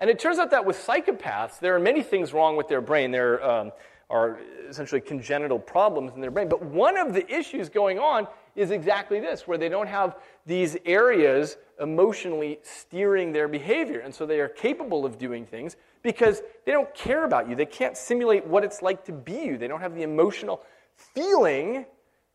And 0.00 0.08
it 0.08 0.18
turns 0.18 0.38
out 0.38 0.50
that 0.50 0.64
with 0.64 0.76
psychopaths, 0.76 1.58
there 1.58 1.74
are 1.74 1.80
many 1.80 2.02
things 2.02 2.32
wrong 2.32 2.56
with 2.56 2.68
their 2.68 2.80
brain. 2.80 3.10
There 3.10 3.44
um, 3.44 3.72
are 4.10 4.38
essentially 4.68 5.00
congenital 5.00 5.58
problems 5.58 6.12
in 6.14 6.20
their 6.20 6.30
brain. 6.30 6.48
But 6.48 6.62
one 6.62 6.96
of 6.96 7.12
the 7.12 7.30
issues 7.32 7.68
going 7.68 7.98
on 7.98 8.26
is 8.56 8.70
exactly 8.70 9.20
this, 9.20 9.46
where 9.46 9.58
they 9.58 9.68
don't 9.68 9.86
have 9.86 10.16
these 10.46 10.76
areas 10.84 11.56
emotionally 11.80 12.58
steering 12.62 13.32
their 13.32 13.48
behavior. 13.48 14.00
And 14.00 14.14
so 14.14 14.26
they 14.26 14.40
are 14.40 14.48
capable 14.48 15.04
of 15.04 15.18
doing 15.18 15.46
things 15.46 15.76
because 16.02 16.42
they 16.64 16.72
don't 16.72 16.92
care 16.94 17.24
about 17.24 17.48
you. 17.48 17.54
They 17.54 17.66
can't 17.66 17.96
simulate 17.96 18.46
what 18.46 18.64
it's 18.64 18.82
like 18.82 19.04
to 19.04 19.12
be 19.12 19.40
you. 19.44 19.58
They 19.58 19.68
don't 19.68 19.80
have 19.80 19.94
the 19.94 20.02
emotional 20.02 20.62
feeling 20.96 21.84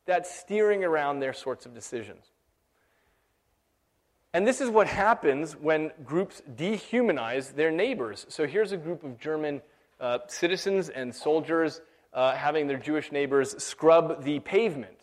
that's 0.06 0.34
steering 0.34 0.84
around 0.84 1.20
their 1.20 1.34
sorts 1.34 1.66
of 1.66 1.74
decisions. 1.74 2.32
And 4.34 4.48
this 4.48 4.62
is 4.62 4.70
what 4.70 4.88
happens 4.88 5.54
when 5.56 5.92
groups 6.04 6.42
dehumanize 6.56 7.54
their 7.54 7.70
neighbors. 7.70 8.26
So 8.30 8.48
here's 8.48 8.72
a 8.72 8.78
group 8.78 9.04
of 9.04 9.20
German 9.20 9.62
uh, 10.00 10.20
citizens 10.28 10.90
and 10.90 11.14
soldiers 11.14 11.82
uh, 12.14 12.36
having 12.36 12.68
their 12.68 12.78
Jewish 12.78 13.12
neighbors 13.12 13.62
scrub 13.64 14.24
the 14.24 14.40
pavement 14.40 14.98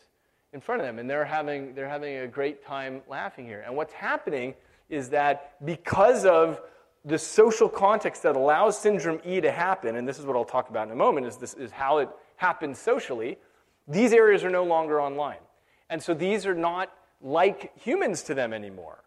in 0.53 0.61
front 0.61 0.81
of 0.81 0.87
them, 0.87 0.99
and 0.99 1.09
they're 1.09 1.25
having, 1.25 1.75
they're 1.75 1.89
having 1.89 2.19
a 2.19 2.27
great 2.27 2.65
time 2.65 3.03
laughing 3.09 3.47
here. 3.47 3.63
And 3.65 3.77
what's 3.77 3.93
happening 3.93 4.55
is 4.89 5.11
that 5.11 5.55
because 5.65 6.25
of 6.25 6.61
the 7.05 7.19
social 7.19 7.69
context 7.69 8.25
that 8.25 8.37
allows 8.37 8.79
syndrome 8.79 9.21
E 9.25 9.41
to 9.41 9.51
happen, 9.51 9.97
and 9.97 10.07
this 10.07 10.19
is 10.19 10.27
what 10.27 10.37
I'll 10.37 10.45
talk 10.45 10.69
about 10.69 10.87
in 10.89 10.93
a 10.93 10.97
moment, 10.97 11.27
is, 11.27 11.37
this, 11.37 11.55
is 11.55 11.71
how 11.71 11.99
it 11.99 12.09
happens 12.37 12.79
socially, 12.79 13.39
these 13.89 14.13
areas 14.13 14.45
are 14.45 14.51
no 14.51 14.65
longer 14.65 15.01
online. 15.01 15.39
And 15.89 16.03
so 16.03 16.15
these 16.15 16.47
are 16.47 16.55
not 16.55 16.93
like 17.21 17.73
humans 17.79 18.23
to 18.25 18.35
them 18.35 18.53
anymore. 18.53 19.03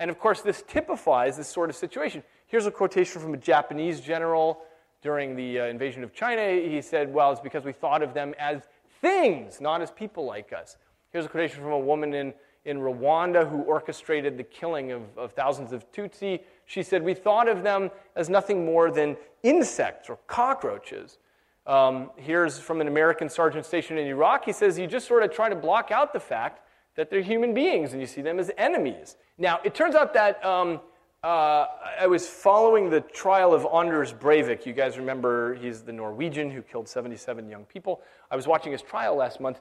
And 0.00 0.10
of 0.10 0.18
course, 0.18 0.42
this 0.42 0.62
typifies 0.62 1.36
this 1.36 1.48
sort 1.48 1.70
of 1.70 1.76
situation. 1.76 2.22
Here's 2.46 2.66
a 2.66 2.70
quotation 2.70 3.20
from 3.20 3.34
a 3.34 3.38
Japanese 3.38 4.00
general 4.00 4.60
during 5.02 5.36
the 5.36 5.60
uh, 5.60 5.64
invasion 5.66 6.02
of 6.02 6.12
China. 6.12 6.50
He 6.50 6.80
said, 6.82 7.12
Well, 7.12 7.32
it's 7.32 7.40
because 7.40 7.64
we 7.64 7.72
thought 7.72 8.02
of 8.02 8.14
them 8.14 8.34
as 8.38 8.62
things, 9.00 9.60
not 9.60 9.82
as 9.82 9.90
people 9.90 10.24
like 10.24 10.52
us. 10.52 10.76
Here's 11.10 11.26
a 11.26 11.28
quotation 11.28 11.62
from 11.62 11.72
a 11.72 11.78
woman 11.78 12.14
in, 12.14 12.34
in 12.64 12.78
Rwanda 12.78 13.48
who 13.48 13.62
orchestrated 13.62 14.36
the 14.36 14.44
killing 14.44 14.92
of, 14.92 15.02
of 15.16 15.32
thousands 15.32 15.72
of 15.72 15.90
Tutsi. 15.92 16.40
She 16.66 16.82
said, 16.82 17.02
We 17.02 17.14
thought 17.14 17.48
of 17.48 17.62
them 17.62 17.90
as 18.16 18.28
nothing 18.28 18.64
more 18.64 18.90
than 18.90 19.16
insects 19.42 20.10
or 20.10 20.18
cockroaches. 20.26 21.18
Um, 21.66 22.10
here's 22.16 22.58
from 22.58 22.80
an 22.80 22.88
American 22.88 23.28
sergeant 23.28 23.66
stationed 23.66 23.98
in 23.98 24.06
Iraq. 24.06 24.44
He 24.44 24.52
says, 24.52 24.78
You 24.78 24.86
just 24.86 25.06
sort 25.06 25.22
of 25.22 25.32
try 25.32 25.48
to 25.48 25.56
block 25.56 25.90
out 25.90 26.12
the 26.12 26.20
fact 26.20 26.62
that 26.96 27.10
they're 27.10 27.22
human 27.22 27.54
beings 27.54 27.92
and 27.92 28.00
you 28.00 28.06
see 28.06 28.22
them 28.22 28.38
as 28.38 28.50
enemies. 28.58 29.16
Now, 29.38 29.60
it 29.64 29.74
turns 29.74 29.94
out 29.94 30.12
that 30.14 30.44
um, 30.44 30.80
uh, 31.24 31.66
I 32.00 32.06
was 32.06 32.28
following 32.28 32.90
the 32.90 33.00
trial 33.00 33.52
of 33.52 33.66
Anders 33.66 34.12
Breivik. 34.12 34.64
You 34.64 34.72
guys 34.72 34.96
remember 34.98 35.54
he's 35.56 35.82
the 35.82 35.92
Norwegian 35.92 36.50
who 36.50 36.62
killed 36.62 36.88
77 36.88 37.48
young 37.48 37.64
people. 37.64 38.00
I 38.30 38.36
was 38.36 38.46
watching 38.46 38.70
his 38.70 38.82
trial 38.82 39.16
last 39.16 39.40
month 39.40 39.60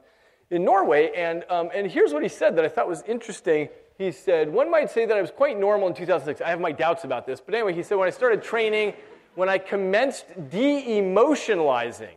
in 0.52 0.64
Norway, 0.64 1.12
and, 1.16 1.44
um, 1.50 1.70
and 1.74 1.90
here's 1.90 2.14
what 2.14 2.22
he 2.22 2.30
said 2.30 2.56
that 2.58 2.64
I 2.64 2.70
thought 2.70 2.88
was 2.88 3.02
interesting. 3.08 3.70
He 3.98 4.12
said, 4.12 4.54
One 4.54 4.70
might 4.70 4.92
say 4.92 5.08
that 5.08 5.18
I 5.18 5.22
was 5.22 5.32
quite 5.32 5.60
normal 5.60 5.88
in 5.88 5.96
2006. 5.96 6.42
I 6.42 6.50
have 6.50 6.62
my 6.62 6.72
doubts 6.72 7.04
about 7.04 7.26
this, 7.26 7.42
but 7.42 7.56
anyway, 7.56 7.74
he 7.74 7.82
said, 7.82 7.96
When 7.98 8.08
I 8.08 8.12
started 8.12 8.44
training, 8.44 8.94
when 9.34 9.50
I 9.50 9.58
commenced 9.58 10.28
de 10.50 11.02
emotionalizing, 11.02 12.16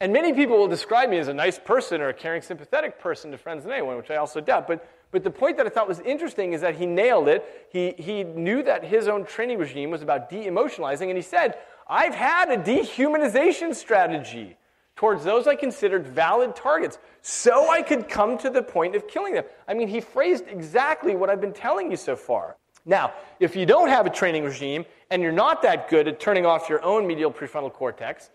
and 0.00 0.12
many 0.12 0.32
people 0.32 0.58
will 0.58 0.68
describe 0.68 1.08
me 1.08 1.18
as 1.18 1.28
a 1.28 1.34
nice 1.34 1.58
person 1.58 2.00
or 2.00 2.08
a 2.08 2.14
caring, 2.14 2.42
sympathetic 2.42 2.98
person 2.98 3.30
to 3.30 3.38
friends 3.38 3.64
and 3.64 3.72
anyone, 3.72 3.96
which 3.96 4.10
I 4.10 4.16
also 4.16 4.40
doubt. 4.40 4.66
But, 4.66 4.86
but 5.16 5.24
the 5.24 5.30
point 5.30 5.56
that 5.56 5.64
I 5.64 5.70
thought 5.70 5.88
was 5.88 6.00
interesting 6.00 6.52
is 6.52 6.60
that 6.60 6.76
he 6.76 6.84
nailed 6.84 7.26
it. 7.26 7.70
He, 7.72 7.94
he 7.96 8.22
knew 8.22 8.62
that 8.64 8.84
his 8.84 9.08
own 9.08 9.24
training 9.24 9.56
regime 9.56 9.90
was 9.90 10.02
about 10.02 10.28
de 10.28 10.44
emotionalizing, 10.44 11.08
and 11.08 11.16
he 11.16 11.22
said, 11.22 11.56
I've 11.88 12.14
had 12.14 12.50
a 12.50 12.58
dehumanization 12.58 13.74
strategy 13.74 14.58
towards 14.94 15.24
those 15.24 15.46
I 15.46 15.54
considered 15.54 16.06
valid 16.06 16.54
targets 16.54 16.98
so 17.22 17.70
I 17.70 17.80
could 17.80 18.10
come 18.10 18.36
to 18.36 18.50
the 18.50 18.62
point 18.62 18.94
of 18.94 19.08
killing 19.08 19.32
them. 19.32 19.44
I 19.66 19.72
mean, 19.72 19.88
he 19.88 20.02
phrased 20.02 20.44
exactly 20.48 21.16
what 21.16 21.30
I've 21.30 21.40
been 21.40 21.54
telling 21.54 21.90
you 21.90 21.96
so 21.96 22.14
far. 22.14 22.58
Now, 22.84 23.14
if 23.40 23.56
you 23.56 23.64
don't 23.64 23.88
have 23.88 24.04
a 24.04 24.10
training 24.10 24.44
regime 24.44 24.84
and 25.10 25.22
you're 25.22 25.32
not 25.32 25.62
that 25.62 25.88
good 25.88 26.08
at 26.08 26.20
turning 26.20 26.44
off 26.44 26.68
your 26.68 26.84
own 26.84 27.06
medial 27.06 27.32
prefrontal 27.32 27.72
cortex, 27.72 28.28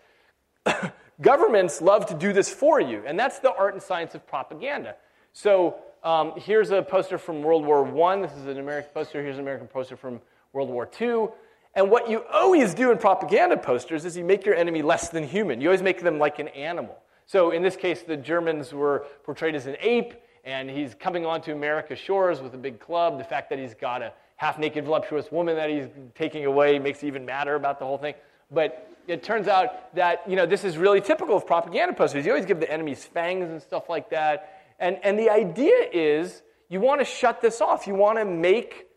governments 1.20 1.80
love 1.80 2.06
to 2.06 2.14
do 2.14 2.32
this 2.32 2.52
for 2.52 2.80
you, 2.80 3.04
and 3.06 3.16
that's 3.16 3.38
the 3.38 3.54
art 3.54 3.74
and 3.74 3.80
science 3.80 4.16
of 4.16 4.26
propaganda. 4.26 4.96
So 5.32 5.76
um, 6.04 6.32
here's 6.36 6.70
a 6.70 6.82
poster 6.82 7.18
from 7.18 7.42
World 7.42 7.64
War 7.64 7.86
I. 8.08 8.22
This 8.22 8.32
is 8.32 8.46
an 8.46 8.58
American 8.58 8.90
poster. 8.92 9.22
Here's 9.22 9.36
an 9.36 9.42
American 9.42 9.68
poster 9.68 9.96
from 9.96 10.20
World 10.52 10.68
War 10.68 10.88
II. 11.00 11.28
And 11.74 11.90
what 11.90 12.10
you 12.10 12.24
always 12.32 12.74
do 12.74 12.90
in 12.90 12.98
propaganda 12.98 13.56
posters 13.56 14.04
is 14.04 14.16
you 14.16 14.24
make 14.24 14.44
your 14.44 14.54
enemy 14.54 14.82
less 14.82 15.08
than 15.08 15.24
human. 15.24 15.60
You 15.60 15.68
always 15.68 15.82
make 15.82 16.02
them 16.02 16.18
like 16.18 16.38
an 16.38 16.48
animal. 16.48 16.98
So 17.26 17.50
in 17.50 17.62
this 17.62 17.76
case, 17.76 18.02
the 18.02 18.16
Germans 18.16 18.72
were 18.74 19.06
portrayed 19.24 19.54
as 19.54 19.66
an 19.66 19.76
ape, 19.80 20.14
and 20.44 20.68
he's 20.68 20.94
coming 20.94 21.24
onto 21.24 21.52
America's 21.52 21.98
shores 21.98 22.40
with 22.40 22.52
a 22.54 22.58
big 22.58 22.80
club. 22.80 23.16
The 23.16 23.24
fact 23.24 23.48
that 23.50 23.58
he's 23.58 23.74
got 23.74 24.02
a 24.02 24.12
half 24.36 24.58
naked, 24.58 24.84
voluptuous 24.84 25.30
woman 25.30 25.56
that 25.56 25.70
he's 25.70 25.86
taking 26.14 26.44
away 26.44 26.78
makes 26.78 27.04
even 27.04 27.24
madder 27.24 27.54
about 27.54 27.78
the 27.78 27.86
whole 27.86 27.96
thing. 27.96 28.14
But 28.50 28.90
it 29.06 29.22
turns 29.22 29.48
out 29.48 29.94
that 29.94 30.28
you 30.28 30.36
know, 30.36 30.46
this 30.46 30.64
is 30.64 30.76
really 30.76 31.00
typical 31.00 31.36
of 31.36 31.46
propaganda 31.46 31.94
posters. 31.94 32.26
You 32.26 32.32
always 32.32 32.46
give 32.46 32.60
the 32.60 32.70
enemies 32.70 33.04
fangs 33.04 33.48
and 33.48 33.62
stuff 33.62 33.88
like 33.88 34.10
that. 34.10 34.51
And, 34.82 34.98
and 35.04 35.16
the 35.16 35.30
idea 35.30 35.88
is 35.92 36.42
you 36.68 36.80
want 36.80 37.00
to 37.00 37.04
shut 37.04 37.40
this 37.40 37.60
off. 37.60 37.86
You 37.86 37.94
want 37.94 38.18
to 38.18 38.24
make 38.24 38.88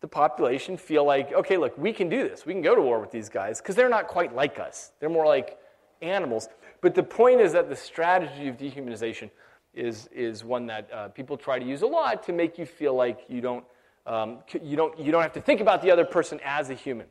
the 0.00 0.06
population 0.06 0.76
feel 0.76 1.04
like, 1.04 1.32
okay, 1.32 1.56
look, 1.56 1.76
we 1.76 1.92
can 1.92 2.08
do 2.08 2.28
this. 2.28 2.46
We 2.46 2.52
can 2.52 2.62
go 2.62 2.76
to 2.76 2.80
war 2.80 3.00
with 3.00 3.10
these 3.10 3.28
guys 3.28 3.60
because 3.60 3.74
they're 3.74 3.88
not 3.88 4.06
quite 4.06 4.36
like 4.36 4.60
us. 4.60 4.92
They're 5.00 5.10
more 5.10 5.26
like 5.26 5.58
animals. 6.00 6.48
But 6.80 6.94
the 6.94 7.02
point 7.02 7.40
is 7.40 7.52
that 7.54 7.68
the 7.68 7.74
strategy 7.74 8.46
of 8.46 8.56
dehumanization 8.56 9.30
is, 9.74 10.08
is 10.12 10.44
one 10.44 10.66
that 10.66 10.88
uh, 10.92 11.08
people 11.08 11.36
try 11.36 11.58
to 11.58 11.64
use 11.64 11.82
a 11.82 11.88
lot 11.88 12.22
to 12.24 12.32
make 12.32 12.56
you 12.56 12.64
feel 12.64 12.94
like 12.94 13.24
you 13.28 13.40
don't, 13.40 13.64
um, 14.06 14.38
you, 14.62 14.76
don't, 14.76 14.96
you 14.96 15.10
don't 15.10 15.22
have 15.22 15.32
to 15.32 15.40
think 15.40 15.60
about 15.60 15.82
the 15.82 15.90
other 15.90 16.04
person 16.04 16.38
as 16.44 16.70
a 16.70 16.74
human. 16.74 17.06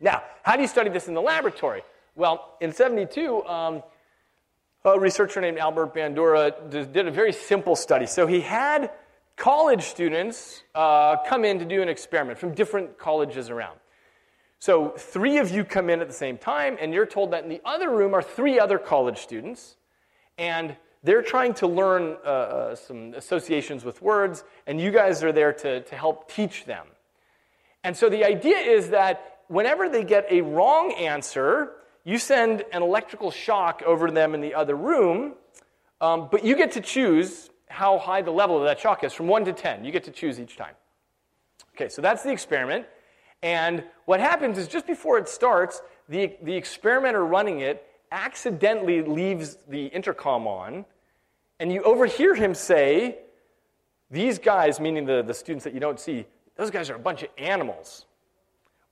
Now, 0.00 0.24
how 0.42 0.56
do 0.56 0.62
you 0.62 0.68
study 0.68 0.90
this 0.90 1.06
in 1.06 1.14
the 1.14 1.22
laboratory? 1.22 1.82
Well, 2.16 2.56
in 2.60 2.72
72, 2.72 3.44
um, 3.44 3.84
a 4.84 4.98
researcher 4.98 5.40
named 5.40 5.58
Albert 5.58 5.94
Bandura 5.94 6.70
did 6.70 7.06
a 7.06 7.10
very 7.10 7.32
simple 7.32 7.76
study. 7.76 8.06
So 8.06 8.26
he 8.26 8.40
had 8.40 8.90
college 9.36 9.82
students 9.84 10.62
uh, 10.74 11.16
come 11.26 11.44
in 11.44 11.58
to 11.58 11.64
do 11.64 11.82
an 11.82 11.88
experiment 11.88 12.38
from 12.38 12.54
different 12.54 12.98
colleges 12.98 13.50
around. 13.50 13.78
So 14.58 14.90
three 14.90 15.38
of 15.38 15.50
you 15.50 15.64
come 15.64 15.88
in 15.88 16.00
at 16.00 16.08
the 16.08 16.14
same 16.14 16.36
time, 16.36 16.76
and 16.78 16.92
you're 16.92 17.06
told 17.06 17.30
that 17.30 17.44
in 17.44 17.48
the 17.48 17.62
other 17.64 17.90
room 17.90 18.14
are 18.14 18.22
three 18.22 18.58
other 18.60 18.78
college 18.78 19.18
students, 19.18 19.76
and 20.36 20.76
they're 21.02 21.22
trying 21.22 21.54
to 21.54 21.66
learn 21.66 22.16
uh, 22.24 22.28
uh, 22.28 22.74
some 22.74 23.14
associations 23.14 23.84
with 23.84 24.02
words, 24.02 24.44
and 24.66 24.78
you 24.78 24.90
guys 24.90 25.24
are 25.24 25.32
there 25.32 25.54
to, 25.54 25.80
to 25.80 25.94
help 25.94 26.30
teach 26.30 26.66
them. 26.66 26.86
And 27.82 27.96
so 27.96 28.10
the 28.10 28.24
idea 28.24 28.58
is 28.58 28.90
that 28.90 29.38
whenever 29.48 29.88
they 29.88 30.04
get 30.04 30.26
a 30.30 30.42
wrong 30.42 30.92
answer, 30.92 31.72
you 32.04 32.18
send 32.18 32.64
an 32.72 32.82
electrical 32.82 33.30
shock 33.30 33.82
over 33.84 34.10
them 34.10 34.34
in 34.34 34.40
the 34.40 34.54
other 34.54 34.76
room, 34.76 35.34
um, 36.00 36.28
but 36.30 36.44
you 36.44 36.56
get 36.56 36.72
to 36.72 36.80
choose 36.80 37.50
how 37.68 37.98
high 37.98 38.22
the 38.22 38.30
level 38.30 38.58
of 38.58 38.64
that 38.64 38.80
shock 38.80 39.04
is 39.04 39.12
from 39.12 39.28
1 39.28 39.44
to 39.44 39.52
10. 39.52 39.84
You 39.84 39.92
get 39.92 40.04
to 40.04 40.10
choose 40.10 40.40
each 40.40 40.56
time. 40.56 40.74
Okay, 41.74 41.88
so 41.88 42.02
that's 42.02 42.22
the 42.22 42.32
experiment. 42.32 42.86
And 43.42 43.84
what 44.06 44.20
happens 44.20 44.58
is 44.58 44.68
just 44.68 44.86
before 44.86 45.18
it 45.18 45.28
starts, 45.28 45.82
the, 46.08 46.36
the 46.42 46.54
experimenter 46.54 47.24
running 47.24 47.60
it 47.60 47.86
accidentally 48.12 49.02
leaves 49.02 49.56
the 49.68 49.86
intercom 49.86 50.46
on, 50.46 50.84
and 51.60 51.72
you 51.72 51.82
overhear 51.82 52.34
him 52.34 52.54
say, 52.54 53.18
These 54.10 54.38
guys, 54.38 54.80
meaning 54.80 55.04
the, 55.04 55.22
the 55.22 55.34
students 55.34 55.64
that 55.64 55.74
you 55.74 55.80
don't 55.80 56.00
see, 56.00 56.26
those 56.56 56.70
guys 56.70 56.90
are 56.90 56.96
a 56.96 56.98
bunch 56.98 57.22
of 57.22 57.28
animals. 57.38 58.06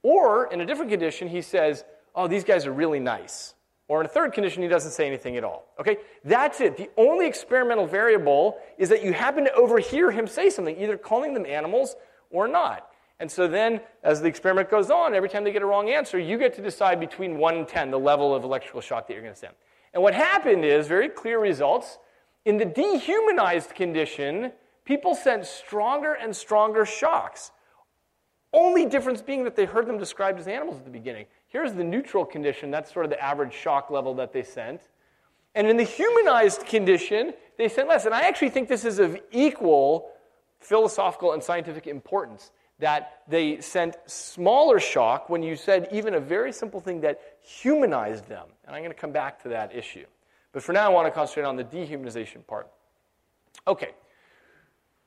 Or 0.03 0.51
in 0.53 0.61
a 0.61 0.67
different 0.67 0.91
condition, 0.91 1.29
he 1.29 1.43
says, 1.43 1.85
Oh, 2.15 2.27
these 2.27 2.45
guys 2.45 2.67
are 2.67 2.73
really 2.73 3.01
nice. 3.01 3.55
Or 3.89 4.01
in 4.01 4.07
a 4.07 4.09
third 4.09 4.33
condition, 4.33 4.63
he 4.63 4.69
doesn't 4.69 4.91
say 4.91 5.07
anything 5.07 5.37
at 5.37 5.45
all. 5.45 5.65
Okay? 5.81 5.97
That's 6.25 6.61
it. 6.61 6.77
The 6.77 6.91
only 6.99 7.27
experimental 7.27 7.87
variable 7.87 8.59
is 8.77 8.91
that 8.91 9.03
you 9.03 9.15
happen 9.15 9.45
to 9.45 9.53
overhear 9.55 10.11
him 10.11 10.27
say 10.27 10.51
something, 10.51 10.79
either 10.79 10.99
calling 10.99 11.33
them 11.33 11.47
animals 11.47 11.97
or 12.31 12.47
not. 12.47 12.91
And 13.21 13.31
so 13.31 13.49
then, 13.49 13.81
as 14.05 14.21
the 14.21 14.29
experiment 14.29 14.71
goes 14.71 14.91
on, 14.91 15.15
every 15.15 15.29
time 15.29 15.43
they 15.43 15.51
get 15.51 15.63
a 15.63 15.67
wrong 15.67 15.89
answer, 15.89 16.19
you 16.19 16.39
get 16.39 16.55
to 16.55 16.63
decide 16.63 17.01
between 17.01 17.39
1 17.39 17.57
and 17.57 17.67
10 17.67 17.91
the 17.91 17.99
level 17.99 18.35
of 18.35 18.45
electrical 18.45 18.81
shock 18.81 19.09
that 19.09 19.15
you're 19.15 19.23
going 19.23 19.35
to 19.35 19.39
send. 19.39 19.55
And 19.95 20.03
what 20.03 20.15
happened 20.15 20.65
is 20.65 20.87
very 20.87 21.09
clear 21.09 21.41
results. 21.41 21.99
In 22.45 22.59
the 22.59 22.65
dehumanized 22.65 23.75
condition, 23.75 24.53
people 24.85 25.15
sent 25.15 25.47
stronger 25.47 26.13
and 26.13 26.37
stronger 26.37 26.85
shocks. 26.85 27.51
Only 28.53 28.87
difference 28.87 29.21
being 29.21 29.45
that 29.45 29.57
they 29.57 29.65
heard 29.65 29.87
them 29.87 29.99
described 29.99 30.39
as 30.39 30.47
animals 30.47 30.79
at 30.79 30.85
the 30.85 30.91
beginning. 30.91 31.27
Here's 31.49 31.73
the 31.73 31.85
neutral 31.85 32.25
condition, 32.25 32.71
that's 32.71 32.93
sort 32.93 33.07
of 33.07 33.11
the 33.11 33.23
average 33.23 33.55
shock 33.55 33.91
level 33.91 34.15
that 34.15 34.33
they 34.33 34.43
sent. 34.43 34.83
And 35.55 35.67
in 35.67 35.77
the 35.77 35.83
humanized 35.83 36.67
condition, 36.67 37.33
they 37.57 37.69
sent 37.69 37.89
less. 37.89 38.05
And 38.05 38.15
I 38.15 38.23
actually 38.23 38.51
think 38.51 38.69
this 38.69 38.85
is 38.85 38.99
of 38.99 39.19
equal 39.31 40.11
philosophical 40.61 41.33
and 41.33 41.43
scientific 41.43 41.87
importance 41.87 42.53
that 42.79 43.23
they 43.27 43.61
sent 43.61 43.97
smaller 44.07 44.79
shock 44.79 45.29
when 45.29 45.43
you 45.43 45.57
said 45.57 45.89
even 45.91 46.15
a 46.15 46.21
very 46.21 46.53
simple 46.53 46.81
thing 46.81 47.01
that 47.01 47.21
humanized 47.41 48.29
them. 48.29 48.47
And 48.67 48.77
I'm 48.77 48.83
going 48.83 48.95
to 48.95 49.01
come 49.01 49.11
back 49.11 49.43
to 49.43 49.49
that 49.49 49.75
issue. 49.75 50.07
But 50.53 50.63
for 50.63 50.73
now, 50.73 50.87
I 50.87 50.89
want 50.89 51.07
to 51.07 51.11
concentrate 51.11 51.45
on 51.45 51.57
the 51.57 51.65
dehumanization 51.65 52.47
part. 52.47 52.69
Okay. 53.67 53.91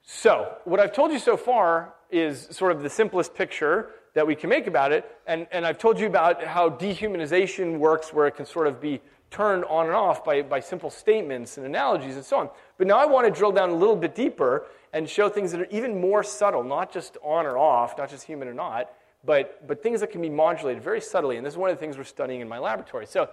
So, 0.04 0.58
what 0.66 0.80
I've 0.80 0.94
told 0.94 1.12
you 1.12 1.20
so 1.20 1.38
far 1.38 1.94
is 2.12 2.48
sort 2.52 2.72
of 2.72 2.84
the 2.84 2.90
simplest 2.90 3.34
picture 3.34 3.90
that 4.14 4.28
we 4.28 4.36
can 4.36 4.50
make 4.50 4.68
about 4.68 4.92
it. 4.92 5.10
And, 5.28 5.48
and 5.52 5.66
I've 5.66 5.78
told 5.78 6.00
you 6.00 6.08
about 6.08 6.44
how 6.44 6.70
dehumanization 6.70 7.80
works, 7.80 8.14
where 8.14 8.28
it 8.28 8.36
can 8.36 8.46
sort 8.46 8.68
of 8.68 8.82
be 8.82 9.02
turned 9.30 9.64
on 9.66 9.86
and 9.86 9.96
off 9.96 10.26
by, 10.26 10.42
by 10.42 10.60
simple 10.60 10.90
statements 10.90 11.58
and 11.58 11.66
analogies 11.66 12.16
and 12.16 12.26
so 12.26 12.38
on. 12.38 12.50
But 12.78 12.88
now 12.88 12.98
I 12.98 13.06
want 13.06 13.26
to 13.26 13.32
drill 13.32 13.54
down 13.54 13.70
a 13.70 13.76
little 13.76 13.96
bit 13.96 14.14
deeper 14.14 14.66
and 14.92 15.10
show 15.10 15.30
things 15.30 15.52
that 15.54 15.62
are 15.62 15.68
even 15.72 16.02
more 16.02 16.22
subtle, 16.22 16.64
not 16.64 16.92
just 16.92 17.18
on 17.24 17.46
or 17.46 17.58
off, 17.58 17.98
not 17.98 18.10
just 18.10 18.26
human 18.26 18.50
or 18.50 18.54
not, 18.54 18.92
but, 19.24 19.66
but 19.68 19.82
things 19.82 20.02
that 20.02 20.12
can 20.12 20.22
be 20.22 20.30
modulated 20.30 20.84
very 20.84 21.00
subtly. 21.00 21.38
And 21.38 21.46
this 21.46 21.54
is 21.54 21.58
one 21.58 21.70
of 21.70 21.78
the 21.78 21.80
things 21.80 21.98
we're 21.98 22.04
studying 22.04 22.42
in 22.42 22.50
my 22.50 22.60
laboratory. 22.60 23.06
So, 23.06 23.30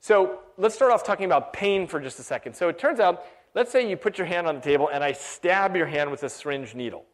so 0.00 0.40
let's 0.56 0.74
start 0.74 0.90
off 0.90 1.04
talking 1.04 1.26
about 1.26 1.52
pain 1.52 1.86
for 1.86 2.00
just 2.00 2.18
a 2.18 2.22
second. 2.24 2.54
So 2.54 2.68
it 2.68 2.78
turns 2.78 2.98
out, 2.98 3.24
let's 3.54 3.70
say 3.70 3.88
you 3.88 3.96
put 3.96 4.18
your 4.18 4.26
hand 4.26 4.48
on 4.48 4.56
the 4.56 4.60
table 4.60 4.90
and 4.92 5.04
I 5.04 5.12
stab 5.12 5.76
your 5.76 5.86
hand 5.86 6.10
with 6.10 6.24
a 6.24 6.28
syringe 6.28 6.74
needle. 6.74 7.04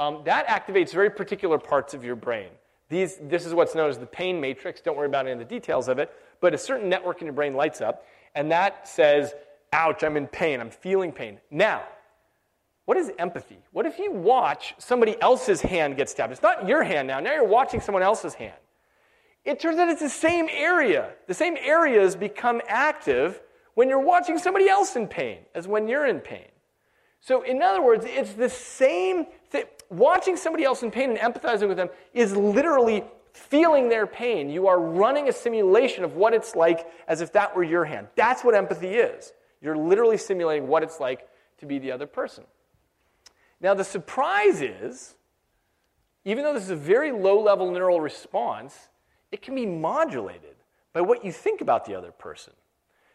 Um, 0.00 0.22
that 0.24 0.46
activates 0.46 0.92
very 0.92 1.10
particular 1.10 1.58
parts 1.58 1.92
of 1.92 2.02
your 2.02 2.16
brain. 2.16 2.48
These, 2.88 3.18
this 3.20 3.44
is 3.44 3.52
what's 3.52 3.74
known 3.74 3.90
as 3.90 3.98
the 3.98 4.06
pain 4.06 4.40
matrix. 4.40 4.80
Don't 4.80 4.96
worry 4.96 5.06
about 5.06 5.26
any 5.26 5.32
of 5.32 5.38
the 5.38 5.44
details 5.44 5.88
of 5.88 5.98
it. 5.98 6.10
But 6.40 6.54
a 6.54 6.58
certain 6.58 6.88
network 6.88 7.20
in 7.20 7.26
your 7.26 7.34
brain 7.34 7.52
lights 7.52 7.82
up, 7.82 8.06
and 8.34 8.50
that 8.50 8.88
says, 8.88 9.34
ouch, 9.74 10.02
I'm 10.02 10.16
in 10.16 10.26
pain, 10.26 10.58
I'm 10.58 10.70
feeling 10.70 11.12
pain. 11.12 11.38
Now, 11.50 11.82
what 12.86 12.96
is 12.96 13.12
empathy? 13.18 13.58
What 13.72 13.84
if 13.84 13.98
you 13.98 14.10
watch 14.10 14.74
somebody 14.78 15.20
else's 15.20 15.60
hand 15.60 15.98
get 15.98 16.08
stabbed? 16.08 16.32
It's 16.32 16.42
not 16.42 16.66
your 16.66 16.82
hand 16.82 17.06
now, 17.06 17.20
now 17.20 17.34
you're 17.34 17.44
watching 17.44 17.82
someone 17.82 18.02
else's 18.02 18.32
hand. 18.32 18.56
It 19.44 19.60
turns 19.60 19.78
out 19.78 19.90
it's 19.90 20.00
the 20.00 20.08
same 20.08 20.48
area. 20.50 21.10
The 21.26 21.34
same 21.34 21.58
areas 21.60 22.16
become 22.16 22.62
active 22.68 23.42
when 23.74 23.90
you're 23.90 24.00
watching 24.00 24.38
somebody 24.38 24.66
else 24.66 24.96
in 24.96 25.06
pain 25.06 25.40
as 25.54 25.68
when 25.68 25.88
you're 25.88 26.06
in 26.06 26.20
pain. 26.20 26.48
So, 27.20 27.42
in 27.42 27.60
other 27.60 27.82
words, 27.82 28.06
it's 28.08 28.32
the 28.32 28.48
same. 28.48 29.26
Watching 29.90 30.36
somebody 30.36 30.64
else 30.64 30.82
in 30.82 30.90
pain 30.90 31.16
and 31.16 31.18
empathizing 31.18 31.68
with 31.68 31.76
them 31.76 31.90
is 32.14 32.36
literally 32.36 33.04
feeling 33.32 33.88
their 33.88 34.06
pain. 34.06 34.48
You 34.48 34.68
are 34.68 34.80
running 34.80 35.28
a 35.28 35.32
simulation 35.32 36.04
of 36.04 36.14
what 36.14 36.32
it's 36.32 36.54
like 36.54 36.86
as 37.08 37.20
if 37.20 37.32
that 37.32 37.54
were 37.54 37.64
your 37.64 37.84
hand. 37.84 38.06
That's 38.16 38.44
what 38.44 38.54
empathy 38.54 38.88
is. 38.88 39.32
You're 39.60 39.76
literally 39.76 40.16
simulating 40.16 40.68
what 40.68 40.82
it's 40.82 41.00
like 41.00 41.28
to 41.58 41.66
be 41.66 41.78
the 41.78 41.92
other 41.92 42.06
person. 42.06 42.44
Now, 43.60 43.74
the 43.74 43.84
surprise 43.84 44.62
is, 44.62 45.14
even 46.24 46.44
though 46.44 46.54
this 46.54 46.64
is 46.64 46.70
a 46.70 46.76
very 46.76 47.12
low 47.12 47.40
level 47.42 47.70
neural 47.70 48.00
response, 48.00 48.88
it 49.30 49.42
can 49.42 49.54
be 49.54 49.66
modulated 49.66 50.56
by 50.92 51.02
what 51.02 51.24
you 51.24 51.32
think 51.32 51.60
about 51.60 51.84
the 51.84 51.94
other 51.94 52.10
person. 52.10 52.54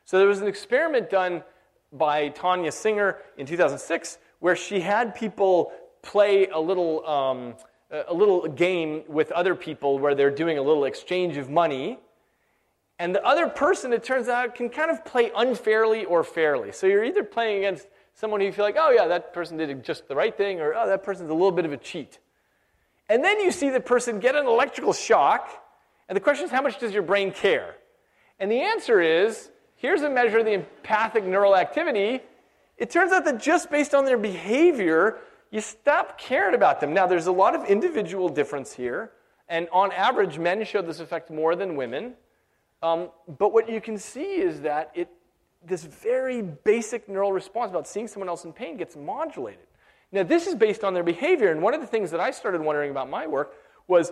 So, 0.05 0.19
there 0.19 0.27
was 0.27 0.41
an 0.41 0.47
experiment 0.47 1.09
done 1.09 1.43
by 1.91 2.29
Tania 2.29 2.71
Singer 2.71 3.17
in 3.37 3.45
2006 3.45 4.19
where 4.39 4.55
she 4.55 4.81
had 4.81 5.15
people 5.15 5.71
play 6.05 6.47
a 6.47 6.59
little, 6.59 7.05
um, 7.05 7.55
a 7.91 8.13
little 8.13 8.47
game 8.47 9.03
with 9.07 9.31
other 9.33 9.55
people 9.55 9.99
where 9.99 10.15
they're 10.15 10.31
doing 10.31 10.57
a 10.57 10.61
little 10.61 10.85
exchange 10.85 11.35
of 11.35 11.49
money. 11.49 11.99
And 12.97 13.13
the 13.13 13.25
other 13.25 13.49
person, 13.49 13.91
it 13.91 14.05
turns 14.05 14.29
out, 14.29 14.55
can 14.55 14.69
kind 14.69 14.89
of 14.89 15.03
play 15.03 15.31
unfairly 15.35 16.05
or 16.05 16.23
fairly. 16.23 16.71
So 16.71 16.87
you're 16.87 17.03
either 17.03 17.23
playing 17.23 17.57
against 17.57 17.87
someone 18.13 18.39
who 18.39 18.45
you 18.45 18.53
feel 18.53 18.63
like, 18.63 18.77
oh, 18.79 18.91
yeah, 18.91 19.07
that 19.07 19.33
person 19.33 19.57
did 19.57 19.83
just 19.83 20.07
the 20.07 20.15
right 20.15 20.35
thing, 20.35 20.61
or 20.61 20.73
oh, 20.73 20.87
that 20.87 21.03
person's 21.03 21.29
a 21.29 21.33
little 21.33 21.51
bit 21.51 21.65
of 21.65 21.73
a 21.73 21.77
cheat. 21.77 22.19
And 23.09 23.23
then 23.23 23.41
you 23.41 23.51
see 23.51 23.69
the 23.69 23.81
person 23.81 24.19
get 24.19 24.35
an 24.35 24.47
electrical 24.47 24.93
shock, 24.93 25.49
and 26.07 26.15
the 26.15 26.21
question 26.21 26.45
is, 26.45 26.51
how 26.51 26.61
much 26.61 26.79
does 26.79 26.93
your 26.93 27.03
brain 27.03 27.31
care? 27.31 27.75
And 28.39 28.49
the 28.49 28.61
answer 28.61 29.01
is 29.01 29.51
here's 29.75 30.01
a 30.01 30.09
measure 30.09 30.39
of 30.39 30.45
the 30.45 30.53
empathic 30.53 31.25
neural 31.25 31.55
activity. 31.55 32.21
It 32.77 32.89
turns 32.89 33.11
out 33.11 33.25
that 33.25 33.41
just 33.41 33.69
based 33.69 33.93
on 33.93 34.05
their 34.05 34.17
behavior, 34.17 35.17
you 35.51 35.61
stop 35.61 36.17
caring 36.17 36.55
about 36.55 36.79
them. 36.79 36.93
Now, 36.93 37.07
there's 37.07 37.27
a 37.27 37.31
lot 37.31 37.55
of 37.55 37.65
individual 37.65 38.29
difference 38.29 38.73
here, 38.73 39.11
and 39.47 39.67
on 39.71 39.91
average, 39.91 40.39
men 40.39 40.63
show 40.65 40.81
this 40.81 40.99
effect 40.99 41.29
more 41.29 41.55
than 41.55 41.75
women. 41.75 42.13
Um, 42.83 43.09
but 43.27 43.53
what 43.53 43.69
you 43.69 43.81
can 43.81 43.97
see 43.97 44.35
is 44.35 44.61
that 44.61 44.91
it 44.95 45.09
this 45.67 45.83
very 45.83 46.41
basic 46.41 47.09
neural 47.09 47.31
response 47.31 47.71
about 47.71 47.87
seeing 47.87 48.07
someone 48.07 48.29
else 48.29 48.45
in 48.45 48.53
pain 48.53 48.77
gets 48.77 48.95
modulated. 48.95 49.65
Now, 50.11 50.23
this 50.23 50.47
is 50.47 50.55
based 50.55 50.83
on 50.83 50.93
their 50.93 51.03
behavior, 51.03 51.51
and 51.51 51.61
one 51.61 51.73
of 51.73 51.81
the 51.81 51.87
things 51.87 52.11
that 52.11 52.19
I 52.19 52.31
started 52.31 52.61
wondering 52.61 52.91
about 52.91 53.09
my 53.09 53.27
work 53.27 53.53
was 53.87 54.11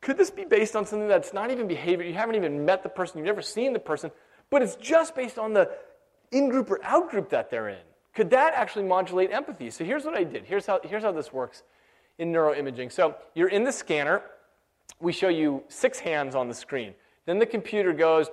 could 0.00 0.16
this 0.16 0.30
be 0.30 0.44
based 0.44 0.76
on 0.76 0.86
something 0.86 1.08
that's 1.08 1.32
not 1.32 1.50
even 1.50 1.66
behavior? 1.66 2.06
You 2.06 2.14
haven't 2.14 2.36
even 2.36 2.64
met 2.64 2.82
the 2.82 2.88
person, 2.88 3.18
you've 3.18 3.26
never 3.26 3.42
seen 3.42 3.72
the 3.72 3.78
person, 3.78 4.10
but 4.50 4.62
it's 4.62 4.76
just 4.76 5.14
based 5.14 5.38
on 5.38 5.52
the 5.52 5.70
in 6.30 6.48
group 6.48 6.70
or 6.70 6.78
out 6.84 7.10
group 7.10 7.30
that 7.30 7.50
they're 7.50 7.68
in. 7.68 7.87
Could 8.18 8.30
that 8.30 8.52
actually 8.54 8.82
modulate 8.82 9.30
empathy? 9.30 9.70
So 9.70 9.84
here's 9.84 10.04
what 10.04 10.16
I 10.16 10.24
did. 10.24 10.42
Here's 10.44 10.66
how, 10.66 10.80
here's 10.82 11.04
how 11.04 11.12
this 11.12 11.32
works 11.32 11.62
in 12.18 12.32
neuroimaging. 12.32 12.90
So 12.90 13.14
you're 13.36 13.46
in 13.46 13.62
the 13.62 13.70
scanner. 13.70 14.22
We 14.98 15.12
show 15.12 15.28
you 15.28 15.62
six 15.68 16.00
hands 16.00 16.34
on 16.34 16.48
the 16.48 16.54
screen. 16.54 16.94
Then 17.26 17.38
the 17.38 17.46
computer 17.46 17.92
goes 17.92 18.26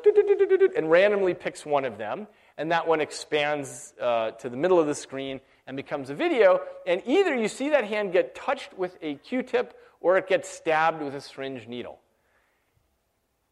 and 0.76 0.89
randomly 0.89 1.36
picks 1.36 1.67
one 1.67 1.86
of 1.86 2.00
them, 2.00 2.26
and 2.58 2.71
that 2.71 2.88
one 2.88 3.00
expands 3.00 3.93
uh, 4.02 4.32
to 4.32 4.50
the 4.50 4.58
middle 4.58 4.80
of 4.80 4.88
the 4.88 4.95
screen 4.95 5.39
and 5.67 5.78
becomes 5.78 6.10
a 6.10 6.15
video. 6.15 6.62
And 6.88 7.04
either 7.06 7.36
you 7.36 7.48
see 7.48 7.69
that 7.69 7.84
hand 7.84 8.12
get 8.12 8.34
touched 8.34 8.76
with 8.76 8.98
a 9.04 9.17
Q 9.17 9.43
tip 9.43 9.78
or 10.02 10.17
it 10.17 10.28
gets 10.28 10.50
stabbed 10.50 11.04
with 11.04 11.13
a 11.13 11.21
syringe 11.21 11.67
needle. 11.67 12.00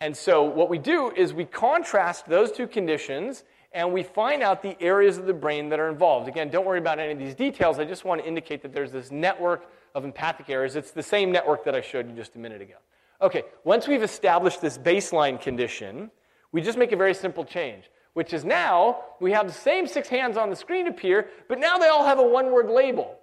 And 0.02 0.18
so, 0.18 0.42
what 0.42 0.68
we 0.68 0.80
do 0.80 1.12
is 1.16 1.32
we 1.32 1.46
contrast 1.46 2.26
those 2.26 2.52
two 2.52 2.66
conditions 2.66 3.44
and 3.74 3.92
we 3.92 4.04
find 4.04 4.44
out 4.44 4.62
the 4.62 4.80
areas 4.82 5.18
of 5.18 5.26
the 5.26 5.34
brain 5.34 5.70
that 5.70 5.80
are 5.80 5.90
involved. 5.90 6.28
Again, 6.28 6.50
don't 6.50 6.66
worry 6.66 6.80
about 6.80 7.00
any 7.00 7.12
of 7.12 7.20
these 7.20 7.36
details. 7.36 7.80
I 7.80 7.86
just 7.86 8.06
want 8.06 8.22
to 8.22 8.28
indicate 8.28 8.62
that 8.62 8.74
there's 8.74 8.92
this 8.92 9.12
network 9.12 9.66
of 9.96 10.06
empathic 10.06 10.50
areas. 10.50 10.76
It's 10.76 10.92
the 10.92 11.04
same 11.04 11.32
network 11.32 11.66
that 11.66 11.76
I 11.76 11.82
showed 11.82 12.08
you 12.08 12.16
just 12.16 12.36
a 12.36 12.40
minute 12.40 12.62
ago. 12.62 12.76
Okay, 13.22 13.44
once 13.64 13.88
we've 13.88 14.04
established 14.04 14.62
this 14.62 14.78
baseline 14.78 15.42
condition, 15.42 16.12
we 16.52 16.62
just 16.62 16.78
make 16.78 16.92
a 16.92 16.98
very 16.98 17.14
simple 17.14 17.46
change, 17.46 17.90
which 18.14 18.34
is 18.34 18.46
now 18.46 19.02
we 19.20 19.32
have 19.32 19.48
the 19.48 19.54
same 19.54 19.88
six 19.88 20.08
hands 20.08 20.38
on 20.38 20.50
the 20.50 20.56
screen 20.56 20.88
appear, 20.88 21.30
but 21.48 21.60
now 21.60 21.78
they 21.78 21.88
all 21.88 22.06
have 22.06 22.20
a 22.20 22.28
one 22.28 22.52
word 22.52 22.70
label 22.70 23.18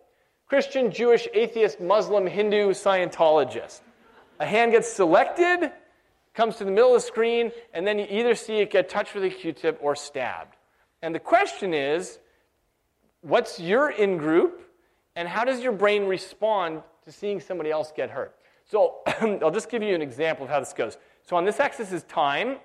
Christian, 0.49 0.91
Jewish, 0.91 1.29
atheist, 1.33 1.81
Muslim, 1.81 2.27
Hindu, 2.27 2.71
Scientologist. 2.71 3.83
A 4.41 4.47
hand 4.47 4.73
gets 4.73 4.93
selected, 4.93 5.71
comes 6.35 6.57
to 6.57 6.64
the 6.64 6.71
middle 6.71 6.95
of 6.95 7.03
the 7.03 7.07
screen, 7.07 7.53
and 7.75 7.87
then 7.87 7.99
you 7.99 8.07
either 8.09 8.35
see 8.35 8.59
it 8.59 8.71
get 8.71 8.88
touched 8.88 9.14
with 9.14 9.25
a 9.25 9.31
Q 9.31 9.53
tip 9.53 9.79
or 9.83 9.97
stabbed. 9.97 10.57
And 11.03 11.14
the 11.14 11.21
question 11.21 11.75
is 11.75 12.19
what's 13.23 13.59
your 13.59 13.90
in 13.90 14.16
group, 14.16 14.61
and 15.16 15.29
how 15.29 15.45
does 15.45 15.61
your 15.61 15.73
brain 15.73 16.05
respond 16.05 16.83
to 17.05 17.12
seeing 17.12 17.40
somebody 17.40 17.71
else 17.71 17.93
get 17.95 18.11
hurt? 18.11 18.35
So 18.64 19.01
I'll 19.07 19.51
just 19.51 19.69
give 19.69 19.83
you 19.83 19.95
an 19.95 20.03
example 20.03 20.45
of 20.45 20.51
how 20.51 20.61
this 20.61 20.73
goes. 20.73 20.97
So 21.23 21.37
on 21.37 21.45
this 21.45 21.61
axis 21.61 21.93
is 21.93 22.03
time. 22.05 22.59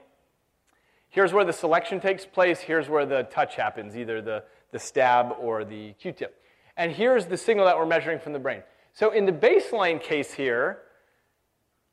Here's 1.10 1.34
where 1.34 1.46
the 1.46 1.54
selection 1.54 2.00
takes 2.00 2.26
place. 2.26 2.60
Here's 2.60 2.90
where 2.90 3.06
the 3.06 3.24
touch 3.24 3.56
happens, 3.56 3.96
either 3.96 4.22
the, 4.22 4.44
the 4.72 4.80
stab 4.80 5.34
or 5.40 5.64
the 5.64 5.94
Q 5.94 6.12
tip. 6.12 6.42
And 6.78 6.92
here's 6.92 7.26
the 7.26 7.38
signal 7.38 7.66
that 7.66 7.78
we're 7.78 7.86
measuring 7.86 8.20
from 8.20 8.34
the 8.34 8.40
brain. 8.40 8.62
So 8.92 9.12
in 9.12 9.26
the 9.26 9.32
baseline 9.32 10.02
case 10.02 10.34
here, 10.34 10.80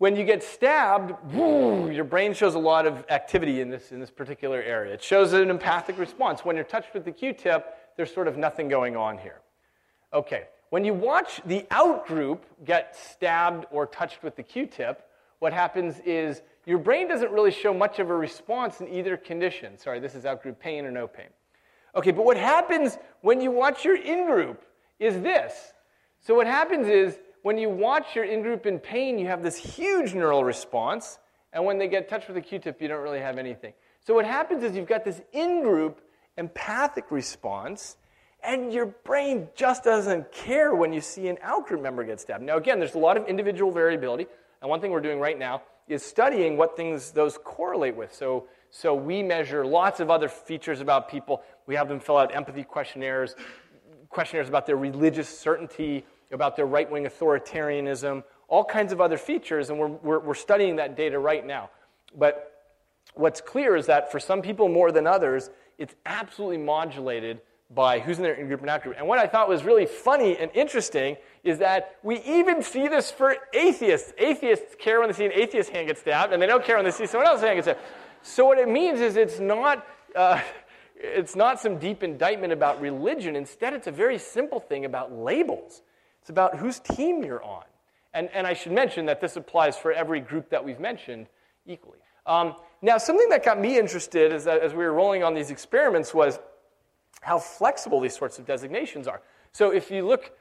when 0.03 0.17
you 0.17 0.25
get 0.25 0.43
stabbed, 0.43 1.13
your 1.33 2.03
brain 2.03 2.35
shows 2.35 2.57
a 2.57 2.59
lot 2.59 2.89
of 2.89 3.05
activity 3.09 3.61
in 3.61 3.71
this, 3.71 3.93
in 3.93 4.01
this 4.01 4.11
particular 4.11 4.61
area. 4.61 4.95
It 4.95 5.01
shows 5.01 5.33
an 5.33 5.49
empathic 5.49 5.97
response. 5.97 6.45
When 6.45 6.57
you're 6.57 6.65
touched 6.65 6.93
with 6.93 7.05
the 7.05 7.13
Q 7.13 7.33
tip, 7.33 7.77
there's 7.97 8.13
sort 8.13 8.27
of 8.27 8.37
nothing 8.37 8.67
going 8.67 8.97
on 8.97 9.17
here. 9.17 9.43
Okay, 10.13 10.49
when 10.71 10.85
you 10.85 10.93
watch 10.93 11.41
the 11.47 11.65
out 11.71 12.05
group 12.05 12.47
get 12.65 12.97
stabbed 12.97 13.67
or 13.71 13.87
touched 13.87 14.25
with 14.25 14.35
the 14.35 14.43
Q 14.43 14.67
tip, 14.67 15.09
what 15.39 15.53
happens 15.53 16.01
is 16.01 16.43
your 16.67 16.79
brain 16.79 17.07
doesn't 17.07 17.31
really 17.31 17.53
show 17.53 17.73
much 17.73 18.01
of 18.01 18.11
a 18.11 18.17
response 18.17 18.81
in 18.81 18.89
either 18.89 19.17
condition. 19.17 19.79
Sorry, 19.79 20.01
this 20.01 20.17
is 20.17 20.27
out 20.27 20.43
group 20.43 20.59
pain 20.59 20.85
or 20.85 20.91
no 20.91 21.07
pain. 21.07 21.29
Okay, 21.95 22.11
but 22.11 22.25
what 22.25 22.37
happens 22.37 22.99
when 23.21 23.41
you 23.41 23.53
watch 23.53 23.85
your 23.85 24.03
in 24.03 24.27
group 24.27 24.65
is 24.99 25.21
this. 25.21 25.75
So, 26.19 26.35
what 26.35 26.49
happens 26.49 26.89
is 26.89 27.21
when 27.43 27.59
you 27.59 27.69
watch 27.69 28.15
your 28.15 28.25
in 28.25 28.43
group 28.43 28.67
in 28.67 28.79
pain, 28.79 29.19
you 29.19 29.27
have 29.27 29.43
this 29.43 29.57
huge 29.57 30.15
neural 30.15 30.45
response, 30.45 31.19
and 31.53 31.65
when 31.65 31.79
they 31.79 31.89
get 31.89 32.09
touched 32.09 32.29
with 32.29 32.37
a 32.37 32.41
Q 32.41 32.59
tip, 32.59 32.81
you 32.81 32.89
don't 32.89 33.03
really 33.03 33.21
have 33.21 33.39
anything. 33.39 33.73
So, 34.05 34.15
what 34.15 34.25
happens 34.25 34.63
is 34.63 34.75
you've 34.75 34.89
got 34.89 35.05
this 35.05 35.21
in 35.33 35.63
group 35.63 36.01
empathic 36.37 37.11
response, 37.11 37.97
and 38.43 38.73
your 38.73 38.87
brain 38.87 39.49
just 39.55 39.85
doesn't 39.85 40.33
care 40.33 40.75
when 40.75 40.93
you 40.93 41.01
see 41.01 41.29
an 41.29 41.39
out 41.43 41.67
group 41.67 41.83
member 41.83 42.05
get 42.05 42.21
stabbed. 42.21 42.43
Now, 42.43 42.57
again, 42.57 42.79
there's 42.79 42.95
a 42.95 42.99
lot 42.99 43.17
of 43.17 43.27
individual 43.27 43.71
variability, 43.71 44.27
and 44.61 44.71
one 44.71 44.81
thing 44.81 44.91
we're 44.91 45.01
doing 45.01 45.21
right 45.21 45.39
now 45.39 45.63
is 45.89 46.03
studying 46.03 46.57
what 46.57 46.77
things 46.77 47.11
those 47.11 47.39
correlate 47.39 47.97
with. 47.97 48.15
So, 48.15 48.47
so 48.71 48.95
we 48.95 49.23
measure 49.23 49.67
lots 49.67 50.01
of 50.01 50.11
other 50.11 50.29
features 50.29 50.81
about 50.81 51.09
people. 51.09 51.43
We 51.67 51.75
have 51.75 51.89
them 51.89 52.01
fill 52.01 52.17
out 52.17 52.35
empathy 52.35 52.65
questionnaires, 52.65 53.35
questionnaires 54.09 54.49
about 54.49 54.67
their 54.67 54.77
religious 54.77 55.29
certainty, 55.29 56.05
about 56.33 56.57
their 56.57 56.67
right 56.67 56.91
wing 56.91 57.05
authoritarianism, 57.05 58.25
all 58.49 58.65
kinds 58.65 58.93
of 58.93 59.01
other 59.01 59.19
features, 59.19 59.71
and 59.71 59.79
we're, 59.79 59.89
we're, 59.89 60.19
we're 60.21 60.35
studying 60.35 60.77
that 60.77 60.97
data 60.97 61.19
right 61.19 61.47
now. 61.47 61.71
But 62.17 62.53
what's 63.15 63.41
clear 63.41 63.77
is 63.77 63.87
that 63.87 64.11
for 64.11 64.21
some 64.21 64.43
people 64.43 64.69
more 64.69 64.93
than 64.93 65.07
others, 65.07 65.51
it's 65.79 65.95
absolutely 66.07 66.59
modulated 66.59 67.41
by 67.75 68.01
who's 68.01 68.19
in 68.19 68.23
their 68.23 68.35
in 68.35 68.49
group 68.49 68.61
and 68.61 68.69
out 68.69 68.83
group. 68.83 68.97
And 68.99 69.09
what 69.09 69.19
I 69.19 69.27
thought 69.27 69.49
was 69.49 69.65
really 69.65 69.87
funny 69.87 70.37
and 70.37 70.51
interesting 70.53 71.17
is 71.43 71.59
that 71.59 71.97
we 72.03 72.21
even 72.21 72.63
see 72.63 72.89
this 72.89 73.11
for 73.11 73.37
atheists. 73.55 74.13
Atheists 74.19 74.77
care 74.79 75.01
when 75.01 75.09
they 75.09 75.15
see 75.15 75.25
an 75.25 75.33
atheist 75.33 75.71
hand 75.71 75.89
get 75.89 75.99
stabbed, 75.99 76.33
and 76.33 76.43
they 76.43 76.47
don't 76.47 76.65
care 76.65 76.77
when 76.77 76.85
they 76.85 76.91
see 76.91 77.07
someone 77.07 77.27
else's 77.27 77.45
hand 77.45 77.57
get 77.57 77.65
stabbed. 77.65 77.81
So 78.23 78.45
what 78.45 78.59
it 78.59 78.69
means 78.69 79.01
is 79.01 79.17
it's 79.17 79.41
not. 79.41 79.87
Uh, 80.15 80.41
it's 81.03 81.35
not 81.35 81.61
some 81.61 81.79
deep 81.79 82.05
indictment 82.05 82.53
about 82.53 82.81
religion. 82.81 83.35
Instead, 83.35 83.73
it's 83.73 83.89
a 83.89 83.91
very 83.91 84.19
simple 84.19 84.61
thing 84.61 84.85
about 84.85 85.13
labels. 85.13 85.83
It's 86.23 86.31
about 86.31 86.57
whose 86.57 86.79
team 86.79 87.25
you're 87.25 87.43
on. 87.43 87.65
And, 88.15 88.31
and 88.33 88.47
I 88.47 88.55
should 88.55 88.73
mention 88.73 89.07
that 89.07 89.21
this 89.21 89.37
applies 89.37 89.77
for 89.77 89.93
every 89.93 90.21
group 90.21 90.49
that 90.51 90.65
we've 90.65 90.79
mentioned 90.79 91.27
equally. 91.67 91.99
Um, 92.27 92.55
now, 92.81 92.97
something 92.99 93.29
that 93.31 93.45
got 93.45 93.61
me 93.61 93.77
interested 93.77 94.33
as, 94.33 94.47
as 94.47 94.73
we 94.73 94.85
were 94.85 94.93
rolling 94.93 95.25
on 95.25 95.35
these 95.35 95.51
experiments 95.51 96.15
was 96.15 96.39
how 97.23 97.39
flexible 97.39 98.01
these 98.01 98.17
sorts 98.17 98.39
of 98.39 98.47
designations 98.47 99.09
are. 99.09 99.21
So 99.51 99.71
if 99.71 99.91
you 99.91 100.07
look, 100.07 100.33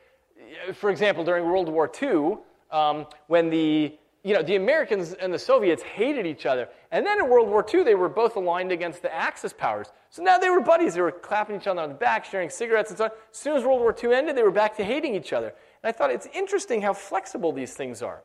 for 0.74 0.92
example, 0.92 1.24
during 1.24 1.46
World 1.46 1.68
War 1.68 1.92
II, 2.02 2.38
um, 2.72 3.08
when 3.28 3.50
the 3.50 3.98
you 4.24 4.36
know, 4.36 4.44
the 4.44 4.56
Americans 4.56 5.14
and 5.14 5.34
the 5.34 5.40
Soviets 5.40 5.82
hated 5.82 6.28
each 6.28 6.46
other. 6.46 6.70
And 6.92 7.06
then 7.06 7.20
in 7.20 7.30
World 7.30 7.50
War 7.50 7.66
II, 7.68 7.84
they 7.84 7.96
were 7.96 8.10
both 8.10 8.36
aligned 8.36 8.72
against 8.72 9.02
the 9.02 9.14
Axis 9.14 9.52
powers. 9.52 9.88
So 10.12 10.22
now 10.22 10.38
they 10.38 10.50
were 10.50 10.62
buddies. 10.62 10.94
They 10.94 11.02
were 11.02 11.12
clapping 11.12 11.56
each 11.56 11.66
other 11.66 11.82
on 11.82 11.90
the 11.90 11.96
back, 11.96 12.26
sharing 12.26 12.50
cigarettes 12.50 12.92
and 12.92 12.98
so 12.98 13.06
on. 13.06 13.12
As 13.32 13.38
soon 13.38 13.58
as 13.58 13.64
World 13.64 13.80
War 13.80 13.96
II 14.02 14.14
ended, 14.14 14.38
they 14.38 14.44
were 14.44 14.52
back 14.52 14.78
to 14.78 14.84
hating 14.84 15.16
each 15.16 15.34
other. 15.34 15.54
And 15.84 15.90
I 15.90 15.92
thought 15.92 16.12
it's 16.12 16.28
interesting 16.34 16.82
how 16.82 16.94
flexible 16.94 17.52
these 17.52 17.74
things 17.74 18.02
are. 18.02 18.22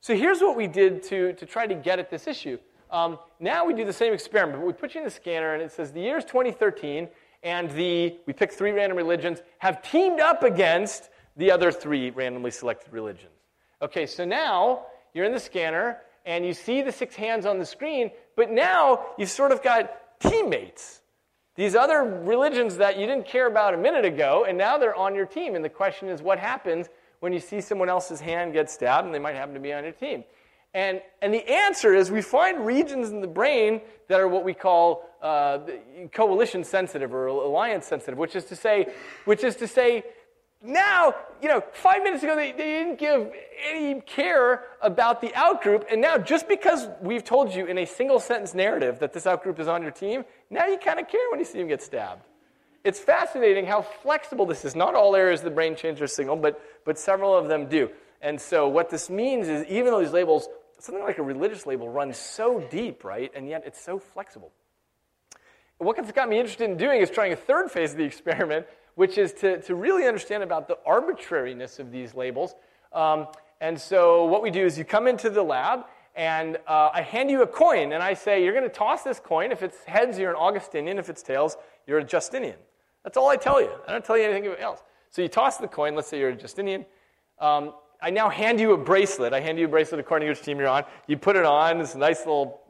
So 0.00 0.14
here's 0.14 0.40
what 0.40 0.56
we 0.56 0.66
did 0.66 1.02
to, 1.04 1.32
to 1.34 1.46
try 1.46 1.66
to 1.66 1.74
get 1.74 1.98
at 1.98 2.10
this 2.10 2.26
issue. 2.26 2.58
Um, 2.90 3.18
now 3.40 3.64
we 3.66 3.74
do 3.74 3.84
the 3.84 3.92
same 3.92 4.12
experiment, 4.12 4.60
but 4.60 4.66
we 4.66 4.72
put 4.72 4.94
you 4.94 5.00
in 5.00 5.04
the 5.04 5.10
scanner, 5.10 5.54
and 5.54 5.62
it 5.62 5.72
says 5.72 5.92
the 5.92 6.00
year 6.00 6.18
is 6.18 6.24
2013, 6.24 7.08
and 7.42 7.70
the, 7.72 8.16
we 8.26 8.32
pick 8.32 8.52
three 8.52 8.70
random 8.70 8.96
religions, 8.96 9.42
have 9.58 9.82
teamed 9.82 10.20
up 10.20 10.42
against 10.42 11.10
the 11.36 11.50
other 11.50 11.70
three 11.70 12.10
randomly 12.10 12.50
selected 12.50 12.92
religions. 12.92 13.32
Okay, 13.82 14.06
so 14.06 14.24
now 14.24 14.86
you're 15.14 15.24
in 15.24 15.32
the 15.32 15.40
scanner, 15.40 15.98
and 16.24 16.44
you 16.44 16.52
see 16.52 16.82
the 16.82 16.92
six 16.92 17.14
hands 17.14 17.46
on 17.46 17.58
the 17.58 17.66
screen, 17.66 18.10
but 18.36 18.50
now 18.50 19.06
you've 19.18 19.30
sort 19.30 19.52
of 19.52 19.62
got 19.62 20.18
teammates. 20.20 21.00
These 21.58 21.74
other 21.74 22.04
religions 22.04 22.76
that 22.76 23.00
you 23.00 23.06
didn't 23.06 23.26
care 23.26 23.48
about 23.48 23.74
a 23.74 23.76
minute 23.76 24.04
ago, 24.04 24.46
and 24.48 24.56
now 24.56 24.78
they're 24.78 24.94
on 24.94 25.16
your 25.16 25.26
team. 25.26 25.56
And 25.56 25.64
the 25.64 25.68
question 25.68 26.08
is, 26.08 26.22
what 26.22 26.38
happens 26.38 26.86
when 27.18 27.32
you 27.32 27.40
see 27.40 27.60
someone 27.60 27.88
else's 27.88 28.20
hand 28.20 28.52
get 28.52 28.70
stabbed 28.70 29.06
and 29.06 29.12
they 29.12 29.18
might 29.18 29.34
happen 29.34 29.54
to 29.54 29.60
be 29.60 29.72
on 29.72 29.82
your 29.82 29.92
team? 29.92 30.22
And, 30.72 31.02
and 31.20 31.34
the 31.34 31.44
answer 31.50 31.96
is 31.96 32.12
we 32.12 32.22
find 32.22 32.64
regions 32.64 33.10
in 33.10 33.20
the 33.20 33.26
brain 33.26 33.80
that 34.06 34.20
are 34.20 34.28
what 34.28 34.44
we 34.44 34.54
call 34.54 35.10
uh, 35.20 35.58
coalition 36.12 36.62
sensitive 36.62 37.12
or 37.12 37.26
alliance 37.26 37.86
sensitive, 37.86 38.20
which 38.20 38.36
is 38.36 38.44
to 38.44 38.54
say, 38.54 38.86
which 39.24 39.42
is 39.42 39.56
to 39.56 39.66
say, 39.66 40.04
now, 40.62 41.14
you 41.42 41.48
know, 41.48 41.62
five 41.72 42.04
minutes 42.04 42.22
ago 42.22 42.36
they, 42.36 42.52
they 42.52 42.66
didn't 42.66 43.00
give 43.00 43.32
any 43.68 44.00
care 44.00 44.64
about 44.80 45.20
the 45.20 45.28
outgroup, 45.28 45.84
and 45.90 46.00
now 46.00 46.18
just 46.18 46.48
because 46.48 46.88
we've 47.00 47.24
told 47.24 47.52
you 47.52 47.66
in 47.66 47.78
a 47.78 47.84
single 47.84 48.20
sentence 48.20 48.54
narrative 48.54 48.98
that 49.00 49.12
this 49.12 49.24
outgroup 49.24 49.58
is 49.58 49.68
on 49.68 49.82
your 49.82 49.92
team, 49.92 50.24
now 50.50 50.66
you 50.66 50.78
kind 50.78 50.98
of 50.98 51.08
care 51.08 51.30
when 51.30 51.38
you 51.38 51.44
see 51.44 51.60
him 51.60 51.68
get 51.68 51.82
stabbed. 51.82 52.24
It's 52.84 52.98
fascinating 52.98 53.66
how 53.66 53.82
flexible 53.82 54.46
this 54.46 54.64
is. 54.64 54.74
Not 54.74 54.94
all 54.94 55.14
areas 55.14 55.40
of 55.40 55.44
the 55.44 55.50
brain 55.50 55.76
change 55.76 55.98
their 55.98 56.06
signal, 56.06 56.36
but, 56.36 56.60
but 56.84 56.98
several 56.98 57.36
of 57.36 57.48
them 57.48 57.66
do. 57.68 57.90
And 58.22 58.40
so 58.40 58.68
what 58.68 58.90
this 58.90 59.10
means 59.10 59.48
is 59.48 59.66
even 59.66 59.92
though 59.92 60.00
these 60.00 60.12
labels, 60.12 60.48
something 60.78 61.04
like 61.04 61.18
a 61.18 61.22
religious 61.22 61.66
label, 61.66 61.88
runs 61.88 62.16
so 62.16 62.60
deep, 62.70 63.04
right, 63.04 63.30
and 63.34 63.48
yet 63.48 63.64
it's 63.66 63.80
so 63.80 63.98
flexible. 63.98 64.52
What's 65.78 66.10
got 66.12 66.28
me 66.28 66.38
interested 66.38 66.68
in 66.70 66.76
doing 66.76 67.00
is 67.00 67.10
trying 67.10 67.32
a 67.32 67.36
third 67.36 67.70
phase 67.70 67.92
of 67.92 67.98
the 67.98 68.04
experiment, 68.04 68.66
which 68.96 69.16
is 69.16 69.32
to, 69.34 69.60
to 69.62 69.74
really 69.74 70.06
understand 70.06 70.42
about 70.42 70.66
the 70.66 70.78
arbitrariness 70.84 71.78
of 71.78 71.92
these 71.92 72.14
labels. 72.14 72.54
Um, 72.92 73.28
and 73.60 73.80
so 73.80 74.24
what 74.24 74.42
we 74.42 74.50
do 74.50 74.64
is 74.64 74.78
you 74.78 74.84
come 74.84 75.06
into 75.06 75.30
the 75.30 75.42
lab, 75.42 75.84
and 76.18 76.56
uh, 76.66 76.90
I 76.92 77.02
hand 77.02 77.30
you 77.30 77.42
a 77.42 77.46
coin, 77.46 77.92
and 77.92 78.02
I 78.02 78.14
say, 78.14 78.42
you're 78.42 78.52
going 78.52 78.68
to 78.68 78.68
toss 78.68 79.04
this 79.04 79.20
coin. 79.20 79.52
If 79.52 79.62
it's 79.62 79.84
heads, 79.84 80.18
you're 80.18 80.30
an 80.30 80.36
Augustinian. 80.36 80.98
If 80.98 81.08
it's 81.08 81.22
tails, 81.22 81.56
you're 81.86 81.98
a 81.98 82.04
Justinian. 82.04 82.56
That's 83.04 83.16
all 83.16 83.28
I 83.28 83.36
tell 83.36 83.60
you. 83.62 83.70
I 83.86 83.92
don't 83.92 84.04
tell 84.04 84.18
you 84.18 84.24
anything 84.24 84.52
else. 84.58 84.82
So 85.10 85.22
you 85.22 85.28
toss 85.28 85.58
the 85.58 85.68
coin. 85.68 85.94
Let's 85.94 86.08
say 86.08 86.18
you're 86.18 86.30
a 86.30 86.36
Justinian. 86.36 86.84
Um, 87.38 87.72
I 88.02 88.10
now 88.10 88.28
hand 88.28 88.58
you 88.58 88.72
a 88.72 88.76
bracelet. 88.76 89.32
I 89.32 89.38
hand 89.38 89.60
you 89.60 89.66
a 89.66 89.68
bracelet 89.68 90.00
according 90.00 90.26
to 90.26 90.32
which 90.32 90.42
team 90.42 90.58
you're 90.58 90.66
on. 90.66 90.82
You 91.06 91.16
put 91.16 91.36
it 91.36 91.44
on, 91.44 91.80
It's 91.80 91.94
a 91.94 91.98
nice 91.98 92.18
little 92.18 92.62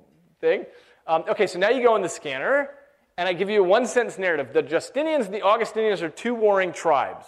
thing. 0.42 0.66
Um, 1.06 1.24
okay, 1.26 1.46
so 1.46 1.58
now 1.58 1.70
you 1.70 1.82
go 1.82 1.96
in 1.96 2.02
the 2.02 2.08
scanner, 2.08 2.68
and 3.16 3.26
I 3.26 3.32
give 3.32 3.48
you 3.48 3.64
a 3.64 3.66
one 3.66 3.86
sentence 3.86 4.18
narrative. 4.18 4.52
The 4.52 4.60
Justinians 4.62 5.24
and 5.24 5.34
the 5.34 5.40
Augustinians 5.40 6.02
are 6.02 6.10
two 6.10 6.34
warring 6.34 6.70
tribes. 6.70 7.24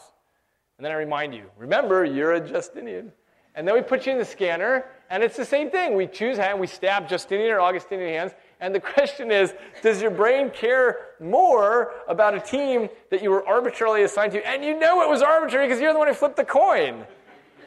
And 0.77 0.85
then 0.85 0.93
I 0.93 0.97
remind 0.97 1.35
you, 1.35 1.45
remember, 1.57 2.05
you're 2.05 2.35
a 2.35 2.47
Justinian. 2.47 3.11
And 3.55 3.67
then 3.67 3.75
we 3.75 3.81
put 3.81 4.05
you 4.05 4.13
in 4.13 4.19
the 4.19 4.25
scanner, 4.27 4.85
and 5.11 5.23
it's 5.23 5.37
the 5.37 5.45
same 5.45 5.71
thing. 5.71 5.95
We 5.97 6.07
choose 6.07 6.39
hand, 6.39 6.59
we 6.61 6.67
stab 6.67 7.09
Justinian 7.09 7.51
or 7.51 7.61
Augustinian 7.61 8.09
hands, 8.09 8.33
and 8.61 8.75
the 8.75 8.81
question 8.95 9.31
is, 9.31 9.53
does 9.83 10.01
your 10.01 10.11
brain 10.11 10.51
care 10.51 10.99
more 11.21 11.93
about 12.09 12.35
a 12.35 12.41
team 12.41 12.89
that 13.11 13.23
you 13.23 13.31
were 13.31 13.47
arbitrarily 13.47 14.03
assigned 14.03 14.33
to? 14.33 14.47
And 14.47 14.65
you 14.65 14.79
know 14.79 15.03
it 15.03 15.09
was 15.09 15.21
arbitrary 15.21 15.67
because 15.67 15.81
you're 15.81 15.93
the 15.93 15.99
one 15.99 16.09
who 16.09 16.15
flipped 16.15 16.37
the 16.37 16.45
coin. 16.45 17.05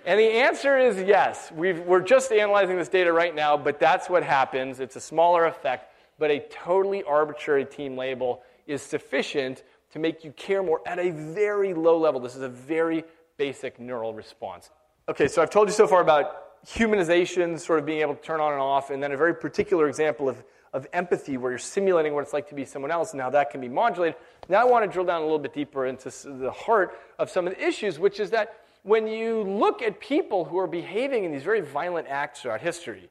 And 0.05 0.19
the 0.19 0.29
answer 0.29 0.77
is 0.77 0.97
yes. 0.97 1.51
we 1.51 1.71
are 1.71 2.01
just 2.01 2.31
analyzing 2.31 2.77
this 2.77 2.89
data 2.89 3.13
right 3.13 3.33
now, 3.33 3.55
but 3.55 3.79
that's 3.79 4.09
what 4.09 4.23
happens. 4.23 4.79
It's 4.79 4.95
a 4.95 5.01
smaller 5.01 5.45
effect 5.45 5.93
but 6.19 6.31
a 6.31 6.39
totally 6.49 7.03
arbitrary 7.03 7.65
team 7.65 7.97
label 7.97 8.43
is 8.67 8.81
sufficient 8.81 9.63
to 9.91 9.99
make 9.99 10.23
you 10.23 10.31
care 10.31 10.63
more 10.63 10.81
at 10.87 10.99
a 10.99 11.11
very 11.11 11.73
low 11.73 11.97
level. 11.97 12.19
This 12.19 12.35
is 12.35 12.41
a 12.41 12.49
very 12.49 13.03
basic 13.37 13.79
neural 13.79 14.13
response. 14.13 14.69
Okay, 15.09 15.27
so 15.27 15.41
I've 15.41 15.49
told 15.49 15.67
you 15.67 15.73
so 15.73 15.87
far 15.87 16.01
about 16.01 16.42
humanization, 16.65 17.59
sort 17.59 17.79
of 17.79 17.85
being 17.85 18.01
able 18.01 18.15
to 18.15 18.21
turn 18.21 18.39
on 18.39 18.53
and 18.53 18.61
off, 18.61 18.89
and 18.89 19.01
then 19.01 19.11
a 19.11 19.17
very 19.17 19.35
particular 19.35 19.87
example 19.87 20.29
of, 20.29 20.43
of 20.71 20.87
empathy 20.93 21.37
where 21.37 21.51
you're 21.51 21.59
simulating 21.59 22.13
what 22.13 22.23
it's 22.23 22.33
like 22.33 22.47
to 22.49 22.55
be 22.55 22.65
someone 22.65 22.91
else 22.91 23.11
and 23.11 23.21
how 23.21 23.29
that 23.29 23.51
can 23.51 23.61
be 23.61 23.69
modulated. 23.69 24.15
Now 24.49 24.61
I 24.61 24.63
want 24.65 24.85
to 24.85 24.91
drill 24.91 25.05
down 25.05 25.21
a 25.21 25.25
little 25.25 25.39
bit 25.39 25.53
deeper 25.53 25.85
into 25.85 26.09
the 26.09 26.51
heart 26.51 26.99
of 27.19 27.29
some 27.29 27.47
of 27.47 27.55
the 27.55 27.65
issues, 27.65 27.99
which 27.99 28.19
is 28.19 28.31
that 28.31 28.61
when 28.83 29.07
you 29.07 29.43
look 29.43 29.81
at 29.81 29.99
people 29.99 30.45
who 30.45 30.57
are 30.57 30.67
behaving 30.67 31.23
in 31.23 31.31
these 31.31 31.43
very 31.43 31.61
violent 31.61 32.07
acts 32.07 32.41
throughout 32.41 32.61
history, 32.61 33.09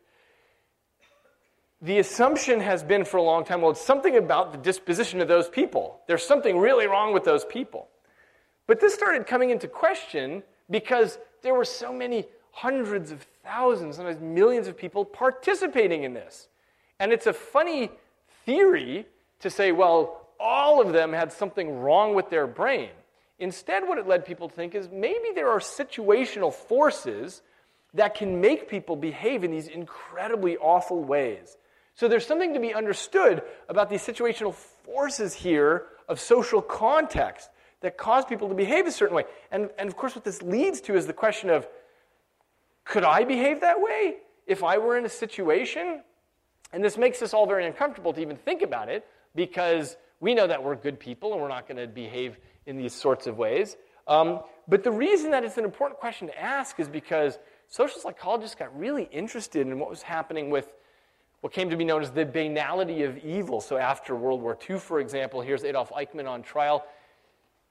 the 1.81 1.99
assumption 1.99 2.61
has 2.61 2.83
been 2.83 3.05
for 3.05 3.17
a 3.17 3.23
long 3.23 3.45
time 3.45 3.61
well, 3.61 3.73
it's 3.73 3.85
something 3.85 4.17
about 4.17 4.53
the 4.53 4.59
disposition 4.59 5.21
of 5.21 5.29
those 5.29 5.49
people. 5.49 6.01
There's 6.07 6.25
something 6.25 6.59
really 6.59 6.87
wrong 6.87 7.13
with 7.13 7.25
those 7.25 7.45
people. 7.45 7.89
But 8.67 8.81
this 8.81 8.95
started 8.95 9.27
coming 9.27 9.51
into 9.51 9.67
question 9.67 10.43
because 10.71 11.19
there 11.43 11.55
were 11.55 11.65
so 11.65 11.93
many 11.93 12.27
hundreds 12.53 13.11
of 13.11 13.27
thousands, 13.43 13.97
sometimes 13.97 14.21
millions 14.21 14.69
of 14.69 14.77
people 14.77 15.05
participating 15.05 16.05
in 16.05 16.15
this. 16.15 16.49
And 17.01 17.13
it's 17.13 17.27
a 17.27 17.33
funny 17.33 17.91
theory 18.47 19.07
to 19.41 19.51
say, 19.51 19.73
well, 19.73 20.29
all 20.39 20.81
of 20.81 20.93
them 20.93 21.13
had 21.13 21.33
something 21.33 21.81
wrong 21.81 22.15
with 22.15 22.31
their 22.31 22.47
brain. 22.47 22.91
Instead, 23.39 23.89
what 23.89 23.99
it 23.99 24.07
led 24.07 24.25
people 24.25 24.49
to 24.49 24.55
think 24.55 24.75
is 24.75 24.89
maybe 24.91 25.31
there 25.35 25.49
are 25.49 25.59
situational 25.59 26.53
forces 26.53 27.43
that 27.95 28.15
can 28.15 28.41
make 28.41 28.69
people 28.69 28.97
behave 28.97 29.45
in 29.45 29.51
these 29.51 29.67
incredibly 29.67 30.57
awful 30.57 31.03
ways. 31.03 31.57
So 31.95 32.09
there's 32.09 32.27
something 32.27 32.55
to 32.55 32.61
be 32.61 32.73
understood 32.73 33.43
about 33.69 33.91
these 33.91 34.03
situational 34.03 34.55
forces 34.55 35.35
here 35.35 35.87
of 36.09 36.21
social 36.21 36.63
context 36.63 37.51
that 37.81 37.99
cause 37.99 38.25
people 38.25 38.49
to 38.49 38.55
behave 38.55 38.87
a 38.87 38.93
certain 38.93 39.17
way. 39.17 39.25
And, 39.51 39.71
and 39.79 39.89
of 39.89 39.97
course, 39.97 40.15
what 40.15 40.25
this 40.25 40.41
leads 40.43 40.81
to 40.83 40.95
is 40.95 41.07
the 41.07 41.13
question 41.13 41.51
of 41.51 41.67
could 42.85 43.05
I 43.05 43.25
behave 43.25 43.61
that 43.61 43.81
way 43.81 44.17
if 44.47 44.63
I 44.63 44.79
were 44.79 44.97
in 44.97 45.05
a 45.05 45.09
situation? 45.09 46.03
And 46.73 46.83
this 46.83 46.97
makes 46.97 47.23
us 47.23 47.35
all 47.35 47.47
very 47.47 47.67
uncomfortable 47.67 48.13
to 48.13 48.21
even 48.21 48.37
think 48.37 48.63
about 48.63 48.89
it 48.89 49.07
because 49.35 49.97
we 50.21 50.35
know 50.35 50.47
that 50.47 50.63
we're 50.63 50.77
good 50.77 50.99
people 50.99 51.33
and 51.33 51.41
we're 51.41 51.49
not 51.49 51.67
going 51.67 51.79
to 51.79 51.87
behave 51.87 52.39
in 52.67 52.77
these 52.77 52.95
sorts 52.95 53.27
of 53.27 53.39
ways. 53.39 53.77
Um, 54.07 54.41
but 54.69 54.85
the 54.85 54.91
reason 54.91 55.31
that 55.33 55.45
it's 55.45 55.59
an 55.59 55.65
important 55.65 56.01
question 56.01 56.29
to 56.29 56.41
ask 56.41 56.79
is 56.81 56.89
because 56.89 57.39
social 57.69 58.01
psychologists 58.01 58.55
got 58.55 58.77
really 58.79 59.05
interested 59.13 59.67
in 59.67 59.79
what 59.79 59.91
was 59.91 60.03
happening 60.03 60.51
with 60.51 60.73
what 61.41 61.53
came 61.53 61.69
to 61.71 61.77
be 61.77 61.85
known 61.85 62.03
as 62.03 62.11
the 62.13 62.25
banality 62.25 63.03
of 63.03 63.19
evil. 63.19 63.61
So 63.61 63.77
after 63.77 64.15
World 64.15 64.41
War 64.41 64.57
II, 64.69 64.79
for 64.79 65.01
example, 65.01 65.41
here's 65.41 65.65
Adolf 65.65 65.91
Eichmann 65.91 66.29
on 66.29 66.43
trial. 66.43 66.85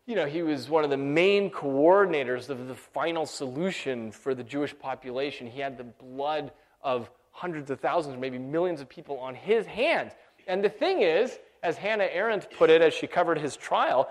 You 0.08 0.16
know, 0.16 0.26
he 0.26 0.42
was 0.42 0.70
one 0.70 0.84
of 0.84 0.90
the 0.90 0.98
main 0.98 1.50
coordinators 1.52 2.50
of 2.50 2.68
the 2.68 2.76
final 2.76 3.26
solution 3.26 4.12
for 4.12 4.34
the 4.34 4.44
Jewish 4.44 4.78
population. 4.78 5.48
He 5.48 5.62
had 5.62 5.78
the 5.78 5.84
blood 5.84 6.52
of 6.82 7.12
hundreds 7.32 7.70
of 7.70 7.80
thousands, 7.80 8.20
maybe 8.20 8.40
millions 8.40 8.82
of 8.82 8.90
people 8.90 9.20
on 9.20 9.36
his 9.36 9.66
hands. 9.66 10.14
And 10.48 10.64
the 10.64 10.70
thing 10.70 11.02
is, 11.02 11.40
as 11.64 11.78
Hannah 11.78 12.06
Arendt 12.12 12.50
put 12.58 12.70
it 12.70 12.82
as 12.82 12.94
she 12.94 13.06
covered 13.06 13.38
his 13.38 13.56
trial, 13.56 14.10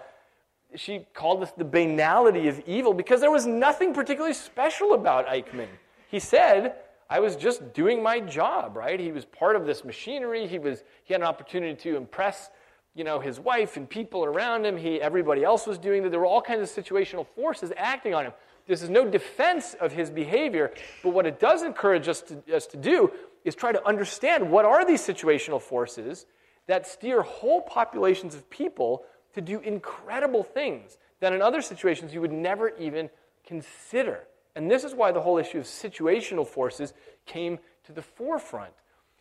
she 0.76 1.06
called 1.12 1.42
this 1.42 1.50
the 1.52 1.64
banality 1.64 2.46
of 2.46 2.60
evil 2.66 2.94
because 2.94 3.20
there 3.20 3.30
was 3.30 3.46
nothing 3.46 3.92
particularly 3.92 4.34
special 4.34 4.94
about 4.94 5.26
Eichmann. 5.26 5.68
He 6.08 6.20
said, 6.20 6.76
I 7.08 7.18
was 7.18 7.34
just 7.34 7.74
doing 7.74 8.02
my 8.02 8.20
job, 8.20 8.76
right? 8.76 9.00
He 9.00 9.10
was 9.10 9.24
part 9.24 9.56
of 9.56 9.66
this 9.66 9.84
machinery. 9.84 10.46
He, 10.46 10.60
was, 10.60 10.84
he 11.04 11.12
had 11.12 11.22
an 11.22 11.26
opportunity 11.26 11.74
to 11.82 11.96
impress 11.96 12.50
you 12.94 13.04
know, 13.04 13.20
his 13.20 13.38
wife 13.38 13.76
and 13.76 13.88
people 13.88 14.24
around 14.24 14.64
him. 14.66 14.76
He, 14.76 15.00
everybody 15.00 15.44
else 15.44 15.66
was 15.66 15.78
doing 15.78 16.02
that. 16.02 16.10
There 16.10 16.20
were 16.20 16.26
all 16.26 16.42
kinds 16.42 16.68
of 16.76 16.84
situational 16.84 17.26
forces 17.26 17.72
acting 17.76 18.14
on 18.14 18.24
him. 18.26 18.32
This 18.66 18.82
is 18.82 18.90
no 18.90 19.08
defense 19.08 19.74
of 19.74 19.92
his 19.92 20.10
behavior, 20.10 20.72
but 21.02 21.10
what 21.10 21.26
it 21.26 21.40
does 21.40 21.62
encourage 21.62 22.08
us 22.08 22.22
to, 22.22 22.56
us 22.56 22.66
to 22.68 22.76
do 22.76 23.10
is 23.44 23.54
try 23.54 23.72
to 23.72 23.84
understand 23.86 24.50
what 24.50 24.64
are 24.64 24.84
these 24.84 25.00
situational 25.00 25.60
forces 25.60 26.26
that 26.66 26.86
steer 26.86 27.22
whole 27.22 27.62
populations 27.62 28.34
of 28.34 28.48
people 28.50 29.04
to 29.34 29.40
do 29.40 29.60
incredible 29.60 30.42
things 30.42 30.98
that 31.20 31.32
in 31.32 31.42
other 31.42 31.62
situations 31.62 32.12
you 32.12 32.20
would 32.20 32.32
never 32.32 32.70
even 32.76 33.08
consider. 33.44 34.20
And 34.56 34.70
this 34.70 34.84
is 34.84 34.94
why 34.94 35.12
the 35.12 35.20
whole 35.20 35.38
issue 35.38 35.58
of 35.58 35.64
situational 35.64 36.46
forces 36.46 36.92
came 37.26 37.58
to 37.84 37.92
the 37.92 38.02
forefront. 38.02 38.72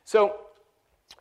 So, 0.04 0.42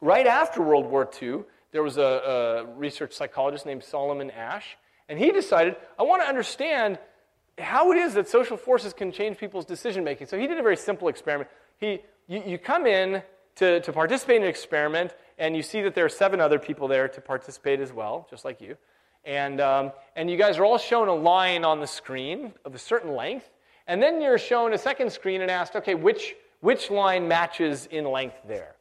right 0.01 0.27
after 0.27 0.63
World 0.63 0.87
War 0.87 1.09
II, 1.21 1.45
there 1.73 1.83
was 1.83 1.99
a, 1.99 2.03
a 2.03 2.65
research 2.77 3.13
psychologist 3.13 3.67
named 3.67 3.85
Solomon 3.85 4.31
Asch, 4.31 4.77
and 5.09 5.19
he 5.19 5.33
decided, 5.33 5.77
I 5.99 6.03
want 6.03 6.23
to 6.23 6.29
understand 6.29 6.99
how 7.59 7.93
it 7.93 7.99
is 7.99 8.15
that 8.15 8.29
social 8.29 8.57
forces 8.57 8.93
can 8.93 9.11
change 9.13 9.37
people's 9.39 9.65
decision 9.65 10.05
making. 10.05 10.27
So 10.29 10.39
he 10.39 10.47
did 10.47 10.59
a 10.59 10.63
very 10.63 10.77
simple 10.77 11.09
experiment. 11.09 11.51
He, 11.79 12.01
you, 12.27 12.43
you 12.47 12.59
come 12.59 12.87
in 12.87 13.23
to, 13.57 13.81
to 13.81 13.93
participate 13.93 14.37
in 14.37 14.43
an 14.45 14.49
experiment, 14.49 15.15
and 15.39 15.57
you 15.57 15.63
see 15.63 15.83
that 15.83 15.95
there 15.95 16.05
are 16.05 16.11
seven 16.11 16.41
other 16.41 16.59
people 16.59 16.89
there 16.89 17.09
to 17.09 17.21
participate 17.21 17.81
as 17.81 17.93
well, 17.93 18.27
just 18.31 18.45
like 18.45 18.61
you. 18.61 18.77
And, 19.25 19.61
um, 19.61 19.93
and 20.17 20.31
you 20.31 20.37
guys 20.37 20.59
are 20.59 20.65
all 20.65 20.79
shown 20.79 21.09
a 21.09 21.15
line 21.15 21.65
on 21.65 21.81
the 21.81 21.87
screen 21.87 22.53
of 22.65 22.75
a 22.75 22.79
certain 22.79 23.15
length. 23.15 23.51
And 23.87 24.03
then 24.03 24.21
you're 24.21 24.39
shown 24.39 24.73
a 24.73 24.79
second 24.79 25.11
screen 25.11 25.43
and 25.43 25.51
asked, 25.51 25.75
okay, 25.75 25.95
which, 25.95 26.37
which 26.61 26.91
line 26.91 27.27
matches 27.27 27.87
in 27.91 28.05
length 28.05 28.37
there? 28.47 28.77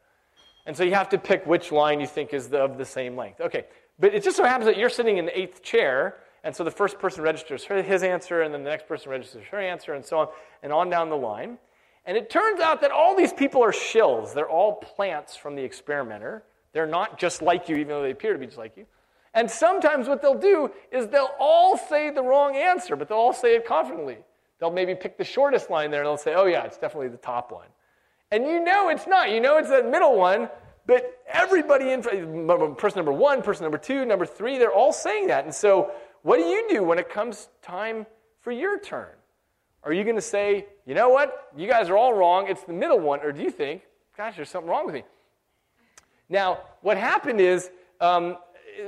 And 0.68 0.76
so 0.76 0.84
you 0.84 0.94
have 0.94 1.10
to 1.10 1.18
pick 1.18 1.46
which 1.46 1.72
line 1.72 2.00
you 2.02 2.06
think 2.06 2.34
is 2.34 2.50
the, 2.50 2.60
of 2.60 2.78
the 2.78 2.86
same 2.86 3.16
length. 3.16 3.40
Okay, 3.42 3.66
but 3.98 4.14
it 4.14 4.22
just 4.22 4.38
so 4.38 4.44
happens 4.44 4.66
that 4.66 4.78
you're 4.78 4.90
sitting 4.90 5.18
in 5.18 5.26
the 5.26 5.40
eighth 5.40 5.64
chair, 5.64 6.18
and 6.44 6.54
so 6.54 6.64
the 6.64 6.72
first 6.72 7.00
person 7.00 7.24
registers 7.24 7.64
his 7.64 8.04
answer, 8.04 8.42
and 8.42 8.54
then 8.54 8.64
the 8.64 8.70
next 8.70 8.86
person 8.86 9.10
registers 9.10 9.46
her 9.50 9.60
answer, 9.60 9.94
and 9.94 10.06
so 10.06 10.20
on, 10.20 10.28
and 10.62 10.74
on 10.74 10.90
down 10.90 11.10
the 11.10 11.16
line. 11.16 11.58
And 12.06 12.18
it 12.18 12.30
turns 12.30 12.60
out 12.60 12.82
that 12.82 12.92
all 12.92 13.16
these 13.16 13.34
people 13.34 13.64
are 13.64 13.72
shills. 13.72 14.34
They're 14.34 14.50
all 14.50 14.76
plants 14.76 15.36
from 15.36 15.56
the 15.56 15.64
experimenter. 15.64 16.44
They're 16.74 16.86
not 16.86 17.18
just 17.18 17.42
like 17.42 17.68
you, 17.70 17.78
even 17.78 17.88
though 17.88 18.04
they 18.04 18.12
appear 18.12 18.34
to 18.34 18.40
be 18.40 18.46
just 18.46 18.58
like 18.58 18.76
you. 18.78 18.86
And 19.34 19.50
sometimes 19.50 20.08
what 20.08 20.22
they'll 20.22 20.38
do 20.38 20.70
is 20.92 21.08
they'll 21.08 21.36
all 21.40 21.78
say 21.78 22.10
the 22.10 22.22
wrong 22.22 22.56
answer, 22.56 22.96
but 22.96 23.08
they'll 23.08 23.18
all 23.18 23.34
say 23.34 23.56
it 23.56 23.66
confidently. 23.66 24.18
They'll 24.60 24.72
maybe 24.72 24.96
pick 24.96 25.18
the 25.18 25.24
shortest 25.24 25.70
line 25.70 25.92
there 25.92 26.02
and 26.02 26.08
they'll 26.08 26.18
say, 26.18 26.34
oh, 26.34 26.46
yeah, 26.46 26.64
it's 26.64 26.78
definitely 26.78 27.10
the 27.10 27.18
top 27.18 27.52
one. 27.52 27.68
And 28.32 28.46
you 28.46 28.64
know 28.64 28.90
it's 28.90 29.08
not. 29.08 29.32
You 29.32 29.40
know 29.40 29.58
it's 29.58 29.70
that 29.70 29.90
middle 29.90 30.18
one, 30.18 30.50
but 30.86 31.22
everybody 31.28 31.92
in 31.92 32.02
person 32.02 32.96
number 32.96 33.12
one, 33.12 33.42
person 33.42 33.64
number 33.64 33.78
two, 33.78 34.06
number 34.06 34.26
three, 34.26 34.58
they're 34.58 34.74
all 34.74 34.94
saying 34.94 35.28
that. 35.28 35.46
And 35.46 35.54
so, 35.54 35.92
what 36.24 36.38
do 36.38 36.44
you 36.44 36.68
do 36.70 36.84
when 36.84 37.00
it 37.00 37.10
comes 37.10 37.50
time 37.62 38.06
for 38.42 38.52
your 38.52 38.80
turn? 38.80 39.10
Are 39.84 39.94
you 39.94 40.04
going 40.04 40.16
to 40.16 40.22
say, 40.22 40.66
you 40.86 40.96
know 40.96 41.10
what, 41.10 41.50
you 41.56 41.68
guys 41.68 41.90
are 41.90 41.96
all 41.96 42.14
wrong, 42.14 42.48
it's 42.48 42.64
the 42.64 42.74
middle 42.74 43.00
one, 43.00 43.22
or 43.22 43.32
do 43.32 43.42
you 43.42 43.52
think, 43.52 43.84
gosh, 44.18 44.36
there's 44.36 44.50
something 44.50 44.70
wrong 44.70 44.86
with 44.86 44.96
me? 44.96 45.04
Now, 46.28 46.60
what 46.82 46.98
happened 46.98 47.40
is 47.40 47.70
um, 48.02 48.38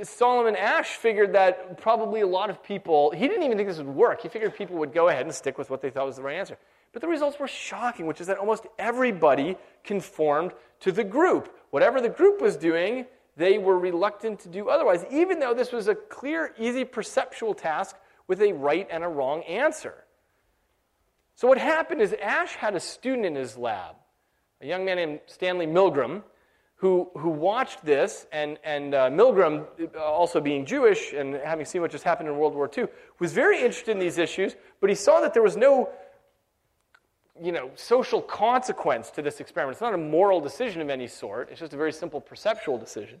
Solomon 0.02 0.56
Asch 0.56 0.96
figured 0.96 1.32
that 1.32 1.80
probably 1.80 2.20
a 2.20 2.26
lot 2.26 2.50
of 2.50 2.62
people, 2.62 3.10
he 3.12 3.26
didn't 3.28 3.44
even 3.44 3.56
think 3.56 3.68
this 3.68 3.78
would 3.78 3.86
work. 3.86 4.20
He 4.20 4.28
figured 4.28 4.54
people 4.54 4.76
would 4.76 4.92
go 4.92 5.08
ahead 5.08 5.24
and 5.24 5.34
stick 5.34 5.56
with 5.56 5.70
what 5.70 5.80
they 5.80 5.90
thought 5.90 6.06
was 6.06 6.16
the 6.16 6.22
right 6.22 6.36
answer. 6.36 6.58
But 6.92 7.02
the 7.02 7.08
results 7.08 7.38
were 7.38 7.48
shocking, 7.48 8.06
which 8.06 8.20
is 8.20 8.26
that 8.26 8.38
almost 8.38 8.66
everybody 8.78 9.56
conformed 9.84 10.52
to 10.80 10.92
the 10.92 11.04
group. 11.04 11.54
Whatever 11.70 12.00
the 12.00 12.08
group 12.08 12.40
was 12.40 12.56
doing, 12.56 13.06
they 13.36 13.58
were 13.58 13.78
reluctant 13.78 14.40
to 14.40 14.48
do 14.48 14.68
otherwise, 14.68 15.04
even 15.10 15.38
though 15.38 15.54
this 15.54 15.72
was 15.72 15.88
a 15.88 15.94
clear, 15.94 16.52
easy 16.58 16.84
perceptual 16.84 17.54
task 17.54 17.96
with 18.26 18.42
a 18.42 18.52
right 18.52 18.88
and 18.90 19.04
a 19.04 19.08
wrong 19.08 19.42
answer. 19.44 19.94
So, 21.36 21.48
what 21.48 21.58
happened 21.58 22.02
is 22.02 22.14
Asch 22.20 22.54
had 22.54 22.74
a 22.74 22.80
student 22.80 23.24
in 23.24 23.34
his 23.34 23.56
lab, 23.56 23.96
a 24.60 24.66
young 24.66 24.84
man 24.84 24.96
named 24.96 25.20
Stanley 25.26 25.66
Milgram, 25.66 26.22
who, 26.80 27.10
who 27.16 27.28
watched 27.28 27.84
this, 27.84 28.26
and, 28.32 28.58
and 28.64 28.94
uh, 28.94 29.10
Milgram, 29.10 29.66
uh, 29.94 29.98
also 29.98 30.40
being 30.40 30.64
Jewish 30.64 31.12
and 31.12 31.34
having 31.34 31.66
seen 31.66 31.82
what 31.82 31.90
just 31.90 32.04
happened 32.04 32.28
in 32.28 32.36
World 32.36 32.54
War 32.54 32.70
II, 32.76 32.86
was 33.18 33.32
very 33.32 33.58
interested 33.58 33.92
in 33.92 33.98
these 33.98 34.16
issues, 34.16 34.56
but 34.80 34.88
he 34.88 34.96
saw 34.96 35.20
that 35.20 35.34
there 35.34 35.42
was 35.42 35.58
no 35.58 35.90
you 37.42 37.52
know, 37.52 37.70
social 37.74 38.20
consequence 38.20 39.10
to 39.10 39.22
this 39.22 39.40
experiment. 39.40 39.74
It's 39.74 39.80
not 39.80 39.94
a 39.94 39.98
moral 39.98 40.40
decision 40.40 40.82
of 40.82 40.90
any 40.90 41.06
sort, 41.06 41.50
it's 41.50 41.60
just 41.60 41.72
a 41.72 41.76
very 41.76 41.92
simple 41.92 42.20
perceptual 42.20 42.78
decision. 42.78 43.20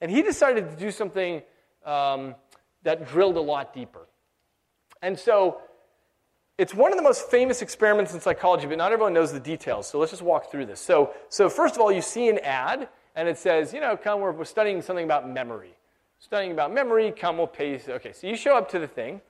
And 0.00 0.10
he 0.10 0.22
decided 0.22 0.70
to 0.70 0.76
do 0.76 0.90
something 0.90 1.42
um, 1.84 2.34
that 2.82 3.06
drilled 3.06 3.36
a 3.36 3.40
lot 3.40 3.74
deeper. 3.74 4.06
And 5.02 5.18
so 5.18 5.60
it's 6.58 6.74
one 6.74 6.92
of 6.92 6.98
the 6.98 7.02
most 7.02 7.30
famous 7.30 7.62
experiments 7.62 8.12
in 8.14 8.20
psychology, 8.20 8.66
but 8.66 8.78
not 8.78 8.92
everyone 8.92 9.14
knows 9.14 9.32
the 9.32 9.40
details. 9.40 9.88
So 9.88 9.98
let's 9.98 10.10
just 10.10 10.22
walk 10.22 10.50
through 10.50 10.66
this. 10.66 10.80
So, 10.80 11.14
so 11.28 11.48
first 11.48 11.74
of 11.74 11.80
all, 11.80 11.90
you 11.90 12.02
see 12.02 12.28
an 12.28 12.38
ad, 12.40 12.88
and 13.16 13.28
it 13.28 13.38
says, 13.38 13.72
you 13.72 13.80
know, 13.80 13.96
come, 13.96 14.20
we're, 14.20 14.32
we're 14.32 14.44
studying 14.44 14.82
something 14.82 15.04
about 15.04 15.28
memory. 15.28 15.74
Studying 16.18 16.52
about 16.52 16.72
memory, 16.72 17.12
come, 17.12 17.38
we'll 17.38 17.46
pay. 17.46 17.72
You. 17.72 17.80
Okay, 17.94 18.12
so 18.12 18.26
you 18.26 18.36
show 18.36 18.56
up 18.56 18.70
to 18.70 18.78
the 18.78 18.86
thing, 18.86 19.22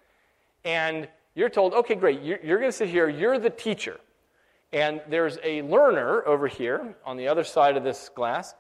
and 0.65 1.09
you're 1.35 1.49
told, 1.49 1.73
okay, 1.73 1.95
great, 1.95 2.21
you're, 2.21 2.41
you're 2.43 2.59
going 2.59 2.71
to 2.71 2.77
sit 2.77 2.89
here, 2.89 3.09
you're 3.09 3.39
the 3.39 3.51
teacher. 3.51 4.01
And 4.73 5.01
there's 5.09 5.39
a 5.43 5.63
learner 5.63 6.25
over 6.27 6.47
here 6.47 6.95
on 7.05 7.17
the 7.17 7.27
other 7.29 7.45
side 7.45 7.77
of 7.77 7.85
this 7.85 8.09
glass, 8.09 8.55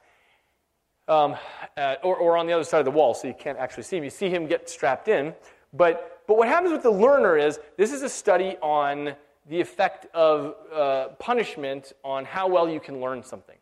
um, 1.06 1.36
uh, 1.76 1.96
or, 2.02 2.16
or 2.16 2.36
on 2.36 2.46
the 2.46 2.52
other 2.52 2.64
side 2.64 2.80
of 2.80 2.84
the 2.84 2.90
wall, 2.90 3.14
so 3.14 3.28
you 3.28 3.34
can't 3.34 3.58
actually 3.58 3.84
see 3.84 3.96
him. 3.96 4.04
You 4.04 4.10
see 4.10 4.28
him 4.28 4.46
get 4.46 4.68
strapped 4.68 5.08
in. 5.08 5.34
But 5.72 6.20
but 6.30 6.36
what 6.36 6.46
happens 6.46 6.70
with 6.70 6.84
the 6.84 6.90
learner 6.92 7.36
is 7.36 7.58
this 7.76 7.92
is 7.92 8.02
a 8.02 8.08
study 8.08 8.56
on 8.62 9.16
the 9.48 9.60
effect 9.60 10.06
of 10.14 10.54
uh, 10.72 11.08
punishment 11.18 11.92
on 12.04 12.24
how 12.24 12.46
well 12.46 12.68
you 12.68 12.78
can 12.78 13.00
learn 13.00 13.24
something. 13.24 13.56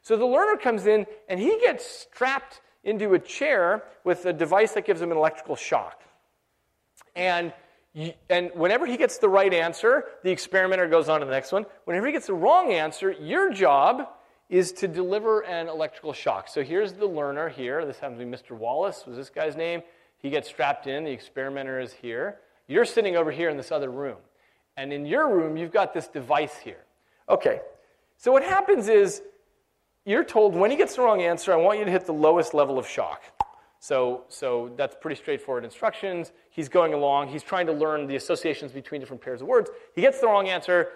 So 0.00 0.16
the 0.16 0.24
learner 0.24 0.56
comes 0.56 0.86
in 0.86 1.06
and 1.28 1.40
he 1.40 1.58
gets 1.58 1.84
strapped 1.84 2.60
into 2.84 3.14
a 3.14 3.18
chair 3.18 3.82
with 4.04 4.26
a 4.26 4.32
device 4.32 4.72
that 4.74 4.84
gives 4.84 5.02
him 5.02 5.10
an 5.10 5.16
electrical 5.16 5.56
shock. 5.56 6.02
And, 7.16 7.52
and 8.28 8.50
whenever 8.54 8.86
he 8.86 8.96
gets 8.96 9.18
the 9.18 9.28
right 9.28 9.52
answer, 9.52 10.04
the 10.24 10.30
experimenter 10.30 10.88
goes 10.88 11.08
on 11.08 11.20
to 11.20 11.26
the 11.26 11.32
next 11.32 11.52
one. 11.52 11.64
Whenever 11.84 12.06
he 12.06 12.12
gets 12.12 12.26
the 12.26 12.34
wrong 12.34 12.72
answer, 12.72 13.12
your 13.12 13.52
job 13.52 14.08
is 14.48 14.72
to 14.72 14.88
deliver 14.88 15.40
an 15.40 15.68
electrical 15.68 16.12
shock. 16.12 16.48
So 16.48 16.62
here's 16.62 16.92
the 16.92 17.06
learner 17.06 17.48
here. 17.48 17.84
This 17.84 17.98
happens 17.98 18.18
to 18.18 18.24
be 18.24 18.30
Mr. 18.30 18.56
Wallace, 18.56 19.04
was 19.06 19.16
this 19.16 19.30
guy's 19.30 19.56
name. 19.56 19.82
He 20.18 20.30
gets 20.30 20.48
strapped 20.48 20.86
in, 20.86 21.04
the 21.04 21.10
experimenter 21.10 21.80
is 21.80 21.92
here. 21.92 22.38
You're 22.66 22.84
sitting 22.84 23.16
over 23.16 23.30
here 23.30 23.48
in 23.48 23.56
this 23.56 23.70
other 23.70 23.90
room. 23.90 24.16
And 24.76 24.92
in 24.92 25.06
your 25.06 25.34
room, 25.34 25.56
you've 25.56 25.72
got 25.72 25.94
this 25.94 26.08
device 26.08 26.56
here. 26.58 26.84
Okay, 27.28 27.60
so 28.16 28.32
what 28.32 28.42
happens 28.42 28.88
is 28.88 29.22
you're 30.04 30.24
told 30.24 30.54
when 30.54 30.70
he 30.70 30.76
gets 30.76 30.96
the 30.96 31.02
wrong 31.02 31.22
answer, 31.22 31.52
I 31.52 31.56
want 31.56 31.78
you 31.78 31.84
to 31.84 31.90
hit 31.90 32.06
the 32.06 32.12
lowest 32.12 32.54
level 32.54 32.78
of 32.78 32.88
shock. 32.88 33.22
So, 33.84 34.24
so 34.30 34.72
that's 34.78 34.96
pretty 34.98 35.20
straightforward 35.20 35.62
instructions. 35.62 36.32
He's 36.48 36.70
going 36.70 36.94
along, 36.94 37.28
he's 37.28 37.42
trying 37.42 37.66
to 37.66 37.72
learn 37.74 38.06
the 38.06 38.16
associations 38.16 38.72
between 38.72 38.98
different 38.98 39.20
pairs 39.20 39.42
of 39.42 39.46
words. 39.46 39.68
He 39.94 40.00
gets 40.00 40.22
the 40.22 40.26
wrong 40.26 40.48
answer, 40.48 40.88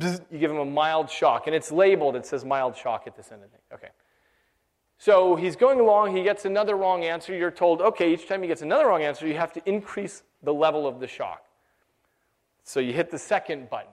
you 0.00 0.38
give 0.40 0.50
him 0.50 0.56
a 0.56 0.64
mild 0.64 1.08
shock, 1.08 1.46
and 1.46 1.54
it's 1.54 1.70
labeled, 1.70 2.16
it 2.16 2.26
says 2.26 2.44
mild 2.44 2.76
shock 2.76 3.04
at 3.06 3.16
this 3.16 3.30
end 3.30 3.44
of 3.44 3.50
the 3.52 3.56
thing. 3.56 3.64
Okay. 3.74 3.90
So 4.98 5.36
he's 5.36 5.54
going 5.54 5.78
along, 5.78 6.16
he 6.16 6.24
gets 6.24 6.44
another 6.44 6.74
wrong 6.74 7.04
answer. 7.04 7.32
You're 7.32 7.52
told, 7.52 7.80
okay, 7.80 8.12
each 8.12 8.26
time 8.26 8.42
he 8.42 8.48
gets 8.48 8.62
another 8.62 8.88
wrong 8.88 9.04
answer, 9.04 9.24
you 9.24 9.36
have 9.36 9.52
to 9.52 9.62
increase 9.64 10.24
the 10.42 10.52
level 10.52 10.84
of 10.84 10.98
the 10.98 11.06
shock. 11.06 11.44
So 12.64 12.80
you 12.80 12.92
hit 12.92 13.12
the 13.12 13.20
second 13.20 13.70
button. 13.70 13.92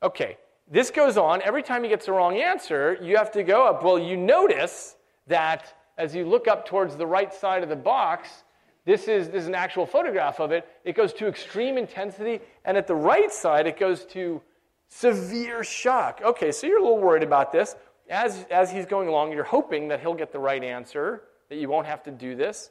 Okay, 0.00 0.38
this 0.70 0.92
goes 0.92 1.16
on. 1.16 1.42
Every 1.42 1.64
time 1.64 1.82
he 1.82 1.88
gets 1.88 2.06
the 2.06 2.12
wrong 2.12 2.36
answer, 2.36 2.96
you 3.02 3.16
have 3.16 3.32
to 3.32 3.42
go 3.42 3.66
up. 3.66 3.82
Well, 3.82 3.98
you 3.98 4.16
notice 4.16 4.94
that 5.26 5.74
as 5.96 6.14
you 6.14 6.26
look 6.26 6.48
up 6.48 6.66
towards 6.66 6.96
the 6.96 7.06
right 7.06 7.32
side 7.32 7.62
of 7.62 7.68
the 7.68 7.76
box, 7.76 8.44
this 8.84 9.08
is, 9.08 9.30
this 9.30 9.42
is 9.42 9.48
an 9.48 9.54
actual 9.54 9.86
photograph 9.86 10.40
of 10.40 10.52
it. 10.52 10.68
It 10.84 10.94
goes 10.94 11.12
to 11.14 11.26
extreme 11.26 11.78
intensity, 11.78 12.40
and 12.64 12.76
at 12.76 12.86
the 12.86 12.94
right 12.94 13.32
side, 13.32 13.66
it 13.66 13.78
goes 13.78 14.04
to 14.06 14.42
severe 14.88 15.64
shock. 15.64 16.20
Okay, 16.22 16.52
so 16.52 16.66
you're 16.66 16.78
a 16.78 16.82
little 16.82 16.98
worried 16.98 17.22
about 17.22 17.50
this. 17.50 17.76
As, 18.10 18.44
as 18.50 18.70
he's 18.70 18.84
going 18.84 19.08
along, 19.08 19.32
you're 19.32 19.44
hoping 19.44 19.88
that 19.88 20.00
he'll 20.00 20.14
get 20.14 20.32
the 20.32 20.38
right 20.38 20.62
answer, 20.62 21.22
that 21.48 21.56
you 21.56 21.68
won't 21.68 21.86
have 21.86 22.02
to 22.02 22.10
do 22.10 22.36
this. 22.36 22.70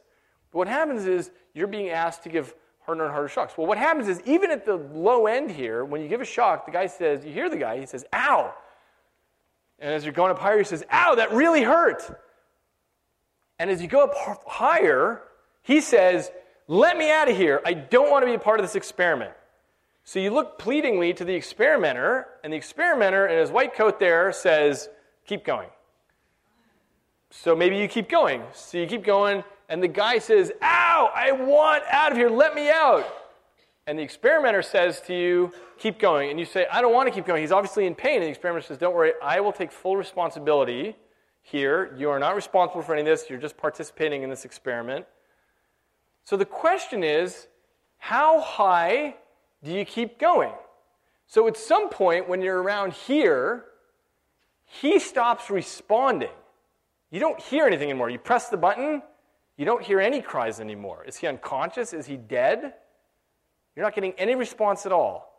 But 0.52 0.58
what 0.58 0.68
happens 0.68 1.06
is 1.06 1.32
you're 1.52 1.66
being 1.66 1.90
asked 1.90 2.22
to 2.22 2.28
give 2.28 2.54
harder 2.80 3.04
and 3.04 3.12
harder 3.12 3.28
shocks. 3.28 3.58
Well, 3.58 3.66
what 3.66 3.78
happens 3.78 4.08
is 4.08 4.20
even 4.24 4.50
at 4.50 4.64
the 4.64 4.76
low 4.76 5.26
end 5.26 5.50
here, 5.50 5.84
when 5.84 6.02
you 6.02 6.08
give 6.08 6.20
a 6.20 6.24
shock, 6.24 6.66
the 6.66 6.72
guy 6.72 6.86
says, 6.86 7.24
you 7.24 7.32
hear 7.32 7.50
the 7.50 7.56
guy, 7.56 7.80
he 7.80 7.86
says, 7.86 8.04
ow. 8.12 8.54
And 9.80 9.92
as 9.92 10.04
you're 10.04 10.12
going 10.12 10.30
up 10.30 10.38
higher, 10.38 10.58
he 10.58 10.64
says, 10.64 10.84
ow, 10.92 11.16
that 11.16 11.32
really 11.32 11.62
hurt. 11.62 12.20
And 13.58 13.70
as 13.70 13.80
you 13.80 13.88
go 13.88 14.04
up 14.04 14.14
higher, 14.46 15.22
he 15.62 15.80
says, 15.80 16.30
let 16.66 16.96
me 16.96 17.10
out 17.10 17.28
of 17.30 17.36
here. 17.36 17.60
I 17.64 17.74
don't 17.74 18.10
want 18.10 18.22
to 18.22 18.26
be 18.26 18.34
a 18.34 18.38
part 18.38 18.58
of 18.58 18.64
this 18.64 18.74
experiment. 18.74 19.32
So 20.04 20.18
you 20.18 20.30
look 20.30 20.58
pleadingly 20.58 21.14
to 21.14 21.24
the 21.24 21.34
experimenter, 21.34 22.26
and 22.42 22.52
the 22.52 22.56
experimenter 22.56 23.26
in 23.26 23.38
his 23.38 23.50
white 23.50 23.74
coat 23.74 23.98
there 23.98 24.32
says, 24.32 24.88
keep 25.26 25.44
going. 25.44 25.68
So 27.30 27.56
maybe 27.56 27.76
you 27.76 27.88
keep 27.88 28.08
going. 28.08 28.42
So 28.52 28.78
you 28.78 28.86
keep 28.86 29.04
going, 29.04 29.44
and 29.68 29.82
the 29.82 29.88
guy 29.88 30.18
says, 30.18 30.52
Ow, 30.62 31.10
I 31.14 31.32
want 31.32 31.82
out 31.90 32.12
of 32.12 32.18
here, 32.18 32.30
let 32.30 32.54
me 32.54 32.70
out. 32.70 33.06
And 33.86 33.98
the 33.98 34.02
experimenter 34.02 34.62
says 34.62 35.00
to 35.02 35.14
you, 35.14 35.52
Keep 35.78 35.98
going. 35.98 36.30
And 36.30 36.38
you 36.38 36.46
say, 36.46 36.66
I 36.70 36.80
don't 36.80 36.94
want 36.94 37.08
to 37.08 37.14
keep 37.14 37.26
going. 37.26 37.42
He's 37.42 37.50
obviously 37.50 37.86
in 37.86 37.94
pain. 37.94 38.16
And 38.16 38.24
the 38.24 38.28
experimenter 38.28 38.66
says, 38.66 38.78
Don't 38.78 38.94
worry, 38.94 39.12
I 39.22 39.40
will 39.40 39.52
take 39.52 39.72
full 39.72 39.96
responsibility 39.96 40.96
here. 41.44 41.94
You 41.96 42.10
are 42.10 42.18
not 42.18 42.34
responsible 42.34 42.82
for 42.82 42.94
any 42.94 43.02
of 43.02 43.06
this, 43.06 43.30
you're 43.30 43.38
just 43.38 43.56
participating 43.56 44.22
in 44.22 44.30
this 44.30 44.44
experiment. 44.44 45.06
So 46.24 46.36
the 46.36 46.46
question 46.46 47.04
is, 47.04 47.46
how 47.98 48.40
high 48.40 49.14
do 49.62 49.70
you 49.70 49.84
keep 49.84 50.18
going? 50.18 50.52
So 51.26 51.46
at 51.46 51.56
some 51.56 51.90
point, 51.90 52.28
when 52.28 52.40
you're 52.40 52.62
around 52.62 52.94
here, 52.94 53.66
he 54.64 54.98
stops 54.98 55.50
responding. 55.50 56.30
You 57.10 57.20
don't 57.20 57.38
hear 57.38 57.66
anything 57.66 57.90
anymore. 57.90 58.10
You 58.10 58.18
press 58.18 58.48
the 58.48 58.56
button, 58.56 59.02
you 59.56 59.64
don't 59.64 59.82
hear 59.82 60.00
any 60.00 60.20
cries 60.20 60.60
anymore. 60.60 61.04
Is 61.06 61.16
he 61.16 61.26
unconscious? 61.26 61.92
Is 61.92 62.06
he 62.06 62.16
dead? 62.16 62.74
You're 63.76 63.84
not 63.84 63.94
getting 63.94 64.12
any 64.12 64.34
response 64.34 64.86
at 64.86 64.92
all. 64.92 65.33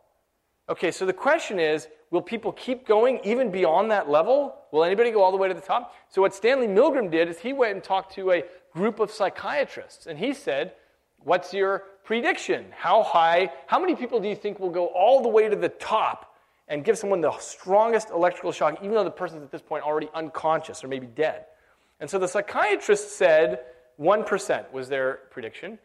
Okay, 0.68 0.90
so 0.90 1.06
the 1.06 1.12
question 1.12 1.60
is 1.60 1.88
will 2.10 2.22
people 2.22 2.52
keep 2.52 2.86
going 2.86 3.20
even 3.24 3.50
beyond 3.50 3.90
that 3.90 4.08
level? 4.08 4.56
Will 4.72 4.84
anybody 4.84 5.10
go 5.10 5.22
all 5.22 5.30
the 5.30 5.36
way 5.36 5.48
to 5.48 5.54
the 5.54 5.60
top? 5.60 5.94
So, 6.08 6.20
what 6.20 6.34
Stanley 6.34 6.66
Milgram 6.66 7.10
did 7.10 7.28
is 7.28 7.38
he 7.38 7.52
went 7.52 7.74
and 7.74 7.84
talked 7.84 8.14
to 8.14 8.32
a 8.32 8.44
group 8.72 9.00
of 9.00 9.10
psychiatrists, 9.10 10.06
and 10.06 10.18
he 10.18 10.34
said, 10.34 10.72
What's 11.18 11.52
your 11.52 11.84
prediction? 12.04 12.66
How 12.70 13.02
high, 13.02 13.50
how 13.66 13.80
many 13.80 13.96
people 13.96 14.20
do 14.20 14.28
you 14.28 14.36
think 14.36 14.60
will 14.60 14.70
go 14.70 14.86
all 14.86 15.22
the 15.22 15.28
way 15.28 15.48
to 15.48 15.56
the 15.56 15.68
top 15.68 16.36
and 16.68 16.84
give 16.84 16.98
someone 16.98 17.20
the 17.20 17.36
strongest 17.38 18.10
electrical 18.10 18.52
shock, 18.52 18.78
even 18.80 18.92
though 18.92 19.04
the 19.04 19.10
person's 19.10 19.42
at 19.42 19.50
this 19.50 19.62
point 19.62 19.84
already 19.84 20.08
unconscious 20.14 20.84
or 20.84 20.88
maybe 20.88 21.06
dead? 21.06 21.46
And 21.98 22.08
so 22.10 22.18
the 22.18 22.28
psychiatrist 22.28 23.16
said 23.16 23.60
1% 24.00 24.72
was 24.72 24.88
their 24.88 25.20
prediction 25.30 25.78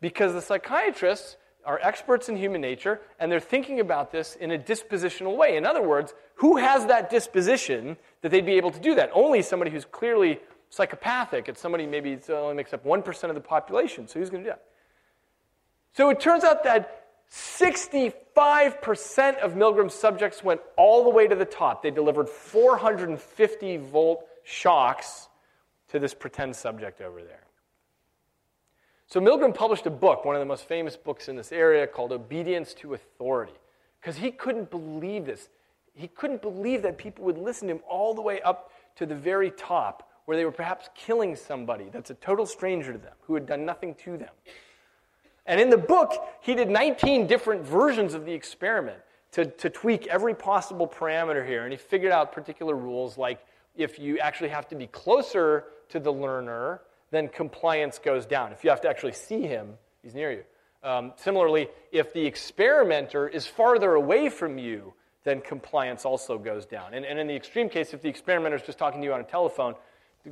because 0.00 0.32
the 0.32 0.42
psychiatrists 0.42 1.36
are 1.64 1.80
experts 1.82 2.28
in 2.28 2.36
human 2.36 2.60
nature 2.60 3.00
and 3.18 3.30
they're 3.30 3.40
thinking 3.40 3.80
about 3.80 4.12
this 4.12 4.36
in 4.36 4.52
a 4.52 4.58
dispositional 4.58 5.36
way. 5.36 5.56
In 5.56 5.64
other 5.64 5.82
words, 5.82 6.14
who 6.36 6.56
has 6.56 6.86
that 6.86 7.10
disposition 7.10 7.96
that 8.20 8.30
they'd 8.30 8.46
be 8.46 8.54
able 8.54 8.70
to 8.70 8.80
do 8.80 8.94
that? 8.96 9.10
Only 9.12 9.42
somebody 9.42 9.70
who's 9.70 9.84
clearly 9.84 10.40
psychopathic. 10.70 11.48
It's 11.48 11.60
somebody 11.60 11.86
maybe 11.86 12.12
it 12.12 12.28
only 12.30 12.54
makes 12.54 12.72
up 12.72 12.84
1% 12.84 13.28
of 13.28 13.34
the 13.34 13.40
population. 13.40 14.08
So 14.08 14.18
who's 14.18 14.30
going 14.30 14.44
to 14.44 14.50
do 14.50 14.54
that? 14.54 14.64
So 15.94 16.10
it 16.10 16.20
turns 16.20 16.44
out 16.44 16.64
that 16.64 17.06
65% 17.30 19.38
of 19.38 19.54
Milgram's 19.54 19.94
subjects 19.94 20.42
went 20.42 20.60
all 20.76 21.04
the 21.04 21.10
way 21.10 21.28
to 21.28 21.34
the 21.34 21.44
top. 21.44 21.82
They 21.82 21.90
delivered 21.90 22.28
450 22.28 23.76
volt 23.78 24.26
shocks 24.44 25.28
to 25.88 25.98
this 25.98 26.14
pretend 26.14 26.56
subject 26.56 27.00
over 27.00 27.22
there. 27.22 27.41
So 29.12 29.20
Milgram 29.20 29.54
published 29.54 29.84
a 29.84 29.90
book, 29.90 30.24
one 30.24 30.34
of 30.36 30.40
the 30.40 30.46
most 30.46 30.66
famous 30.66 30.96
books 30.96 31.28
in 31.28 31.36
this 31.36 31.52
area, 31.52 31.86
called 31.86 32.12
Obedience 32.12 32.72
to 32.72 32.94
Authority, 32.94 33.52
because 34.00 34.16
he 34.16 34.30
couldn't 34.30 34.70
believe 34.70 35.26
this. 35.26 35.50
He 35.92 36.08
couldn't 36.08 36.40
believe 36.40 36.80
that 36.80 36.96
people 36.96 37.26
would 37.26 37.36
listen 37.36 37.68
to 37.68 37.74
him 37.74 37.82
all 37.86 38.14
the 38.14 38.22
way 38.22 38.40
up 38.40 38.72
to 38.96 39.04
the 39.04 39.14
very 39.14 39.50
top, 39.50 40.08
where 40.24 40.34
they 40.34 40.46
were 40.46 40.50
perhaps 40.50 40.88
killing 40.94 41.36
somebody 41.36 41.90
that's 41.92 42.08
a 42.08 42.14
total 42.14 42.46
stranger 42.46 42.90
to 42.90 42.98
them, 42.98 43.12
who 43.20 43.34
had 43.34 43.44
done 43.44 43.66
nothing 43.66 43.94
to 43.96 44.16
them. 44.16 44.30
And 45.44 45.60
in 45.60 45.68
the 45.68 45.76
book, 45.76 46.14
he 46.40 46.54
did 46.54 46.70
19 46.70 47.26
different 47.26 47.66
versions 47.66 48.14
of 48.14 48.24
the 48.24 48.32
experiment 48.32 49.00
to, 49.32 49.44
to 49.44 49.68
tweak 49.68 50.06
every 50.06 50.32
possible 50.34 50.88
parameter 50.88 51.46
here. 51.46 51.64
And 51.64 51.70
he 51.70 51.76
figured 51.76 52.12
out 52.12 52.32
particular 52.32 52.76
rules 52.76 53.18
like 53.18 53.44
if 53.76 53.98
you 53.98 54.18
actually 54.20 54.48
have 54.48 54.66
to 54.68 54.74
be 54.74 54.86
closer 54.86 55.64
to 55.90 56.00
the 56.00 56.10
learner, 56.10 56.80
then 57.12 57.28
compliance 57.28 57.98
goes 57.98 58.26
down. 58.26 58.52
If 58.52 58.64
you 58.64 58.70
have 58.70 58.80
to 58.80 58.88
actually 58.88 59.12
see 59.12 59.42
him, 59.42 59.74
he's 60.02 60.14
near 60.14 60.32
you. 60.32 60.44
Um, 60.82 61.12
similarly, 61.16 61.68
if 61.92 62.12
the 62.12 62.26
experimenter 62.26 63.28
is 63.28 63.46
farther 63.46 63.94
away 63.94 64.28
from 64.28 64.58
you, 64.58 64.94
then 65.22 65.40
compliance 65.40 66.04
also 66.04 66.38
goes 66.38 66.66
down. 66.66 66.94
And, 66.94 67.04
and 67.04 67.20
in 67.20 67.28
the 67.28 67.36
extreme 67.36 67.68
case, 67.68 67.94
if 67.94 68.02
the 68.02 68.08
experimenter 68.08 68.56
is 68.56 68.62
just 68.62 68.78
talking 68.78 69.00
to 69.00 69.06
you 69.06 69.12
on 69.12 69.20
a 69.20 69.24
telephone, 69.24 69.74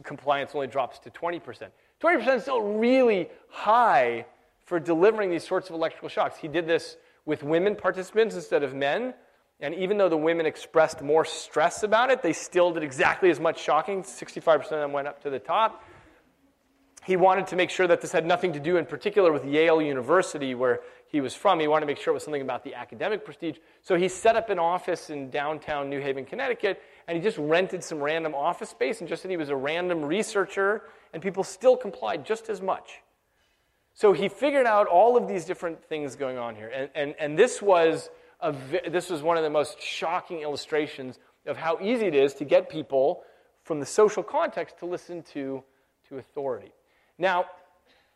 compliance 0.03 0.53
only 0.55 0.67
drops 0.67 0.99
to 1.01 1.11
20%. 1.11 1.69
20% 2.03 2.37
is 2.37 2.43
still 2.43 2.63
really 2.63 3.29
high 3.51 4.25
for 4.65 4.81
delivering 4.81 5.31
these 5.31 5.47
sorts 5.47 5.69
of 5.69 5.75
electrical 5.75 6.09
shocks. 6.09 6.39
He 6.39 6.49
did 6.49 6.67
this 6.67 6.97
with 7.27 7.43
women 7.43 7.77
participants 7.77 8.35
instead 8.35 8.63
of 8.63 8.75
men. 8.75 9.15
And 9.61 9.75
even 9.75 9.99
though 9.99 10.09
the 10.09 10.17
women 10.17 10.47
expressed 10.47 11.03
more 11.03 11.27
stress 11.27 11.83
about 11.83 12.11
it, 12.11 12.23
they 12.23 12.33
still 12.33 12.73
did 12.73 12.83
exactly 12.83 13.31
as 13.31 13.39
much 13.39 13.61
shocking. 13.61 14.03
65% 14.03 14.63
of 14.63 14.71
them 14.71 14.93
went 14.93 15.07
up 15.07 15.23
to 15.25 15.31
the 15.31 15.39
top. 15.39 15.85
He 17.11 17.17
wanted 17.17 17.49
to 17.49 17.57
make 17.57 17.71
sure 17.71 17.89
that 17.89 18.01
this 18.01 18.13
had 18.13 18.25
nothing 18.25 18.53
to 18.53 18.61
do, 18.61 18.77
in 18.77 18.87
particular, 18.87 19.33
with 19.33 19.45
Yale 19.45 19.83
University, 19.83 20.55
where 20.55 20.79
he 21.09 21.21
was 21.21 21.35
from. 21.35 21.59
He 21.59 21.67
wanted 21.67 21.81
to 21.81 21.87
make 21.89 21.99
sure 21.99 22.13
it 22.13 22.15
was 22.15 22.23
something 22.23 22.41
about 22.41 22.63
the 22.63 22.77
academic 22.77 23.25
prestige. 23.25 23.57
So 23.83 23.97
he 23.97 24.07
set 24.07 24.37
up 24.37 24.49
an 24.49 24.61
office 24.61 25.11
in 25.11 25.29
downtown 25.29 25.91
New 25.91 26.01
Haven, 26.01 26.25
Connecticut, 26.25 26.81
and 27.09 27.19
he 27.19 27.21
just 27.21 27.37
rented 27.37 27.83
some 27.83 27.99
random 27.99 28.33
office 28.33 28.69
space 28.69 29.01
and 29.01 29.09
just 29.09 29.23
said 29.23 29.31
he 29.33 29.37
was 29.37 29.49
a 29.49 29.57
random 29.57 30.05
researcher, 30.05 30.83
and 31.13 31.21
people 31.21 31.43
still 31.43 31.77
complied 31.77 32.25
just 32.25 32.49
as 32.49 32.63
much. 32.63 33.01
So 33.93 34.13
he 34.13 34.29
figured 34.29 34.67
out 34.67 34.87
all 34.87 35.17
of 35.17 35.27
these 35.27 35.45
different 35.45 35.85
things 35.87 36.15
going 36.15 36.39
on 36.39 36.55
here. 36.55 36.69
And, 36.73 36.91
and, 36.95 37.17
and 37.19 37.37
this 37.37 37.61
was 37.61 38.09
a, 38.39 38.55
this 38.89 39.11
was 39.11 39.21
one 39.21 39.37
of 39.37 39.43
the 39.43 39.51
most 39.51 39.83
shocking 39.83 40.43
illustrations 40.43 41.19
of 41.45 41.57
how 41.57 41.77
easy 41.83 42.07
it 42.07 42.15
is 42.15 42.35
to 42.35 42.45
get 42.45 42.69
people 42.69 43.25
from 43.65 43.81
the 43.81 43.87
social 43.87 44.23
context 44.23 44.79
to 44.79 44.87
listen 44.87 45.25
to, 45.33 45.65
to 46.09 46.19
authority. 46.19 46.71
Now, 47.21 47.47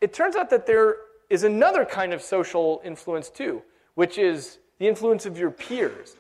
it 0.01 0.13
turns 0.13 0.35
out 0.35 0.51
that 0.51 0.67
there 0.67 0.97
is 1.31 1.45
another 1.45 1.85
kind 1.85 2.13
of 2.13 2.23
social 2.23 2.81
influence 2.85 3.31
too, 3.31 3.63
which 3.95 4.19
is 4.19 4.59
the 4.79 4.89
influence 4.89 5.27
of 5.27 5.39
your 5.39 5.51
peers. 5.51 6.17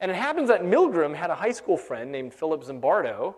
And 0.00 0.10
it 0.10 0.16
happens 0.16 0.48
that 0.48 0.62
Milgram 0.62 1.14
had 1.14 1.30
a 1.30 1.34
high 1.34 1.52
school 1.52 1.78
friend 1.78 2.12
named 2.12 2.34
Philip 2.34 2.64
Zimbardo. 2.64 3.36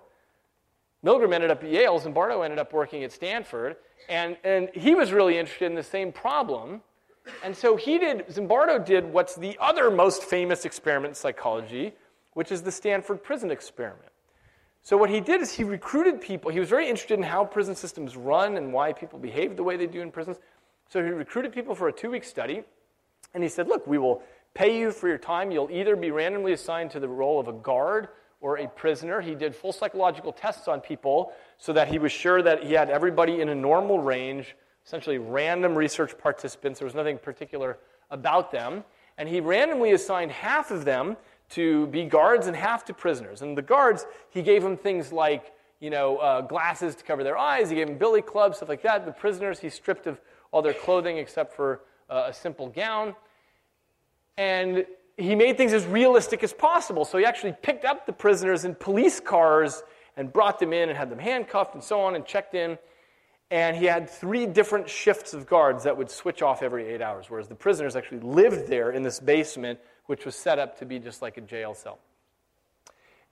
Milgram 1.05 1.33
ended 1.35 1.51
up 1.51 1.63
at 1.63 1.71
Yale, 1.71 2.01
Zimbardo 2.01 2.43
ended 2.43 2.59
up 2.59 2.73
working 2.73 3.05
at 3.05 3.13
Stanford, 3.13 3.77
and, 4.09 4.37
and 4.43 4.71
he 4.73 4.95
was 4.95 5.13
really 5.13 5.39
interested 5.39 5.67
in 5.67 5.75
the 5.75 5.83
same 5.83 6.11
problem. 6.11 6.81
And 7.45 7.55
so 7.55 7.77
he 7.77 7.99
did, 7.99 8.27
Zimbardo 8.29 8.85
did 8.85 9.05
what's 9.13 9.35
the 9.37 9.57
other 9.61 9.91
most 9.91 10.25
famous 10.25 10.65
experiment 10.65 11.11
in 11.11 11.15
psychology, 11.15 11.93
which 12.33 12.51
is 12.51 12.63
the 12.63 12.73
Stanford 12.73 13.23
prison 13.23 13.51
experiment. 13.51 14.11
So 14.87 14.97
what 14.97 15.11
he 15.11 15.21
did 15.21 15.41
is 15.41 15.53
he 15.53 15.65
recruited 15.65 16.21
people. 16.21 16.49
He 16.53 16.61
was 16.61 16.69
very 16.69 16.89
interested 16.89 17.19
in 17.19 17.25
how 17.25 17.45
prison 17.45 17.75
systems 17.75 18.17
run 18.17 18.57
and 18.57 18.73
why 18.73 18.93
people 18.93 19.19
behave 19.19 19.57
the 19.57 19.65
way 19.65 19.77
they 19.77 19.89
do 19.89 20.01
in 20.01 20.13
prisons. 20.13 20.39
So 20.89 21.05
he 21.05 21.11
recruited 21.11 21.53
people 21.53 21.75
for 21.75 21.89
a 21.89 21.93
two-week 21.93 22.23
study, 22.23 22.63
and 23.35 23.43
he 23.43 23.49
said, 23.49 23.67
"Look, 23.67 23.85
we 23.89 23.99
will 23.99 24.23
pay 24.55 24.79
you 24.79 24.93
for 24.93 25.09
your 25.09 25.19
time. 25.19 25.51
You'll 25.51 25.73
either 25.73 25.97
be 25.97 26.13
randomly 26.13 26.53
assigned 26.53 26.93
to 26.93 27.01
the 27.01 27.09
role 27.09 27.41
of 27.41 27.49
a 27.49 27.53
guard 27.53 28.11
or 28.41 28.59
a 28.59 28.69
prisoner." 28.69 29.21
He 29.21 29.35
did 29.35 29.57
full 29.57 29.73
psychological 29.73 30.33
tests 30.33 30.69
on 30.69 30.81
people 30.81 31.33
so 31.59 31.73
that 31.73 31.89
he 31.89 31.99
was 31.99 32.13
sure 32.13 32.41
that 32.41 32.63
he 32.63 32.75
had 32.75 32.89
everybody 32.89 33.41
in 33.41 33.49
a 33.49 33.57
normal 33.57 33.99
range, 33.99 34.55
essentially 34.85 35.19
random 35.19 35.75
research 35.77 36.17
participants. 36.17 36.79
There 36.79 36.87
was 36.87 36.95
nothing 36.95 37.19
particular 37.19 37.81
about 38.09 38.53
them, 38.53 38.85
and 39.19 39.29
he 39.29 39.41
randomly 39.41 39.91
assigned 39.91 40.31
half 40.31 40.71
of 40.71 40.85
them 40.85 41.17
to 41.51 41.87
be 41.89 42.05
guards 42.05 42.47
and 42.47 42.57
half 42.57 42.85
to 42.87 42.95
prisoners. 42.95 43.43
And 43.43 43.57
the 43.57 43.63
guards, 43.63 44.07
he 44.31 44.43
gave 44.43 44.63
them 44.63 44.77
things 44.77 45.13
like, 45.13 45.53
you 45.81 45.91
know, 45.91 46.17
uh, 46.19 46.41
glasses 46.41 46.95
to 46.97 47.05
cover 47.05 47.23
their 47.23 47.39
eyes. 47.39 47.71
He 47.71 47.77
gave 47.77 47.87
them 47.87 47.99
billy 47.99 48.23
clubs, 48.23 48.59
stuff 48.59 48.69
like 48.69 48.83
that. 48.83 49.05
The 49.05 49.13
prisoners, 49.13 49.61
he 49.61 49.71
stripped 49.71 50.07
of 50.07 50.21
all 50.51 50.63
their 50.63 50.75
clothing 50.75 51.19
except 51.19 51.55
for 51.55 51.81
uh, 52.11 52.25
a 52.29 52.33
simple 52.33 52.69
gown. 52.69 53.15
And 54.37 54.87
he 55.17 55.35
made 55.35 55.57
things 55.57 55.73
as 55.73 55.85
realistic 55.87 56.43
as 56.43 56.53
possible. 56.53 57.05
So 57.05 57.19
he 57.19 57.25
actually 57.25 57.55
picked 57.63 57.85
up 57.85 58.07
the 58.07 58.13
prisoners 58.13 58.65
in 58.65 58.75
police 58.75 59.21
cars 59.21 59.83
and 60.17 60.33
brought 60.33 60.59
them 60.59 60.73
in 60.73 60.89
and 60.89 60.97
had 60.97 61.11
them 61.11 61.19
handcuffed 61.19 61.75
and 61.75 61.83
so 61.83 62.01
on 62.01 62.17
and 62.17 62.25
checked 62.25 62.55
in. 62.55 62.79
And 63.51 63.77
he 63.77 63.85
had 63.85 64.11
three 64.11 64.47
different 64.47 64.91
shifts 64.91 65.33
of 65.33 65.47
guards 65.47 65.85
that 65.85 65.97
would 65.97 66.11
switch 66.11 66.43
off 66.43 66.63
every 66.63 66.87
eight 66.89 67.01
hours, 67.01 67.27
whereas 67.29 67.49
the 67.49 67.55
prisoners 67.55 67.95
actually 67.95 68.21
lived 68.21 68.67
there 68.67 68.91
in 68.91 69.03
this 69.03 69.21
basement 69.21 69.79
which 70.07 70.25
was 70.25 70.35
set 70.35 70.59
up 70.59 70.79
to 70.79 70.87
be 70.87 70.99
just 70.99 71.23
like 71.23 71.37
a 71.37 71.41
jail 71.41 71.75
cell. 71.75 71.99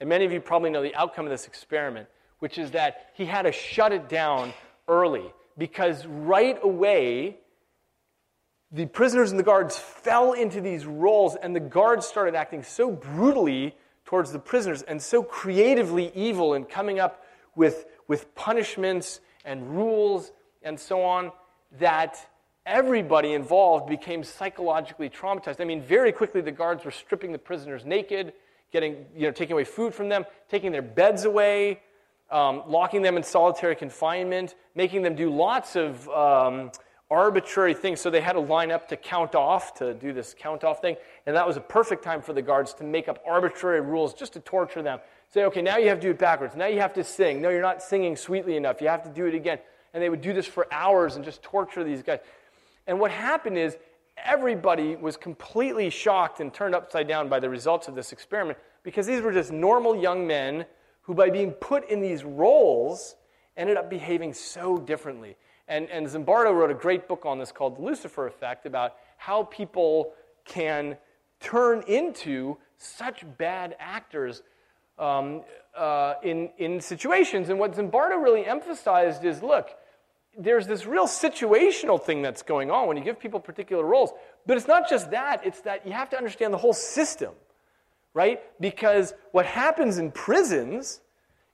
And 0.00 0.08
many 0.08 0.24
of 0.24 0.32
you 0.32 0.40
probably 0.40 0.70
know 0.70 0.82
the 0.82 0.94
outcome 0.94 1.24
of 1.24 1.30
this 1.30 1.46
experiment, 1.46 2.08
which 2.40 2.58
is 2.58 2.72
that 2.72 3.10
he 3.14 3.24
had 3.24 3.42
to 3.42 3.52
shut 3.52 3.92
it 3.92 4.08
down 4.08 4.52
early 4.88 5.32
because 5.56 6.04
right 6.06 6.58
away, 6.62 7.38
the 8.72 8.86
prisoners 8.86 9.30
and 9.30 9.38
the 9.38 9.44
guards 9.44 9.78
fell 9.78 10.32
into 10.32 10.60
these 10.60 10.84
roles, 10.84 11.36
and 11.36 11.54
the 11.54 11.60
guards 11.60 12.06
started 12.06 12.34
acting 12.34 12.62
so 12.62 12.90
brutally 12.90 13.76
towards 14.04 14.32
the 14.32 14.38
prisoners 14.38 14.82
and 14.82 15.00
so 15.00 15.22
creatively 15.22 16.10
evil 16.14 16.54
in 16.54 16.64
coming 16.64 16.98
up 16.98 17.24
with, 17.54 17.86
with 18.08 18.34
punishments 18.34 19.20
and 19.44 19.76
rules 19.76 20.32
and 20.62 20.78
so 20.78 21.02
on 21.02 21.30
that 21.78 22.18
everybody 22.66 23.34
involved 23.34 23.88
became 23.88 24.24
psychologically 24.24 25.10
traumatized. 25.10 25.60
I 25.60 25.64
mean, 25.64 25.82
very 25.82 26.12
quickly 26.12 26.40
the 26.40 26.52
guards 26.52 26.84
were 26.84 26.90
stripping 26.90 27.32
the 27.32 27.38
prisoners 27.38 27.84
naked, 27.84 28.32
getting, 28.72 29.06
you 29.14 29.26
know, 29.26 29.30
taking 29.30 29.52
away 29.52 29.64
food 29.64 29.94
from 29.94 30.08
them, 30.08 30.24
taking 30.48 30.72
their 30.72 30.82
beds 30.82 31.24
away, 31.24 31.80
um, 32.30 32.62
locking 32.66 33.02
them 33.02 33.16
in 33.16 33.22
solitary 33.22 33.76
confinement, 33.76 34.54
making 34.74 35.02
them 35.02 35.14
do 35.14 35.30
lots 35.30 35.76
of 35.76 36.08
um, 36.08 36.70
arbitrary 37.10 37.74
things. 37.74 38.00
So 38.00 38.10
they 38.10 38.20
had 38.20 38.32
to 38.32 38.40
line 38.40 38.72
up 38.72 38.88
to 38.88 38.96
count 38.96 39.34
off, 39.34 39.74
to 39.74 39.94
do 39.94 40.12
this 40.12 40.34
count 40.36 40.64
off 40.64 40.80
thing. 40.80 40.96
And 41.26 41.36
that 41.36 41.46
was 41.46 41.56
a 41.56 41.60
perfect 41.60 42.02
time 42.02 42.22
for 42.22 42.32
the 42.32 42.42
guards 42.42 42.72
to 42.74 42.84
make 42.84 43.08
up 43.08 43.22
arbitrary 43.26 43.82
rules 43.82 44.14
just 44.14 44.32
to 44.32 44.40
torture 44.40 44.82
them. 44.82 45.00
Say, 45.32 45.44
okay, 45.44 45.62
now 45.62 45.76
you 45.76 45.88
have 45.88 46.00
to 46.00 46.06
do 46.06 46.10
it 46.10 46.18
backwards. 46.18 46.56
Now 46.56 46.66
you 46.66 46.80
have 46.80 46.94
to 46.94 47.04
sing. 47.04 47.42
No, 47.42 47.50
you're 47.50 47.62
not 47.62 47.82
singing 47.82 48.16
sweetly 48.16 48.56
enough. 48.56 48.80
You 48.80 48.88
have 48.88 49.02
to 49.04 49.10
do 49.10 49.26
it 49.26 49.34
again. 49.34 49.58
And 49.92 50.02
they 50.02 50.08
would 50.08 50.22
do 50.22 50.32
this 50.32 50.46
for 50.46 50.66
hours 50.72 51.14
and 51.16 51.24
just 51.24 51.42
torture 51.42 51.84
these 51.84 52.02
guys. 52.02 52.18
And 52.86 53.00
what 53.00 53.10
happened 53.10 53.58
is 53.58 53.76
everybody 54.16 54.96
was 54.96 55.16
completely 55.16 55.90
shocked 55.90 56.40
and 56.40 56.52
turned 56.52 56.74
upside 56.74 57.08
down 57.08 57.28
by 57.28 57.40
the 57.40 57.48
results 57.48 57.88
of 57.88 57.94
this 57.94 58.12
experiment 58.12 58.58
because 58.82 59.06
these 59.06 59.22
were 59.22 59.32
just 59.32 59.52
normal 59.52 59.96
young 59.96 60.26
men 60.26 60.66
who, 61.02 61.14
by 61.14 61.30
being 61.30 61.52
put 61.52 61.88
in 61.88 62.00
these 62.00 62.24
roles, 62.24 63.16
ended 63.56 63.76
up 63.76 63.90
behaving 63.90 64.32
so 64.32 64.78
differently. 64.78 65.36
And, 65.68 65.88
and 65.90 66.06
Zimbardo 66.06 66.54
wrote 66.54 66.70
a 66.70 66.74
great 66.74 67.08
book 67.08 67.24
on 67.24 67.38
this 67.38 67.50
called 67.50 67.78
The 67.78 67.82
Lucifer 67.82 68.26
Effect 68.26 68.66
about 68.66 68.96
how 69.16 69.44
people 69.44 70.12
can 70.44 70.96
turn 71.40 71.82
into 71.86 72.58
such 72.76 73.24
bad 73.38 73.76
actors 73.78 74.42
um, 74.98 75.42
uh, 75.76 76.14
in, 76.22 76.50
in 76.58 76.80
situations. 76.80 77.48
And 77.48 77.58
what 77.58 77.74
Zimbardo 77.74 78.22
really 78.22 78.44
emphasized 78.46 79.24
is 79.24 79.42
look, 79.42 79.70
there's 80.38 80.66
this 80.66 80.86
real 80.86 81.06
situational 81.06 82.00
thing 82.00 82.22
that's 82.22 82.42
going 82.42 82.70
on 82.70 82.88
when 82.88 82.96
you 82.96 83.04
give 83.04 83.18
people 83.18 83.40
particular 83.40 83.84
roles. 83.84 84.10
But 84.46 84.56
it's 84.56 84.68
not 84.68 84.88
just 84.88 85.10
that, 85.10 85.44
it's 85.44 85.60
that 85.62 85.86
you 85.86 85.92
have 85.92 86.10
to 86.10 86.16
understand 86.16 86.52
the 86.52 86.58
whole 86.58 86.72
system, 86.72 87.32
right? 88.12 88.40
Because 88.60 89.14
what 89.32 89.46
happens 89.46 89.98
in 89.98 90.10
prisons 90.10 91.00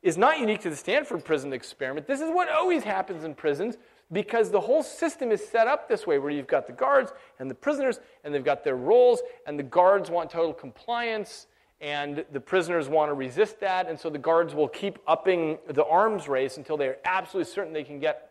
is 0.02 0.16
not 0.16 0.38
unique 0.38 0.60
to 0.60 0.70
the 0.70 0.76
Stanford 0.76 1.24
prison 1.24 1.52
experiment. 1.52 2.06
This 2.06 2.20
is 2.20 2.30
what 2.30 2.48
always 2.48 2.82
happens 2.82 3.24
in 3.24 3.34
prisons 3.34 3.76
because 4.12 4.50
the 4.50 4.60
whole 4.60 4.82
system 4.82 5.30
is 5.30 5.46
set 5.46 5.66
up 5.66 5.88
this 5.88 6.06
way 6.06 6.18
where 6.18 6.30
you've 6.30 6.46
got 6.46 6.66
the 6.66 6.72
guards 6.72 7.12
and 7.38 7.50
the 7.50 7.54
prisoners 7.54 8.00
and 8.24 8.34
they've 8.34 8.44
got 8.44 8.64
their 8.64 8.76
roles 8.76 9.20
and 9.46 9.58
the 9.58 9.62
guards 9.62 10.10
want 10.10 10.30
total 10.30 10.52
compliance 10.52 11.46
and 11.80 12.24
the 12.32 12.40
prisoners 12.40 12.88
want 12.88 13.08
to 13.08 13.14
resist 13.14 13.60
that 13.60 13.88
and 13.88 13.98
so 13.98 14.10
the 14.10 14.18
guards 14.18 14.54
will 14.54 14.68
keep 14.68 14.98
upping 15.06 15.58
the 15.68 15.84
arms 15.84 16.28
race 16.28 16.56
until 16.56 16.76
they're 16.76 16.98
absolutely 17.04 17.50
certain 17.50 17.72
they 17.72 17.84
can 17.84 18.00
get 18.00 18.29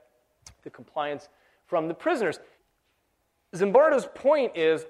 the 0.64 0.70
compliance 0.70 1.30
from 1.66 1.88
the 1.88 1.94
prisoners. 1.94 2.40
Zimbardo's 3.56 4.08
point 4.14 4.56
is 4.56 4.86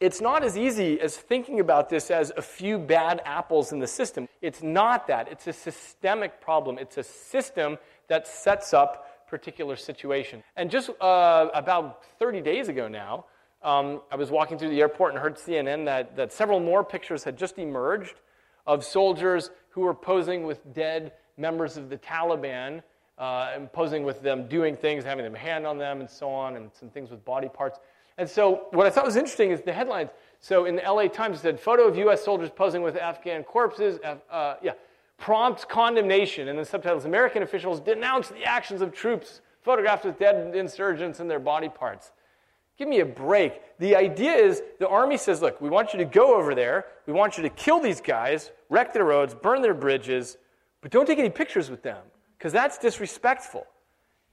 it's 0.00 0.20
not 0.20 0.44
as 0.44 0.56
easy 0.56 1.00
as 1.00 1.16
thinking 1.16 1.60
about 1.60 1.88
this 1.88 2.10
as 2.10 2.32
a 2.36 2.42
few 2.42 2.78
bad 2.78 3.20
apples 3.24 3.72
in 3.72 3.78
the 3.78 3.86
system. 3.86 4.28
It's 4.40 4.62
not 4.62 5.06
that. 5.08 5.28
It's 5.30 5.46
a 5.46 5.52
systemic 5.52 6.40
problem. 6.40 6.78
It's 6.78 6.98
a 6.98 7.02
system 7.02 7.78
that 8.08 8.28
sets 8.28 8.72
up 8.72 9.26
particular 9.28 9.76
situation. 9.76 10.42
And 10.56 10.70
just 10.70 10.90
uh, 11.00 11.48
about 11.52 12.04
30 12.18 12.40
days 12.40 12.68
ago 12.68 12.88
now, 12.88 13.26
um, 13.62 14.02
I 14.10 14.16
was 14.16 14.30
walking 14.30 14.58
through 14.58 14.70
the 14.70 14.80
airport 14.80 15.12
and 15.12 15.20
heard 15.20 15.36
CNN 15.36 15.84
that, 15.86 16.16
that 16.16 16.32
several 16.32 16.60
more 16.60 16.84
pictures 16.84 17.24
had 17.24 17.36
just 17.36 17.58
emerged 17.58 18.14
of 18.66 18.84
soldiers 18.84 19.50
who 19.70 19.82
were 19.82 19.94
posing 19.94 20.44
with 20.44 20.72
dead 20.72 21.12
members 21.36 21.76
of 21.76 21.90
the 21.90 21.98
Taliban 21.98 22.82
uh, 23.18 23.50
and 23.54 23.72
posing 23.72 24.04
with 24.04 24.22
them 24.22 24.46
doing 24.48 24.76
things, 24.76 25.04
having 25.04 25.24
them 25.24 25.34
hand 25.34 25.66
on 25.66 25.78
them, 25.78 26.00
and 26.00 26.08
so 26.08 26.30
on, 26.30 26.56
and 26.56 26.70
some 26.72 26.88
things 26.88 27.10
with 27.10 27.24
body 27.24 27.48
parts. 27.48 27.78
And 28.16 28.28
so, 28.28 28.66
what 28.70 28.86
I 28.86 28.90
thought 28.90 29.04
was 29.04 29.16
interesting 29.16 29.50
is 29.50 29.60
the 29.62 29.72
headlines. 29.72 30.10
So, 30.40 30.64
in 30.64 30.76
the 30.76 30.82
LA 30.82 31.06
Times, 31.06 31.38
it 31.38 31.42
said, 31.42 31.60
Photo 31.60 31.86
of 31.86 31.96
U.S. 31.96 32.24
soldiers 32.24 32.50
posing 32.50 32.82
with 32.82 32.96
Afghan 32.96 33.44
corpses. 33.44 33.98
Uh, 34.30 34.54
yeah, 34.62 34.72
prompts 35.18 35.64
condemnation. 35.64 36.48
And 36.48 36.58
the 36.58 36.64
subtitles 36.64 37.04
American 37.04 37.42
officials 37.42 37.80
denounce 37.80 38.28
the 38.28 38.44
actions 38.44 38.80
of 38.80 38.92
troops 38.92 39.40
photographed 39.62 40.04
with 40.04 40.18
dead 40.18 40.54
insurgents 40.54 41.20
and 41.20 41.30
their 41.30 41.40
body 41.40 41.68
parts. 41.68 42.12
Give 42.78 42.88
me 42.88 43.00
a 43.00 43.06
break. 43.06 43.60
The 43.80 43.96
idea 43.96 44.32
is 44.32 44.62
the 44.78 44.88
army 44.88 45.16
says, 45.16 45.42
look, 45.42 45.60
we 45.60 45.68
want 45.68 45.92
you 45.92 45.98
to 45.98 46.04
go 46.04 46.36
over 46.36 46.54
there. 46.54 46.86
We 47.06 47.12
want 47.12 47.36
you 47.36 47.42
to 47.42 47.50
kill 47.50 47.80
these 47.80 48.00
guys, 48.00 48.52
wreck 48.68 48.92
their 48.92 49.04
roads, 49.04 49.34
burn 49.34 49.62
their 49.62 49.74
bridges, 49.74 50.38
but 50.80 50.92
don't 50.92 51.04
take 51.04 51.18
any 51.18 51.30
pictures 51.30 51.70
with 51.70 51.82
them 51.82 51.98
because 52.38 52.52
that's 52.52 52.78
disrespectful. 52.78 53.66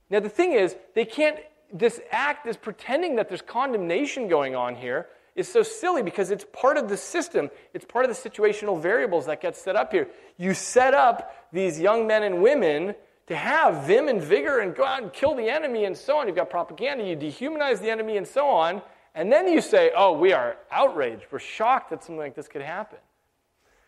Now, 0.09 0.19
the 0.19 0.29
thing 0.29 0.53
is, 0.53 0.75
they 0.93 1.05
can't, 1.05 1.37
this 1.73 1.99
act, 2.11 2.45
this 2.45 2.57
pretending 2.57 3.15
that 3.15 3.27
there's 3.27 3.41
condemnation 3.41 4.27
going 4.27 4.55
on 4.55 4.75
here, 4.75 5.07
is 5.35 5.51
so 5.51 5.63
silly 5.63 6.01
because 6.01 6.31
it's 6.31 6.45
part 6.53 6.77
of 6.77 6.87
the 6.87 6.95
system. 6.95 7.49
It's 7.73 7.83
part 7.83 8.05
of 8.05 8.15
the 8.15 8.29
situational 8.29 8.79
variables 8.79 9.25
that 9.25 9.41
get 9.41 9.57
set 9.57 9.75
up 9.75 9.91
here. 9.91 10.07
You 10.37 10.53
set 10.53 10.93
up 10.93 11.49
these 11.51 11.79
young 11.79 12.07
men 12.07 12.23
and 12.23 12.41
women 12.41 12.95
to 13.27 13.35
have 13.35 13.85
vim 13.85 14.07
and 14.07 14.21
vigor 14.21 14.59
and 14.59 14.73
go 14.73 14.85
out 14.85 15.01
and 15.01 15.11
kill 15.11 15.35
the 15.35 15.49
enemy 15.49 15.85
and 15.85 15.97
so 15.97 16.17
on. 16.17 16.27
You've 16.27 16.35
got 16.35 16.49
propaganda, 16.49 17.03
you 17.03 17.17
dehumanize 17.17 17.79
the 17.79 17.89
enemy 17.89 18.17
and 18.17 18.27
so 18.27 18.47
on. 18.47 18.81
And 19.13 19.31
then 19.31 19.47
you 19.47 19.61
say, 19.61 19.91
oh, 19.95 20.17
we 20.17 20.31
are 20.31 20.57
outraged. 20.71 21.25
We're 21.31 21.39
shocked 21.39 21.89
that 21.89 22.03
something 22.03 22.17
like 22.17 22.35
this 22.35 22.47
could 22.47 22.61
happen. 22.61 22.99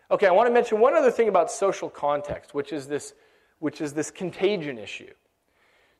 Okay, 0.09 0.25
I 0.25 0.31
want 0.31 0.47
to 0.47 0.53
mention 0.53 0.79
one 0.79 0.95
other 0.95 1.11
thing 1.11 1.27
about 1.27 1.51
social 1.51 1.89
context, 1.89 2.53
which 2.53 2.73
is 2.73 2.87
this 2.87 3.13
which 3.59 3.81
is 3.81 3.93
this 3.93 4.11
contagion 4.11 4.77
issue. 4.77 5.13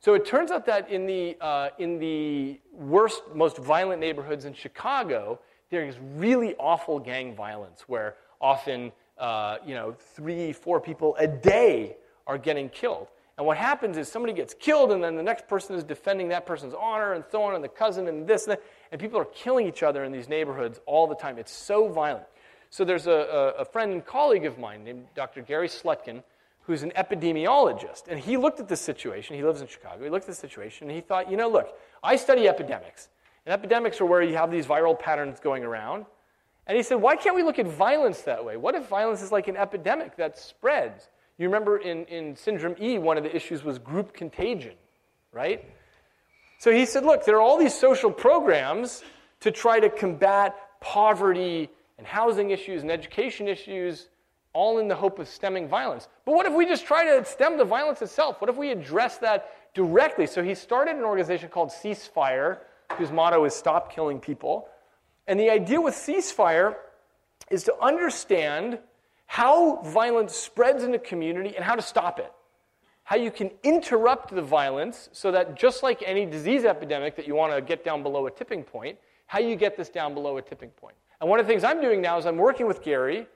So 0.00 0.14
it 0.14 0.24
turns 0.24 0.50
out 0.50 0.66
that 0.66 0.90
in 0.90 1.06
the, 1.06 1.36
uh, 1.40 1.70
in 1.78 1.98
the 1.98 2.60
worst, 2.72 3.22
most 3.34 3.58
violent 3.58 4.00
neighborhoods 4.00 4.44
in 4.44 4.54
Chicago, 4.54 5.40
there 5.70 5.84
is 5.84 5.96
really 6.14 6.54
awful 6.56 7.00
gang 7.00 7.34
violence 7.34 7.82
where 7.88 8.14
often, 8.40 8.92
uh, 9.18 9.56
you 9.66 9.74
know, 9.74 9.96
three, 9.98 10.52
four 10.52 10.80
people 10.80 11.16
a 11.18 11.26
day 11.26 11.96
are 12.28 12.38
getting 12.38 12.68
killed. 12.68 13.08
And 13.36 13.46
what 13.46 13.56
happens 13.56 13.96
is 13.96 14.08
somebody 14.08 14.32
gets 14.32 14.52
killed, 14.54 14.90
and 14.90 15.02
then 15.02 15.14
the 15.14 15.22
next 15.22 15.46
person 15.46 15.76
is 15.76 15.84
defending 15.84 16.28
that 16.28 16.44
person's 16.44 16.74
honor, 16.74 17.12
and 17.12 17.24
so 17.30 17.42
on, 17.42 17.54
and 17.54 17.62
the 17.62 17.68
cousin, 17.68 18.08
and 18.08 18.26
this, 18.26 18.44
and 18.46 18.52
that. 18.52 18.62
And 18.90 19.00
people 19.00 19.18
are 19.20 19.26
killing 19.26 19.66
each 19.66 19.84
other 19.84 20.02
in 20.02 20.10
these 20.10 20.28
neighborhoods 20.28 20.80
all 20.86 21.06
the 21.06 21.14
time. 21.14 21.38
It's 21.38 21.52
so 21.52 21.88
violent. 21.88 22.26
So 22.70 22.84
there's 22.84 23.06
a, 23.06 23.12
a, 23.12 23.48
a 23.60 23.64
friend 23.64 23.92
and 23.92 24.04
colleague 24.04 24.44
of 24.44 24.58
mine 24.58 24.84
named 24.84 25.06
Dr. 25.14 25.42
Gary 25.42 25.68
Slutkin 25.68 26.22
who's 26.68 26.82
an 26.82 26.92
epidemiologist. 26.96 28.08
And 28.08 28.20
he 28.20 28.36
looked 28.36 28.60
at 28.60 28.68
this 28.68 28.82
situation. 28.82 29.34
He 29.34 29.42
lives 29.42 29.62
in 29.62 29.66
Chicago. 29.66 30.04
He 30.04 30.10
looked 30.10 30.24
at 30.24 30.28
the 30.28 30.34
situation 30.34 30.88
and 30.88 30.94
he 30.94 31.00
thought, 31.00 31.30
you 31.30 31.36
know, 31.38 31.48
look, 31.48 31.74
I 32.02 32.16
study 32.16 32.46
epidemics. 32.46 33.08
And 33.46 33.54
epidemics 33.54 34.02
are 34.02 34.04
where 34.04 34.20
you 34.22 34.36
have 34.36 34.50
these 34.50 34.66
viral 34.66 34.96
patterns 34.96 35.40
going 35.40 35.64
around. 35.64 36.04
And 36.66 36.76
he 36.76 36.82
said, 36.82 36.96
why 36.96 37.16
can't 37.16 37.34
we 37.34 37.42
look 37.42 37.58
at 37.58 37.66
violence 37.66 38.20
that 38.22 38.44
way? 38.44 38.58
What 38.58 38.74
if 38.74 38.86
violence 38.86 39.22
is 39.22 39.32
like 39.32 39.48
an 39.48 39.56
epidemic 39.56 40.16
that 40.16 40.38
spreads? 40.38 41.08
You 41.38 41.46
remember 41.46 41.78
in, 41.78 42.04
in 42.04 42.36
Syndrome 42.36 42.76
E, 42.78 42.98
one 42.98 43.16
of 43.16 43.24
the 43.24 43.34
issues 43.34 43.64
was 43.64 43.78
group 43.78 44.12
contagion, 44.12 44.74
right? 45.32 45.64
So 46.58 46.70
he 46.70 46.84
said, 46.84 47.02
look, 47.02 47.24
there 47.24 47.36
are 47.36 47.40
all 47.40 47.56
these 47.56 47.72
social 47.72 48.10
programs 48.10 49.02
to 49.40 49.50
try 49.50 49.80
to 49.80 49.88
combat 49.88 50.54
poverty 50.82 51.70
and 51.96 52.06
housing 52.06 52.50
issues 52.50 52.82
and 52.82 52.90
education 52.90 53.48
issues, 53.48 54.08
all 54.58 54.78
in 54.78 54.88
the 54.88 54.94
hope 54.96 55.20
of 55.20 55.28
stemming 55.28 55.68
violence. 55.68 56.08
But 56.24 56.34
what 56.34 56.44
if 56.44 56.52
we 56.52 56.66
just 56.66 56.84
try 56.84 57.04
to 57.04 57.24
stem 57.24 57.56
the 57.56 57.64
violence 57.64 58.02
itself? 58.02 58.40
What 58.40 58.50
if 58.50 58.56
we 58.56 58.72
address 58.72 59.18
that 59.18 59.52
directly? 59.72 60.26
So 60.26 60.42
he 60.42 60.52
started 60.56 60.96
an 60.96 61.04
organization 61.04 61.48
called 61.48 61.70
Ceasefire, 61.70 62.58
whose 62.94 63.12
motto 63.12 63.44
is 63.44 63.54
Stop 63.54 63.94
Killing 63.94 64.18
People. 64.18 64.66
And 65.28 65.38
the 65.38 65.48
idea 65.48 65.80
with 65.80 65.94
Ceasefire 65.94 66.74
is 67.50 67.62
to 67.64 67.74
understand 67.80 68.80
how 69.26 69.80
violence 69.82 70.34
spreads 70.34 70.82
in 70.82 70.92
a 70.92 70.98
community 70.98 71.54
and 71.54 71.64
how 71.64 71.76
to 71.76 71.82
stop 71.82 72.18
it. 72.18 72.32
How 73.04 73.14
you 73.14 73.30
can 73.30 73.52
interrupt 73.62 74.34
the 74.34 74.42
violence 74.42 75.08
so 75.12 75.30
that 75.30 75.54
just 75.54 75.84
like 75.84 76.02
any 76.04 76.26
disease 76.26 76.64
epidemic 76.64 77.14
that 77.14 77.28
you 77.28 77.36
want 77.36 77.54
to 77.54 77.60
get 77.60 77.84
down 77.84 78.02
below 78.02 78.26
a 78.26 78.30
tipping 78.32 78.64
point, 78.64 78.98
how 79.26 79.38
you 79.38 79.54
get 79.54 79.76
this 79.76 79.88
down 79.88 80.14
below 80.14 80.36
a 80.38 80.42
tipping 80.42 80.70
point. 80.70 80.96
And 81.20 81.30
one 81.30 81.38
of 81.38 81.46
the 81.46 81.52
things 81.52 81.62
I'm 81.62 81.80
doing 81.80 82.00
now 82.00 82.18
is 82.18 82.26
I'm 82.26 82.38
working 82.38 82.66
with 82.66 82.82
Gary 82.82 83.28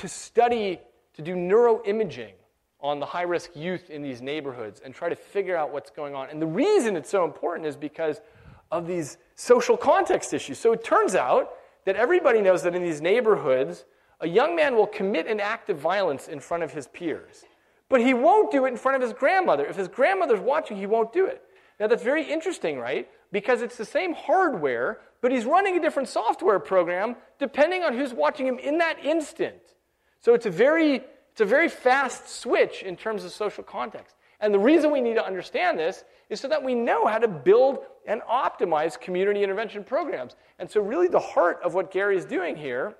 to 0.00 0.08
study, 0.08 0.80
to 1.14 1.22
do 1.22 1.34
neuroimaging 1.34 2.32
on 2.80 2.98
the 2.98 3.06
high 3.06 3.22
risk 3.22 3.50
youth 3.54 3.90
in 3.90 4.00
these 4.00 4.22
neighborhoods 4.22 4.80
and 4.82 4.94
try 4.94 5.10
to 5.10 5.14
figure 5.14 5.56
out 5.56 5.70
what's 5.70 5.90
going 5.90 6.14
on. 6.14 6.30
And 6.30 6.40
the 6.40 6.46
reason 6.46 6.96
it's 6.96 7.10
so 7.10 7.24
important 7.24 7.66
is 7.66 7.76
because 7.76 8.22
of 8.70 8.86
these 8.86 9.18
social 9.34 9.76
context 9.76 10.32
issues. 10.32 10.58
So 10.58 10.72
it 10.72 10.82
turns 10.82 11.14
out 11.14 11.52
that 11.84 11.96
everybody 11.96 12.40
knows 12.40 12.62
that 12.62 12.74
in 12.74 12.82
these 12.82 13.02
neighborhoods, 13.02 13.84
a 14.20 14.28
young 14.28 14.56
man 14.56 14.74
will 14.74 14.86
commit 14.86 15.26
an 15.26 15.38
act 15.38 15.68
of 15.68 15.78
violence 15.78 16.28
in 16.28 16.40
front 16.40 16.62
of 16.62 16.72
his 16.72 16.86
peers, 16.88 17.44
but 17.88 18.00
he 18.00 18.14
won't 18.14 18.50
do 18.50 18.64
it 18.64 18.68
in 18.68 18.76
front 18.76 18.96
of 18.96 19.02
his 19.02 19.12
grandmother. 19.12 19.66
If 19.66 19.76
his 19.76 19.88
grandmother's 19.88 20.40
watching, 20.40 20.78
he 20.78 20.86
won't 20.86 21.12
do 21.12 21.26
it. 21.26 21.42
Now, 21.78 21.86
that's 21.86 22.02
very 22.02 22.24
interesting, 22.24 22.78
right? 22.78 23.08
Because 23.32 23.62
it's 23.62 23.76
the 23.76 23.84
same 23.84 24.14
hardware, 24.14 25.00
but 25.20 25.32
he's 25.32 25.44
running 25.44 25.76
a 25.76 25.80
different 25.80 26.08
software 26.08 26.58
program 26.58 27.16
depending 27.38 27.82
on 27.82 27.94
who's 27.94 28.14
watching 28.14 28.46
him 28.46 28.58
in 28.58 28.78
that 28.78 29.02
instant. 29.04 29.74
So 30.20 30.34
it's 30.34 30.46
a 30.46 30.50
very, 30.50 31.02
it's 31.32 31.40
a 31.40 31.44
very 31.44 31.68
fast 31.68 32.28
switch 32.28 32.82
in 32.82 32.96
terms 32.96 33.24
of 33.24 33.32
social 33.32 33.64
context. 33.64 34.14
And 34.40 34.54
the 34.54 34.58
reason 34.58 34.90
we 34.90 35.00
need 35.00 35.14
to 35.14 35.24
understand 35.24 35.78
this 35.78 36.04
is 36.30 36.40
so 36.40 36.48
that 36.48 36.62
we 36.62 36.74
know 36.74 37.06
how 37.06 37.18
to 37.18 37.28
build 37.28 37.80
and 38.06 38.22
optimize 38.22 38.98
community 38.98 39.42
intervention 39.42 39.84
programs. 39.84 40.34
And 40.58 40.70
so, 40.70 40.80
really, 40.80 41.08
the 41.08 41.18
heart 41.18 41.60
of 41.62 41.74
what 41.74 41.90
Gary 41.90 42.16
is 42.16 42.24
doing 42.24 42.56
here 42.56 42.96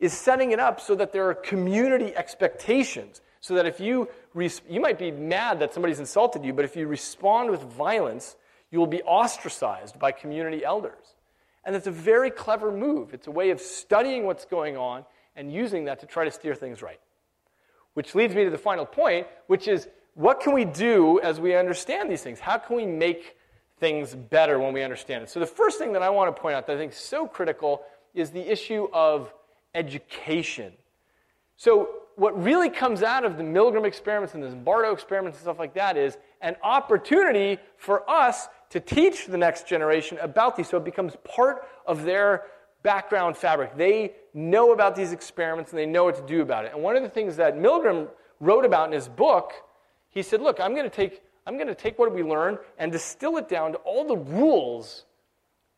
is 0.00 0.12
setting 0.12 0.50
it 0.50 0.58
up 0.58 0.80
so 0.80 0.94
that 0.96 1.12
there 1.12 1.28
are 1.28 1.34
community 1.34 2.14
expectations. 2.14 3.20
So 3.40 3.54
that 3.54 3.66
if 3.66 3.78
you, 3.78 4.08
you 4.68 4.80
might 4.80 4.98
be 4.98 5.12
mad 5.12 5.60
that 5.60 5.72
somebody's 5.72 6.00
insulted 6.00 6.44
you, 6.44 6.52
but 6.52 6.64
if 6.64 6.74
you 6.74 6.88
respond 6.88 7.50
with 7.50 7.62
violence, 7.62 8.34
you 8.72 8.80
will 8.80 8.88
be 8.88 9.02
ostracized 9.02 9.98
by 9.98 10.10
community 10.10 10.64
elders. 10.64 11.14
And 11.64 11.76
it's 11.76 11.86
a 11.86 11.92
very 11.92 12.30
clever 12.30 12.72
move. 12.72 13.14
It's 13.14 13.28
a 13.28 13.30
way 13.30 13.50
of 13.50 13.60
studying 13.60 14.24
what's 14.24 14.44
going 14.44 14.76
on 14.76 15.04
and 15.36 15.52
using 15.52 15.84
that 15.84 16.00
to 16.00 16.06
try 16.06 16.24
to 16.24 16.30
steer 16.30 16.54
things 16.54 16.82
right. 16.82 17.00
Which 17.94 18.14
leads 18.14 18.34
me 18.34 18.44
to 18.44 18.50
the 18.50 18.58
final 18.58 18.84
point, 18.84 19.26
which 19.46 19.68
is 19.68 19.88
what 20.14 20.40
can 20.40 20.52
we 20.52 20.64
do 20.64 21.20
as 21.20 21.38
we 21.40 21.54
understand 21.54 22.10
these 22.10 22.22
things? 22.22 22.40
How 22.40 22.58
can 22.58 22.76
we 22.76 22.86
make 22.86 23.36
things 23.78 24.14
better 24.14 24.58
when 24.58 24.72
we 24.72 24.82
understand 24.82 25.22
it? 25.22 25.30
So, 25.30 25.40
the 25.40 25.46
first 25.46 25.78
thing 25.78 25.92
that 25.92 26.02
I 26.02 26.10
want 26.10 26.34
to 26.34 26.40
point 26.40 26.56
out 26.56 26.66
that 26.66 26.74
I 26.74 26.78
think 26.78 26.92
is 26.92 26.98
so 26.98 27.26
critical 27.26 27.82
is 28.14 28.30
the 28.30 28.40
issue 28.40 28.88
of 28.92 29.32
education. 29.74 30.72
So, 31.56 31.90
what 32.16 32.42
really 32.42 32.70
comes 32.70 33.02
out 33.02 33.24
of 33.24 33.36
the 33.36 33.42
Milgram 33.42 33.84
experiments 33.84 34.34
and 34.34 34.42
the 34.42 34.48
Zimbardo 34.48 34.92
experiments 34.92 35.36
and 35.36 35.42
stuff 35.42 35.58
like 35.58 35.74
that 35.74 35.98
is 35.98 36.16
an 36.40 36.56
opportunity 36.62 37.58
for 37.76 38.08
us 38.08 38.48
to 38.70 38.80
teach 38.80 39.26
the 39.26 39.36
next 39.36 39.68
generation 39.68 40.18
about 40.20 40.56
these 40.56 40.68
so 40.68 40.78
it 40.78 40.84
becomes 40.84 41.14
part 41.24 41.66
of 41.86 42.04
their 42.04 42.44
background 42.82 43.36
fabric. 43.36 43.76
They 43.76 44.12
know 44.34 44.72
about 44.72 44.94
these 44.94 45.12
experiments 45.12 45.72
and 45.72 45.78
they 45.78 45.86
know 45.86 46.04
what 46.04 46.16
to 46.16 46.26
do 46.26 46.42
about 46.42 46.64
it. 46.64 46.72
And 46.72 46.82
one 46.82 46.96
of 46.96 47.02
the 47.02 47.08
things 47.08 47.36
that 47.36 47.56
Milgram 47.56 48.08
wrote 48.40 48.64
about 48.64 48.88
in 48.88 48.92
his 48.92 49.08
book, 49.08 49.52
he 50.10 50.22
said, 50.22 50.40
Look, 50.40 50.60
I'm 50.60 50.72
going 50.72 50.88
to 50.88 50.94
take, 50.94 51.22
I'm 51.46 51.56
going 51.56 51.68
to 51.68 51.74
take 51.74 51.98
what 51.98 52.12
we 52.14 52.22
learned 52.22 52.58
and 52.78 52.92
distill 52.92 53.36
it 53.38 53.48
down 53.48 53.72
to 53.72 53.78
all 53.78 54.06
the 54.06 54.16
rules 54.16 55.04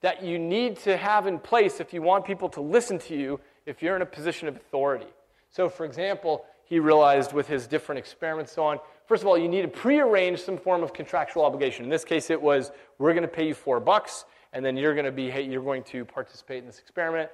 that 0.00 0.22
you 0.22 0.38
need 0.38 0.76
to 0.78 0.96
have 0.96 1.26
in 1.26 1.38
place 1.38 1.80
if 1.80 1.92
you 1.92 2.02
want 2.02 2.24
people 2.24 2.48
to 2.50 2.60
listen 2.60 2.98
to 3.00 3.16
you 3.16 3.40
if 3.66 3.82
you're 3.82 3.96
in 3.96 4.02
a 4.02 4.06
position 4.06 4.48
of 4.48 4.56
authority. 4.56 5.06
So, 5.50 5.68
for 5.68 5.84
example, 5.84 6.44
he 6.64 6.78
realized 6.78 7.32
with 7.32 7.48
his 7.48 7.66
different 7.66 7.98
experiments 7.98 8.52
so 8.52 8.64
on, 8.64 8.78
first 9.06 9.22
of 9.22 9.28
all, 9.28 9.38
you 9.38 9.48
need 9.48 9.62
to 9.62 9.68
prearrange 9.68 10.40
some 10.40 10.58
form 10.58 10.82
of 10.82 10.92
contractual 10.92 11.44
obligation. 11.44 11.84
In 11.84 11.90
this 11.90 12.04
case, 12.04 12.30
it 12.30 12.40
was 12.40 12.70
we're 12.98 13.12
going 13.12 13.22
to 13.22 13.28
pay 13.28 13.48
you 13.48 13.54
four 13.54 13.80
bucks, 13.80 14.24
and 14.52 14.64
then 14.64 14.76
you're 14.76 14.94
going 14.94 15.06
to 15.06 15.12
be 15.12 15.30
hey, 15.30 15.42
you're 15.42 15.62
going 15.62 15.82
to 15.84 16.04
participate 16.04 16.58
in 16.58 16.66
this 16.66 16.78
experiment. 16.78 17.30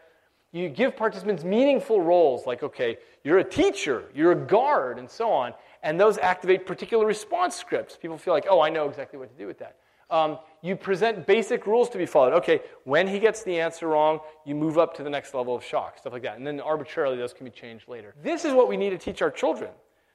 You 0.52 0.68
give 0.68 0.96
participants 0.96 1.42
meaningful 1.42 2.00
roles, 2.00 2.46
like 2.46 2.62
okay, 2.62 2.98
you're 3.22 3.38
a 3.38 3.44
teacher, 3.44 4.04
you're 4.14 4.32
a 4.32 4.46
guard, 4.46 4.98
and 4.98 5.10
so 5.10 5.30
on, 5.30 5.54
and 5.82 6.00
those 6.00 6.18
activate 6.18 6.66
particular 6.66 7.06
response 7.06 7.56
scripts. 7.56 7.96
People 7.96 8.18
feel 8.18 8.34
like, 8.34 8.46
oh, 8.48 8.60
I 8.60 8.70
know 8.70 8.88
exactly 8.88 9.18
what 9.18 9.30
to 9.30 9.36
do 9.36 9.46
with 9.46 9.58
that 9.58 9.76
um, 10.10 10.38
you 10.62 10.76
present 10.76 11.26
basic 11.26 11.66
rules 11.66 11.88
to 11.90 11.98
be 11.98 12.06
followed. 12.06 12.34
Okay, 12.34 12.60
when 12.84 13.06
he 13.06 13.18
gets 13.18 13.42
the 13.42 13.60
answer 13.60 13.88
wrong, 13.88 14.20
you 14.44 14.54
move 14.54 14.78
up 14.78 14.94
to 14.96 15.02
the 15.02 15.10
next 15.10 15.34
level 15.34 15.54
of 15.54 15.64
shock, 15.64 15.98
stuff 15.98 16.12
like 16.12 16.22
that. 16.22 16.36
And 16.36 16.46
then 16.46 16.60
arbitrarily, 16.60 17.16
those 17.16 17.32
can 17.32 17.44
be 17.44 17.50
changed 17.50 17.88
later. 17.88 18.14
This 18.22 18.44
is 18.44 18.52
what 18.52 18.68
we 18.68 18.76
need 18.76 18.90
to 18.90 18.98
teach 18.98 19.22
our 19.22 19.30
children 19.30 19.70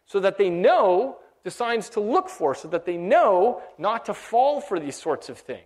so 0.05 0.19
that 0.19 0.37
they 0.37 0.49
know 0.49 1.17
the 1.43 1.51
signs 1.51 1.89
to 1.89 1.99
look 1.99 2.29
for, 2.29 2.53
so 2.53 2.67
that 2.69 2.85
they 2.85 2.97
know 2.97 3.61
not 3.77 4.05
to 4.05 4.13
fall 4.13 4.61
for 4.61 4.79
these 4.79 4.95
sorts 4.95 5.29
of 5.29 5.37
things. 5.37 5.63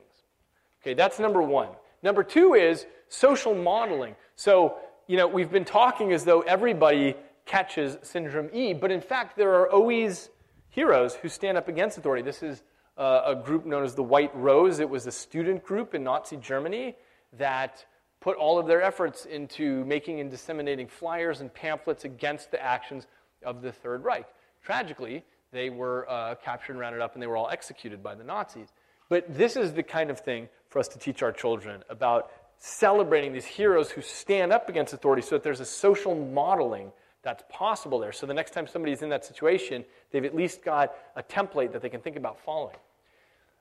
Okay, 0.84 0.94
that's 0.94 1.18
number 1.18 1.42
one. 1.42 1.70
Number 2.02 2.24
two 2.24 2.56
is 2.56 2.86
social 3.08 3.56
modeling. 3.56 4.16
So, 4.36 4.76
you 5.08 5.16
know, 5.16 5.28
we've 5.28 5.50
been 5.52 5.64
talking 5.64 6.12
as 6.12 6.26
though 6.26 6.42
everybody 6.42 7.16
catches 7.46 7.98
syndrome 8.02 8.50
E, 8.52 8.74
but 8.74 8.92
in 8.92 9.00
fact, 9.00 9.38
there 9.38 9.54
are 9.54 9.72
always 9.72 10.30
heroes 10.68 11.16
who 11.16 11.30
stand 11.30 11.58
up 11.58 11.70
against 11.70 11.98
authority. 11.98 12.22
This 12.22 12.44
is 12.44 12.64
uh, 12.98 13.22
a 13.28 13.36
group 13.36 13.66
known 13.66 13.84
as 13.84 13.96
the 13.96 14.04
White 14.04 14.36
Rose. 14.36 14.80
It 14.80 14.90
was 14.90 15.08
a 15.08 15.12
student 15.12 15.64
group 15.64 15.96
in 15.96 16.04
Nazi 16.04 16.36
Germany 16.36 16.98
that 17.38 17.86
put 18.20 18.36
all 18.36 18.60
of 18.60 18.68
their 18.68 18.82
efforts 18.82 19.26
into 19.26 19.86
making 19.86 20.20
and 20.20 20.30
disseminating 20.30 20.88
flyers 20.88 21.40
and 21.40 21.54
pamphlets 21.54 22.04
against 22.04 22.52
the 22.52 22.62
actions 22.62 23.08
of 23.44 23.62
the 23.62 23.72
Third 23.72 24.04
Reich. 24.04 24.28
Tragically, 24.62 25.24
they 25.52 25.70
were 25.70 26.10
uh, 26.10 26.36
captured 26.36 26.74
and 26.74 26.80
rounded 26.80 27.02
up 27.02 27.14
and 27.14 27.22
they 27.22 27.28
were 27.28 27.38
all 27.38 27.50
executed 27.50 28.04
by 28.04 28.16
the 28.16 28.24
Nazis. 28.24 28.74
But 29.14 29.38
this 29.38 29.56
is 29.56 29.74
the 29.74 29.84
kind 29.84 30.10
of 30.10 30.20
thing 30.22 30.50
for 30.70 30.80
us 30.80 30.88
to 30.88 30.98
teach 30.98 31.22
our 31.22 31.32
children 31.32 31.84
about 31.88 32.32
celebrating 32.58 33.32
these 33.32 33.46
heroes 33.46 33.92
who 33.92 34.02
stand 34.02 34.52
up 34.52 34.70
against 34.70 34.92
authority 34.92 35.22
so 35.22 35.36
that 35.36 35.44
there's 35.44 35.60
a 35.60 35.66
social 35.66 36.16
modeling 36.16 36.92
that's 37.22 37.44
possible 37.48 38.00
there. 38.00 38.12
So 38.12 38.26
the 38.26 38.34
next 38.34 38.54
time 38.54 38.66
somebody's 38.66 39.04
in 39.04 39.10
that 39.10 39.24
situation, 39.24 39.86
they've 40.10 40.26
at 40.26 40.36
least 40.36 40.64
got 40.64 40.96
a 41.16 41.22
template 41.22 41.74
that 41.74 41.84
they 41.84 41.90
can 41.90 42.02
think 42.02 42.16
about 42.16 42.40
following. 42.40 42.76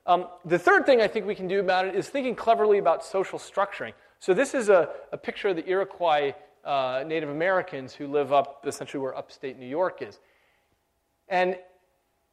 Um, 0.07 0.25
the 0.43 0.57
third 0.57 0.87
thing 0.87 1.01
I 1.01 1.07
think 1.07 1.27
we 1.27 1.35
can 1.35 1.47
do 1.47 1.59
about 1.59 1.85
it 1.85 1.93
is 1.93 2.09
thinking 2.09 2.33
cleverly 2.33 2.79
about 2.79 3.05
social 3.05 3.37
structuring. 3.37 3.93
So 4.17 4.33
this 4.33 4.55
is 4.55 4.69
a, 4.69 4.89
a 5.11 5.19
picture 5.19 5.49
of 5.49 5.55
the 5.55 5.69
Iroquois 5.69 6.33
uh, 6.65 7.03
Native 7.05 7.29
Americans 7.29 7.93
who 7.93 8.07
live 8.07 8.33
up 8.33 8.65
essentially 8.65 9.03
where 9.03 9.15
upstate 9.15 9.59
New 9.59 9.67
York 9.67 10.01
is. 10.01 10.19
And 11.29 11.57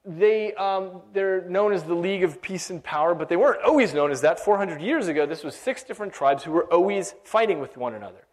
they, 0.04 0.54
um, 0.54 1.02
they're 1.12 1.42
known 1.42 1.72
as 1.72 1.84
the 1.84 1.94
League 1.94 2.24
of 2.24 2.40
Peace 2.40 2.70
and 2.70 2.82
Power, 2.82 3.14
but 3.14 3.28
they 3.28 3.36
weren't 3.36 3.62
always 3.62 3.92
known 3.92 4.10
as 4.10 4.20
that. 4.22 4.40
400 4.40 4.80
years 4.80 5.08
ago, 5.08 5.26
this 5.26 5.44
was 5.44 5.54
six 5.54 5.82
different 5.82 6.12
tribes 6.12 6.42
who 6.42 6.52
were 6.52 6.72
always 6.72 7.14
fighting 7.24 7.60
with 7.60 7.76
one 7.76 7.94
another. 7.94 8.26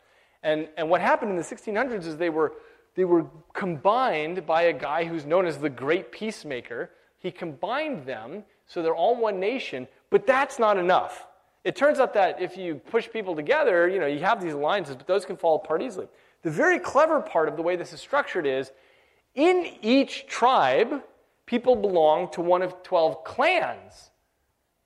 And, 0.43 0.69
and 0.77 0.89
what 0.89 1.01
happened 1.01 1.31
in 1.31 1.37
the 1.37 1.43
1600s 1.43 2.05
is 2.05 2.17
they 2.17 2.29
were 2.29 2.53
they 2.97 3.05
were 3.05 3.27
combined 3.53 4.47
by 4.47 4.63
a 4.63 4.73
guy 4.73 5.05
who's 5.05 5.23
known 5.23 5.45
as 5.45 5.59
the 5.59 5.69
great 5.69 6.11
peacemaker. 6.11 6.89
He 7.19 7.29
combined 7.29 8.07
them 8.07 8.43
so 8.65 8.81
they're 8.81 8.95
all 8.95 9.15
one 9.15 9.39
nation, 9.39 9.87
but 10.09 10.25
that's 10.25 10.57
not 10.57 10.77
enough. 10.77 11.27
It 11.63 11.75
turns 11.75 11.99
out 11.99 12.13
that 12.15 12.41
if 12.41 12.57
you 12.57 12.75
push 12.75 13.07
people 13.09 13.35
together, 13.35 13.87
you 13.87 13.99
know, 13.99 14.07
you 14.07 14.19
have 14.19 14.41
these 14.41 14.53
alliances, 14.53 14.95
but 14.95 15.05
those 15.05 15.25
can 15.25 15.37
fall 15.37 15.57
apart 15.57 15.83
easily. 15.83 16.07
The 16.41 16.49
very 16.49 16.79
clever 16.79 17.21
part 17.21 17.47
of 17.47 17.55
the 17.55 17.61
way 17.61 17.75
this 17.75 17.93
is 17.93 18.01
structured 18.01 18.47
is 18.47 18.71
in 19.35 19.73
each 19.81 20.25
tribe, 20.25 21.03
people 21.47 21.75
belong 21.75 22.29
to 22.33 22.41
one 22.41 22.61
of 22.61 22.83
12 22.83 23.23
clans. 23.23 24.11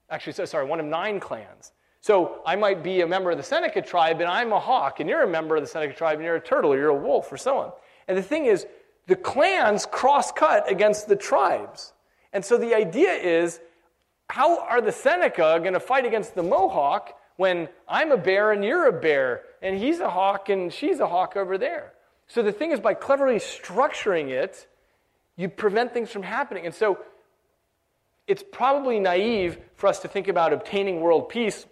Actually, 0.09 0.33
so, 0.33 0.45
sorry, 0.45 0.65
one 0.65 0.79
of 0.79 0.85
nine 0.85 1.19
clans. 1.19 1.73
So 1.99 2.41
I 2.45 2.55
might 2.55 2.81
be 2.81 3.01
a 3.01 3.07
member 3.07 3.31
of 3.31 3.37
the 3.37 3.43
Seneca 3.43 3.81
tribe 3.81 4.21
and 4.21 4.29
I'm 4.29 4.53
a 4.53 4.59
hawk, 4.59 5.01
and 5.01 5.09
you're 5.09 5.23
a 5.23 5.27
member 5.27 5.55
of 5.55 5.61
the 5.61 5.67
Seneca 5.67 5.93
tribe 5.93 6.15
and 6.15 6.23
you're 6.23 6.37
a 6.37 6.41
turtle, 6.41 6.71
or 6.71 6.77
you're 6.77 6.89
a 6.89 6.95
wolf, 6.95 7.31
or 7.31 7.37
so 7.37 7.57
on. 7.57 7.71
And 8.07 8.17
the 8.17 8.23
thing 8.23 8.45
is, 8.45 8.65
the 9.07 9.15
clans 9.15 9.85
cross 9.85 10.31
cut 10.31 10.71
against 10.71 11.07
the 11.07 11.15
tribes. 11.15 11.93
And 12.33 12.45
so 12.45 12.57
the 12.57 12.73
idea 12.73 13.11
is 13.11 13.59
how 14.29 14.61
are 14.61 14.81
the 14.81 14.91
Seneca 14.91 15.59
going 15.61 15.73
to 15.73 15.79
fight 15.79 16.05
against 16.05 16.35
the 16.35 16.43
Mohawk 16.43 17.17
when 17.35 17.67
I'm 17.87 18.11
a 18.11 18.17
bear 18.17 18.51
and 18.51 18.63
you're 18.63 18.87
a 18.87 18.93
bear, 18.93 19.43
and 19.61 19.77
he's 19.77 19.99
a 19.99 20.09
hawk 20.09 20.49
and 20.49 20.71
she's 20.71 20.99
a 20.99 21.07
hawk 21.07 21.35
over 21.35 21.57
there? 21.57 21.93
So 22.27 22.41
the 22.41 22.51
thing 22.51 22.71
is, 22.71 22.79
by 22.79 22.93
cleverly 22.93 23.37
structuring 23.37 24.29
it, 24.29 24.67
you 25.37 25.49
prevent 25.49 25.93
things 25.93 26.09
from 26.11 26.23
happening. 26.23 26.65
And 26.65 26.75
so 26.75 26.99
it's 28.27 28.43
probably 28.51 28.99
naive 28.99 29.57
for 29.75 29.87
us 29.87 29.99
to 29.99 30.07
think 30.07 30.27
about 30.27 30.53
obtaining 30.53 31.01
world 31.01 31.29
peace 31.29 31.65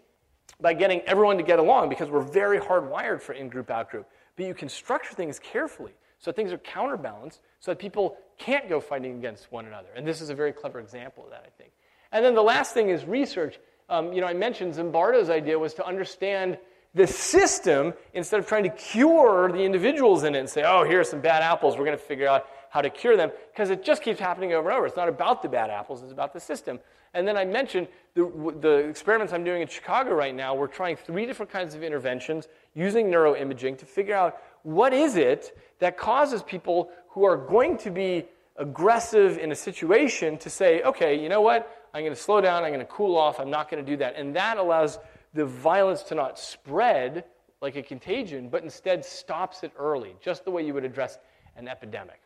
by 0.60 0.74
getting 0.74 1.01
everyone 1.01 1.38
to 1.38 1.43
get 1.43 1.60
along 1.60 1.89
because 1.89 2.10
we're 2.10 2.22
very 2.22 2.60
hardwired 2.60 3.22
for 3.22 3.34
in 3.34 3.49
group, 3.49 3.70
out 3.70 3.89
group. 3.89 4.07
But 4.36 4.45
you 4.45 4.53
can 4.53 4.70
structure 4.70 5.14
things 5.14 5.39
carefully 5.39 5.93
so 6.18 6.32
things 6.32 6.51
are 6.51 6.57
counterbalanced 6.57 7.39
so 7.60 7.72
that 7.72 7.80
people 7.80 8.18
can't 8.38 8.68
go 8.68 8.80
fighting 8.80 9.18
against 9.18 9.51
one 9.51 9.66
another. 9.66 9.89
And 9.95 10.05
this 10.05 10.22
is 10.22 10.30
a 10.30 10.36
very 10.36 10.51
clever 10.51 10.80
example 10.80 11.24
of 11.24 11.32
that, 11.32 11.43
I 11.45 11.49
think. 11.57 11.72
And 12.12 12.26
then 12.26 12.36
the 12.36 12.43
last 12.43 12.74
thing 12.74 12.89
is 12.89 13.05
research. 13.05 13.60
Um, 13.89 14.14
you 14.14 14.22
know, 14.22 14.28
I 14.28 14.34
mentioned 14.34 14.74
Zimbardo's 14.74 15.30
idea 15.30 15.57
was 15.57 15.74
to 15.76 15.86
understand 15.86 16.57
the 16.93 17.07
system 17.07 17.93
instead 18.14 18.39
of 18.39 18.47
trying 18.47 18.64
to 18.64 18.70
cure 18.70 19.51
the 19.51 19.60
individuals 19.60 20.24
in 20.24 20.36
it 20.36 20.39
and 20.39 20.49
say, 20.49 20.64
oh, 20.66 20.84
here 20.84 20.99
are 20.99 21.03
some 21.03 21.22
bad 21.22 21.43
apples, 21.43 21.78
we're 21.78 21.86
going 21.86 21.97
to 21.97 22.03
figure 22.03 22.28
out 22.28 22.47
how 22.70 22.82
to 22.82 22.89
cure 22.89 23.17
them, 23.17 23.32
because 23.51 23.70
it 23.70 23.84
just 23.84 24.01
keeps 24.03 24.20
happening 24.20 24.53
over 24.53 24.70
and 24.70 24.78
over. 24.78 24.86
It's 24.86 24.95
not 24.95 25.09
about 25.09 25.41
the 25.41 25.49
bad 25.49 25.70
apples, 25.70 26.03
it's 26.03 26.11
about 26.11 26.34
the 26.34 26.39
system. 26.39 26.80
And 27.13 27.28
then 27.28 27.38
I 27.38 27.45
mentioned 27.45 27.88
the, 28.13 28.55
the 28.59 28.78
experiments 28.88 29.34
I'm 29.34 29.43
doing 29.43 29.61
in 29.61 29.67
Chicago 29.67 30.13
right 30.13 30.36
now. 30.36 30.53
We're 30.53 30.67
trying 30.67 30.95
three 30.95 31.26
different 31.26 31.51
kinds 31.51 31.74
of 31.74 31.82
interventions 31.82 32.47
using 32.76 33.07
neuroimaging 33.07 33.80
to 33.80 33.86
figure 33.86 34.15
out 34.15 34.38
what 34.61 34.93
is 34.93 35.15
it 35.15 35.57
that 35.80 35.97
causes 35.97 36.43
people 36.43 36.91
who 37.09 37.24
are 37.24 37.38
going 37.38 37.78
to 37.80 37.89
be 37.89 38.26
aggressive 38.57 39.39
in 39.39 39.51
a 39.51 39.55
situation 39.55 40.38
to 40.38 40.49
say, 40.49 40.84
okay, 40.84 41.20
you 41.20 41.30
know 41.30 41.41
what? 41.41 41.88
I'm 41.93 42.03
going 42.03 42.13
to 42.13 42.22
slow 42.22 42.41
down, 42.41 42.63
I'm 42.63 42.70
going 42.70 42.86
to 42.86 42.86
cool 42.86 43.17
off, 43.17 43.39
I'm 43.39 43.49
not 43.49 43.72
going 43.72 43.84
to 43.84 43.91
do 43.91 43.97
that. 43.97 44.15
And 44.15 44.36
that 44.36 44.57
allows 44.57 44.99
the 45.34 45.45
violence 45.45 46.03
to 46.03 46.15
not 46.15 46.38
spread 46.38 47.24
like 47.61 47.76
a 47.76 47.82
contagion, 47.82 48.49
but 48.49 48.63
instead 48.63 49.03
stops 49.03 49.63
it 49.63 49.72
early, 49.78 50.15
just 50.22 50.45
the 50.45 50.51
way 50.51 50.63
you 50.63 50.74
would 50.74 50.86
address 50.86 51.17
an 51.55 51.67
epidemic. 51.67 52.22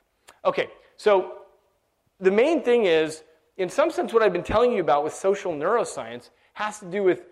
Okay, 0.45 0.67
so 0.97 1.39
the 2.19 2.31
main 2.31 2.61
thing 2.63 2.85
is, 2.85 3.23
in 3.57 3.69
some 3.69 3.91
sense, 3.91 4.13
what 4.13 4.23
I've 4.23 4.33
been 4.33 4.43
telling 4.43 4.71
you 4.71 4.81
about 4.81 5.03
with 5.03 5.13
social 5.13 5.53
neuroscience 5.53 6.29
has 6.53 6.79
to 6.79 6.85
do 6.85 7.03
with 7.03 7.25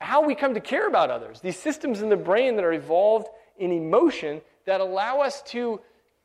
how 0.00 0.24
we 0.24 0.34
come 0.34 0.54
to 0.54 0.60
care 0.60 0.88
about 0.88 1.10
others. 1.10 1.40
These 1.40 1.58
systems 1.58 2.02
in 2.02 2.08
the 2.08 2.16
brain 2.16 2.56
that 2.56 2.64
are 2.64 2.72
evolved 2.72 3.28
in 3.58 3.72
emotion 3.72 4.40
that 4.66 4.80
allow 4.80 5.20
us 5.20 5.42
to 5.42 5.80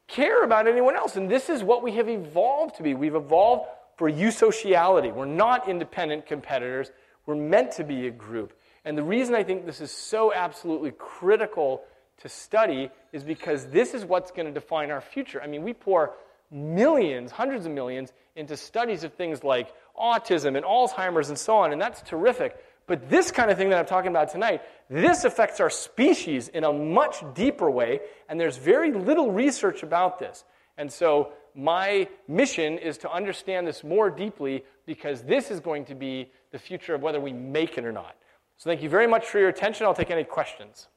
care 0.08 0.44
about 0.44 0.68
anyone 0.68 0.96
else. 0.96 1.16
And 1.16 1.30
this 1.30 1.50
is 1.50 1.64
what 1.64 1.82
we 1.82 1.94
have 1.94 2.10
evolved 2.10 2.76
to 2.76 2.84
be. 2.84 2.94
We've 2.94 3.16
evolved 3.16 3.70
for 3.98 4.12
eusociality. 4.12 5.14
We're 5.14 5.26
not 5.26 5.68
independent 5.68 6.26
competitors. 6.26 6.92
We're 7.26 7.36
meant 7.36 7.72
to 7.74 7.84
be 7.84 8.08
a 8.08 8.12
group. 8.12 8.54
And 8.86 8.98
the 8.98 9.04
reason 9.04 9.34
I 9.34 9.44
think 9.44 9.66
this 9.66 9.82
is 9.82 9.92
so 9.92 10.34
absolutely 10.34 10.92
critical 10.98 11.84
to 12.20 12.30
study 12.30 12.90
is 13.12 13.24
because 13.24 13.66
this 13.68 13.94
is 13.94 14.06
what's 14.06 14.32
going 14.32 14.46
to 14.46 14.52
define 14.52 14.92
our 14.92 15.02
future. 15.02 15.42
I 15.42 15.48
mean, 15.48 15.64
we 15.64 15.74
pour 15.74 16.14
millions, 16.52 17.32
hundreds 17.32 17.66
of 17.66 17.72
millions, 17.72 18.14
into 18.36 18.56
studies 18.56 19.04
of 19.04 19.14
things 19.14 19.44
like 19.44 19.74
autism 20.00 20.56
and 20.56 20.66
Alzheimer's 20.66 21.30
and 21.30 21.38
so 21.38 21.58
on, 21.58 21.72
and 21.72 21.82
that's 21.82 22.02
terrific. 22.02 22.56
But 22.86 23.10
this 23.10 23.32
kind 23.32 23.50
of 23.50 23.58
thing 23.58 23.70
that 23.70 23.80
I'm 23.80 23.86
talking 23.86 24.10
about 24.10 24.32
tonight, 24.32 24.62
this 24.90 25.24
affects 25.24 25.60
our 25.60 25.70
species 25.70 26.50
in 26.50 26.64
a 26.64 26.74
much 26.74 27.24
deeper 27.34 27.70
way, 27.72 28.02
and 28.28 28.40
there's 28.40 28.58
very 28.58 28.92
little 28.92 29.32
research 29.32 29.84
about 29.84 30.20
this. 30.20 30.44
And 30.78 30.92
so, 30.92 31.32
my 31.56 32.08
mission 32.28 32.80
is 32.80 32.98
to 33.00 33.12
understand 33.12 33.68
this 33.68 33.84
more 33.84 34.10
deeply 34.10 34.64
because 34.88 35.22
this 35.22 35.52
is 35.52 35.60
going 35.60 35.86
to 35.86 35.96
be 35.96 36.32
the 36.52 36.58
future 36.58 36.96
of 36.96 37.02
whether 37.02 37.20
we 37.20 37.32
make 37.32 37.78
it 37.78 37.86
or 37.86 37.92
not. 37.92 38.16
So, 38.58 38.70
thank 38.70 38.82
you 38.82 38.90
very 38.90 39.08
much 39.08 39.26
for 39.28 39.40
your 39.40 39.50
attention. 39.50 39.86
I'll 39.86 39.94
take 39.94 40.12
any 40.12 40.24
questions. 40.24 40.88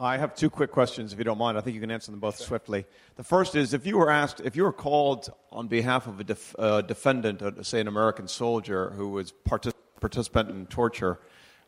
I 0.00 0.16
have 0.16 0.34
two 0.34 0.48
quick 0.48 0.70
questions, 0.70 1.12
if 1.12 1.18
you 1.18 1.24
don't 1.24 1.36
mind. 1.36 1.58
I 1.58 1.60
think 1.60 1.74
you 1.74 1.80
can 1.80 1.90
answer 1.90 2.10
them 2.10 2.20
both 2.20 2.38
sure. 2.38 2.46
swiftly. 2.46 2.86
The 3.16 3.22
first 3.22 3.54
is 3.54 3.74
if 3.74 3.84
you 3.84 3.98
were 3.98 4.10
asked, 4.10 4.40
if 4.40 4.56
you 4.56 4.62
were 4.62 4.72
called 4.72 5.30
on 5.52 5.68
behalf 5.68 6.06
of 6.06 6.18
a 6.18 6.24
def, 6.24 6.54
uh, 6.58 6.80
defendant, 6.80 7.42
uh, 7.42 7.62
say 7.62 7.82
an 7.82 7.86
American 7.86 8.26
soldier 8.26 8.94
who 8.96 9.10
was 9.10 9.34
partic- 9.46 9.74
participant 10.00 10.48
in 10.48 10.64
torture, 10.66 11.20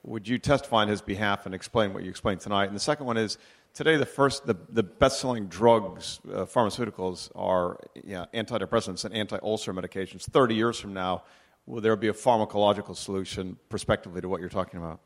would 0.02 0.26
you 0.26 0.38
testify 0.38 0.78
on 0.78 0.88
his 0.88 1.02
behalf 1.02 1.44
and 1.44 1.54
explain 1.54 1.92
what 1.92 2.04
you 2.04 2.08
explained 2.08 2.40
tonight? 2.40 2.64
And 2.64 2.74
the 2.74 2.80
second 2.80 3.04
one 3.04 3.18
is 3.18 3.36
today 3.74 3.98
the 3.98 4.06
first, 4.06 4.46
the, 4.46 4.56
the 4.70 4.82
best-selling 4.82 5.48
drugs, 5.48 6.18
uh, 6.26 6.46
pharmaceuticals 6.46 7.30
are 7.34 7.78
yeah, 8.02 8.24
antidepressants 8.32 9.04
and 9.04 9.14
anti-ulcer 9.14 9.74
medications. 9.74 10.22
Thirty 10.22 10.54
years 10.54 10.80
from 10.80 10.94
now, 10.94 11.24
will 11.66 11.82
there 11.82 11.96
be 11.96 12.08
a 12.08 12.14
pharmacological 12.14 12.96
solution, 12.96 13.58
prospectively, 13.68 14.22
to 14.22 14.28
what 14.30 14.40
you're 14.40 14.48
talking 14.48 14.80
about? 14.80 15.00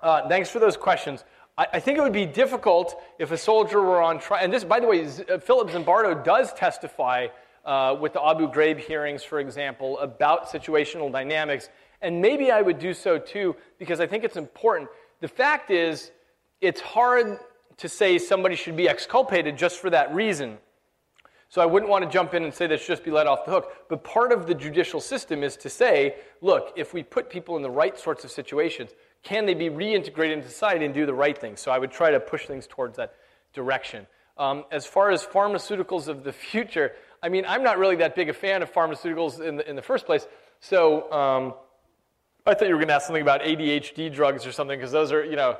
Uh, 0.00 0.28
thanks 0.28 0.50
for 0.50 0.58
those 0.60 0.76
questions. 0.76 1.24
I, 1.56 1.66
I, 1.74 1.80
think 1.80 1.98
it 1.98 2.00
would 2.00 2.12
be 2.12 2.26
difficult 2.26 3.00
if 3.18 3.30
a 3.30 3.36
soldier 3.36 3.80
were 3.80 4.00
on 4.00 4.18
trial. 4.18 4.42
And 4.42 4.52
this, 4.52 4.64
by 4.64 4.80
the 4.80 4.86
way, 4.86 5.04
uh, 5.04 5.38
Philip 5.38 5.70
Zimbardo 5.70 6.24
does 6.24 6.52
testify 6.54 7.28
uh, 7.64 7.96
with 8.00 8.14
the 8.14 8.22
Abu 8.22 8.48
Ghraib 8.50 8.78
hearings, 8.78 9.22
for 9.22 9.38
example, 9.38 9.98
about 9.98 10.48
situational 10.48 11.12
dynamics. 11.12 11.68
And 12.00 12.20
maybe 12.20 12.50
I 12.50 12.62
would 12.62 12.78
do 12.78 12.94
so 12.94 13.18
too, 13.18 13.54
because 13.78 14.00
I 14.00 14.06
think 14.06 14.24
it's 14.24 14.36
important. 14.36 14.88
The 15.20 15.28
fact 15.28 15.70
is, 15.70 16.10
it's 16.60 16.80
hard 16.80 17.38
to 17.78 17.88
say 17.88 18.18
somebody 18.18 18.56
should 18.56 18.76
be 18.76 18.88
exculpated 18.88 19.56
just 19.56 19.78
for 19.78 19.90
that 19.90 20.14
reason. 20.14 20.58
So 21.48 21.60
I 21.60 21.66
wouldn't 21.66 21.90
want 21.90 22.02
to 22.02 22.10
jump 22.10 22.32
in 22.32 22.44
and 22.44 22.54
say 22.54 22.66
they 22.66 22.78
should 22.78 22.86
just 22.86 23.04
be 23.04 23.10
let 23.10 23.26
off 23.26 23.44
the 23.44 23.50
hook. 23.50 23.72
But 23.90 24.02
part 24.04 24.32
of 24.32 24.46
the 24.46 24.54
judicial 24.54 25.00
system 25.00 25.42
is 25.42 25.56
to 25.58 25.68
say, 25.68 26.14
look, 26.40 26.72
if 26.76 26.94
we 26.94 27.02
put 27.02 27.28
people 27.28 27.56
in 27.56 27.62
the 27.62 27.70
right 27.70 27.98
sorts 27.98 28.24
of 28.24 28.30
situations, 28.30 28.92
can 29.22 29.46
they 29.46 29.54
be 29.54 29.70
reintegrated 29.70 30.32
into 30.32 30.48
society 30.48 30.84
and 30.84 30.94
do 30.94 31.06
the 31.06 31.14
right 31.14 31.36
thing? 31.36 31.56
So 31.56 31.70
I 31.70 31.78
would 31.78 31.92
try 31.92 32.10
to 32.10 32.20
push 32.20 32.46
things 32.46 32.66
towards 32.66 32.96
that 32.96 33.14
direction. 33.52 34.06
Um, 34.36 34.64
as 34.70 34.86
far 34.86 35.10
as 35.10 35.24
pharmaceuticals 35.24 36.08
of 36.08 36.24
the 36.24 36.32
future, 36.50 36.92
I 37.22 37.28
mean, 37.28 37.44
I'm 37.46 37.62
not 37.62 37.78
really 37.78 37.96
that 37.96 38.16
big 38.16 38.28
a 38.28 38.32
fan 38.32 38.62
of 38.62 38.72
pharmaceuticals 38.72 39.40
in 39.40 39.56
the, 39.56 39.68
in 39.68 39.76
the 39.76 39.82
first 39.82 40.06
place. 40.06 40.26
So 40.60 41.10
um, 41.12 41.54
I 42.44 42.54
thought 42.54 42.66
you 42.66 42.74
were 42.74 42.78
going 42.80 42.88
to 42.88 42.94
ask 42.94 43.06
something 43.06 43.22
about 43.22 43.42
ADHD 43.42 44.12
drugs 44.12 44.46
or 44.46 44.52
something, 44.52 44.76
because 44.76 44.92
those 44.92 45.12
are, 45.12 45.24
you 45.24 45.36
know, 45.36 45.58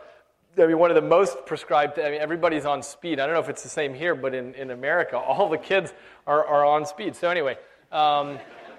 I 0.58 0.66
mean, 0.66 0.78
one 0.78 0.90
of 0.90 0.96
the 0.96 1.08
most 1.08 1.46
prescribed, 1.46 1.98
I 1.98 2.10
mean, 2.10 2.20
everybody's 2.20 2.66
on 2.66 2.82
speed. 2.82 3.20
I 3.20 3.26
don't 3.26 3.34
know 3.34 3.40
if 3.40 3.48
it's 3.48 3.62
the 3.62 3.68
same 3.68 3.94
here, 3.94 4.14
but 4.14 4.34
in, 4.34 4.54
in 4.54 4.70
America, 4.70 5.16
all 5.18 5.48
the 5.48 5.58
kids 5.58 5.94
are, 6.26 6.44
are 6.44 6.64
on 6.64 6.84
speed. 6.84 7.14
So 7.14 7.30
anyway, 7.30 7.56
um, 7.92 8.38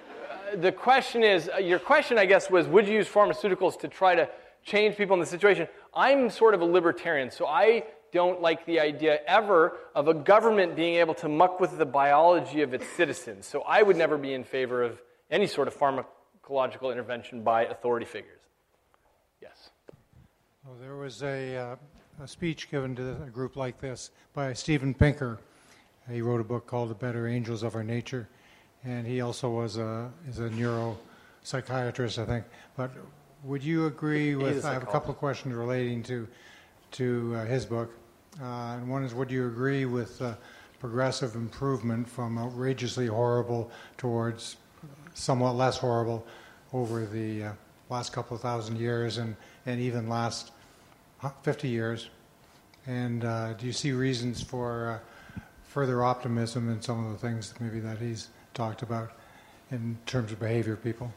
the 0.55 0.71
question 0.71 1.23
is, 1.23 1.49
your 1.61 1.79
question, 1.79 2.19
I 2.19 2.25
guess, 2.25 2.49
was 2.49 2.67
would 2.67 2.87
you 2.87 2.95
use 2.95 3.07
pharmaceuticals 3.07 3.79
to 3.79 3.87
try 3.87 4.15
to 4.15 4.29
change 4.63 4.95
people 4.95 5.13
in 5.13 5.19
the 5.19 5.25
situation. 5.25 5.67
I'm 5.93 6.29
sort 6.29 6.53
of 6.53 6.61
a 6.61 6.65
libertarian, 6.65 7.31
so 7.31 7.45
I 7.45 7.83
don't 8.11 8.41
like 8.41 8.65
the 8.65 8.79
idea 8.79 9.19
ever 9.27 9.77
of 9.95 10.07
a 10.07 10.13
government 10.13 10.75
being 10.75 10.95
able 10.95 11.15
to 11.15 11.27
muck 11.27 11.59
with 11.59 11.77
the 11.77 11.85
biology 11.85 12.61
of 12.61 12.73
its 12.73 12.87
citizens. 12.95 13.45
So 13.45 13.61
I 13.63 13.81
would 13.81 13.97
never 13.97 14.17
be 14.17 14.33
in 14.33 14.43
favor 14.43 14.83
of 14.83 15.01
any 15.31 15.47
sort 15.47 15.67
of 15.67 15.75
pharmacological 15.75 16.91
intervention 16.91 17.43
by 17.43 17.65
authority 17.65 18.05
figures. 18.05 18.39
Yes. 19.41 19.71
Well, 20.63 20.75
there 20.79 20.95
was 20.95 21.23
a, 21.23 21.57
uh, 21.57 21.75
a 22.23 22.27
speech 22.27 22.69
given 22.69 22.95
to 22.95 23.23
a 23.23 23.29
group 23.29 23.55
like 23.55 23.81
this 23.81 24.11
by 24.33 24.53
Steven 24.53 24.93
Pinker. 24.93 25.39
He 26.09 26.21
wrote 26.21 26.41
a 26.41 26.43
book 26.43 26.67
called 26.67 26.89
The 26.89 26.95
Better 26.95 27.27
Angels 27.27 27.63
of 27.63 27.75
Our 27.75 27.83
Nature, 27.83 28.29
and 28.83 29.07
he 29.07 29.21
also 29.21 29.49
was 29.49 29.77
a, 29.77 30.11
is 30.27 30.39
a 30.39 30.49
neuropsychiatrist, 30.49 32.21
I 32.21 32.25
think. 32.25 32.45
But 32.77 32.91
would 33.43 33.63
you 33.63 33.85
agree 33.87 34.35
with? 34.35 34.65
I 34.65 34.73
have 34.73 34.83
a 34.83 34.87
couple 34.87 35.11
of 35.11 35.17
questions 35.17 35.53
relating 35.53 36.03
to 36.03 36.27
to 36.91 37.35
uh, 37.35 37.45
his 37.45 37.65
book. 37.65 37.91
Uh, 38.41 38.75
and 38.77 38.87
one 38.87 39.03
is, 39.03 39.13
would 39.13 39.29
you 39.29 39.47
agree 39.47 39.85
with 39.85 40.21
uh, 40.21 40.33
progressive 40.79 41.35
improvement 41.35 42.07
from 42.07 42.37
outrageously 42.37 43.07
horrible 43.07 43.69
towards 43.97 44.57
somewhat 45.13 45.55
less 45.55 45.77
horrible 45.77 46.25
over 46.71 47.05
the 47.05 47.43
uh, 47.43 47.51
last 47.89 48.11
couple 48.11 48.35
of 48.35 48.41
thousand 48.41 48.77
years 48.77 49.17
and, 49.17 49.35
and 49.65 49.79
even 49.79 50.07
last 50.07 50.51
50 51.43 51.67
years? 51.67 52.09
And 52.85 53.23
uh, 53.23 53.53
do 53.53 53.65
you 53.65 53.73
see 53.73 53.91
reasons 53.91 54.41
for 54.41 55.01
uh, 55.37 55.39
further 55.63 56.03
optimism 56.03 56.69
in 56.69 56.81
some 56.81 57.05
of 57.05 57.11
the 57.13 57.27
things 57.27 57.53
maybe 57.59 57.79
that 57.79 57.97
he's 57.97 58.29
talked 58.53 58.81
about 58.81 59.11
in 59.71 59.97
terms 60.05 60.31
of 60.31 60.39
behavior 60.39 60.73
of 60.73 60.83
people? 60.83 61.11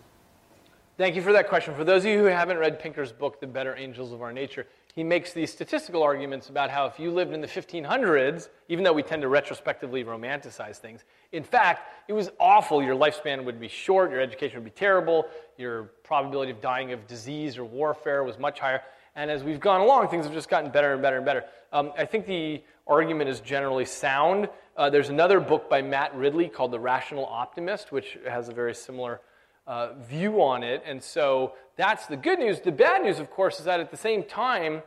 Thank 0.98 1.14
you 1.14 1.20
for 1.20 1.34
that 1.34 1.50
question. 1.50 1.74
For 1.74 1.84
those 1.84 2.06
of 2.06 2.10
you 2.10 2.18
who 2.20 2.24
haven't 2.24 2.56
read 2.56 2.78
Pinker's 2.78 3.12
book, 3.12 3.38
The 3.38 3.46
Better 3.46 3.76
Angels 3.76 4.12
of 4.12 4.22
Our 4.22 4.32
Nature, 4.32 4.66
he 4.94 5.04
makes 5.04 5.34
these 5.34 5.52
statistical 5.52 6.02
arguments 6.02 6.48
about 6.48 6.70
how 6.70 6.86
if 6.86 6.98
you 6.98 7.10
lived 7.10 7.34
in 7.34 7.42
the 7.42 7.46
1500s, 7.46 8.48
even 8.70 8.82
though 8.82 8.94
we 8.94 9.02
tend 9.02 9.20
to 9.20 9.28
retrospectively 9.28 10.04
romanticize 10.04 10.76
things, 10.76 11.04
in 11.32 11.44
fact, 11.44 11.90
it 12.08 12.14
was 12.14 12.30
awful. 12.40 12.82
Your 12.82 12.96
lifespan 12.96 13.44
would 13.44 13.60
be 13.60 13.68
short, 13.68 14.10
your 14.10 14.20
education 14.20 14.56
would 14.56 14.64
be 14.64 14.70
terrible, 14.70 15.26
your 15.58 15.90
probability 16.02 16.50
of 16.50 16.62
dying 16.62 16.92
of 16.92 17.06
disease 17.06 17.58
or 17.58 17.66
warfare 17.66 18.24
was 18.24 18.38
much 18.38 18.58
higher. 18.58 18.80
And 19.14 19.30
as 19.30 19.44
we've 19.44 19.60
gone 19.60 19.82
along, 19.82 20.08
things 20.08 20.24
have 20.24 20.32
just 20.34 20.48
gotten 20.48 20.70
better 20.70 20.94
and 20.94 21.02
better 21.02 21.18
and 21.18 21.26
better. 21.26 21.44
Um, 21.74 21.92
I 21.98 22.06
think 22.06 22.24
the 22.24 22.62
argument 22.86 23.28
is 23.28 23.40
generally 23.40 23.84
sound, 23.84 24.48
Uh, 24.76 24.90
there's 24.90 25.08
another 25.08 25.40
book 25.40 25.70
by 25.70 25.80
Matt 25.80 26.14
Ridley 26.14 26.48
called 26.48 26.70
The 26.70 26.78
Rational 26.78 27.24
Optimist, 27.24 27.92
which 27.92 28.18
has 28.28 28.50
a 28.50 28.52
very 28.52 28.74
similar 28.74 29.22
uh, 29.66 29.94
view 29.94 30.42
on 30.42 30.62
it. 30.62 30.82
And 30.86 31.02
so 31.02 31.54
that's 31.76 32.06
the 32.06 32.16
good 32.16 32.38
news. 32.38 32.60
The 32.60 32.72
bad 32.72 33.02
news, 33.02 33.18
of 33.18 33.30
course, 33.30 33.58
is 33.58 33.64
that 33.64 33.80
at 33.80 33.90
the 33.90 33.96
same 33.96 34.22
time, 34.22 34.82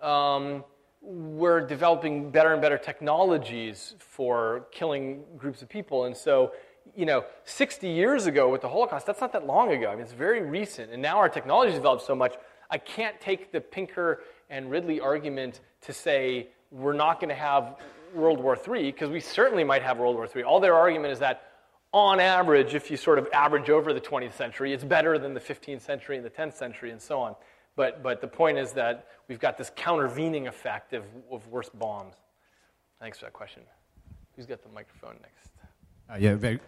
um, 0.00 0.64
we're 1.02 1.60
developing 1.60 2.30
better 2.30 2.52
and 2.52 2.62
better 2.62 2.78
technologies 2.78 3.94
for 3.98 4.66
killing 4.70 5.24
groups 5.36 5.62
of 5.62 5.68
people. 5.68 6.04
And 6.04 6.16
so, 6.16 6.52
you 6.96 7.06
know, 7.06 7.24
60 7.44 7.88
years 7.88 8.26
ago 8.26 8.48
with 8.48 8.60
the 8.60 8.68
Holocaust, 8.68 9.06
that's 9.06 9.20
not 9.20 9.32
that 9.32 9.46
long 9.46 9.72
ago. 9.72 9.88
I 9.88 9.94
mean, 9.94 10.04
it's 10.04 10.12
very 10.12 10.42
recent. 10.42 10.92
And 10.92 11.02
now 11.02 11.18
our 11.18 11.28
technology 11.28 11.72
has 11.72 11.78
developed 11.78 12.04
so 12.04 12.14
much, 12.14 12.34
I 12.70 12.78
can't 12.78 13.20
take 13.20 13.52
the 13.52 13.60
Pinker 13.60 14.22
and 14.48 14.70
Ridley 14.70 15.00
argument 15.00 15.60
to 15.82 15.92
say 15.92 16.48
we're 16.70 16.92
not 16.92 17.20
going 17.20 17.28
to 17.28 17.34
have 17.34 17.76
World 18.14 18.40
War 18.40 18.56
III, 18.56 18.92
because 18.92 19.10
we 19.10 19.20
certainly 19.20 19.64
might 19.64 19.82
have 19.82 19.98
World 19.98 20.16
War 20.16 20.28
III. 20.34 20.42
All 20.44 20.60
their 20.60 20.74
argument 20.74 21.12
is 21.12 21.18
that, 21.18 21.51
on 21.92 22.20
average, 22.20 22.74
if 22.74 22.90
you 22.90 22.96
sort 22.96 23.18
of 23.18 23.28
average 23.32 23.68
over 23.68 23.92
the 23.92 24.00
20th 24.00 24.34
century, 24.34 24.72
it's 24.72 24.84
better 24.84 25.18
than 25.18 25.34
the 25.34 25.40
15th 25.40 25.82
century 25.82 26.16
and 26.16 26.24
the 26.24 26.30
10th 26.30 26.54
century 26.54 26.90
and 26.90 27.00
so 27.00 27.20
on. 27.20 27.34
But, 27.76 28.02
but 28.02 28.20
the 28.20 28.28
point 28.28 28.58
is 28.58 28.72
that 28.72 29.08
we've 29.28 29.40
got 29.40 29.58
this 29.58 29.70
countervening 29.70 30.46
effect 30.46 30.92
of, 30.92 31.04
of 31.30 31.46
worse 31.48 31.70
bombs. 31.70 32.14
Thanks 33.00 33.18
for 33.18 33.26
that 33.26 33.32
question. 33.32 33.62
Who's 34.36 34.46
got 34.46 34.62
the 34.62 34.68
microphone 34.68 35.16
next? 35.22 35.50
Uh, 36.10 36.16
yeah, 36.18 36.34
very. 36.34 36.60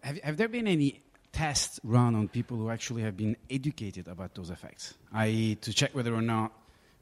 Have, 0.00 0.18
have 0.18 0.36
there 0.36 0.48
been 0.48 0.66
any 0.66 1.02
tests 1.32 1.80
run 1.82 2.14
on 2.14 2.28
people 2.28 2.56
who 2.56 2.70
actually 2.70 3.02
have 3.02 3.16
been 3.16 3.36
educated 3.50 4.06
about 4.06 4.34
those 4.34 4.50
effects, 4.50 4.94
i.e., 5.14 5.54
to 5.56 5.72
check 5.72 5.94
whether 5.94 6.14
or 6.14 6.22
not, 6.22 6.52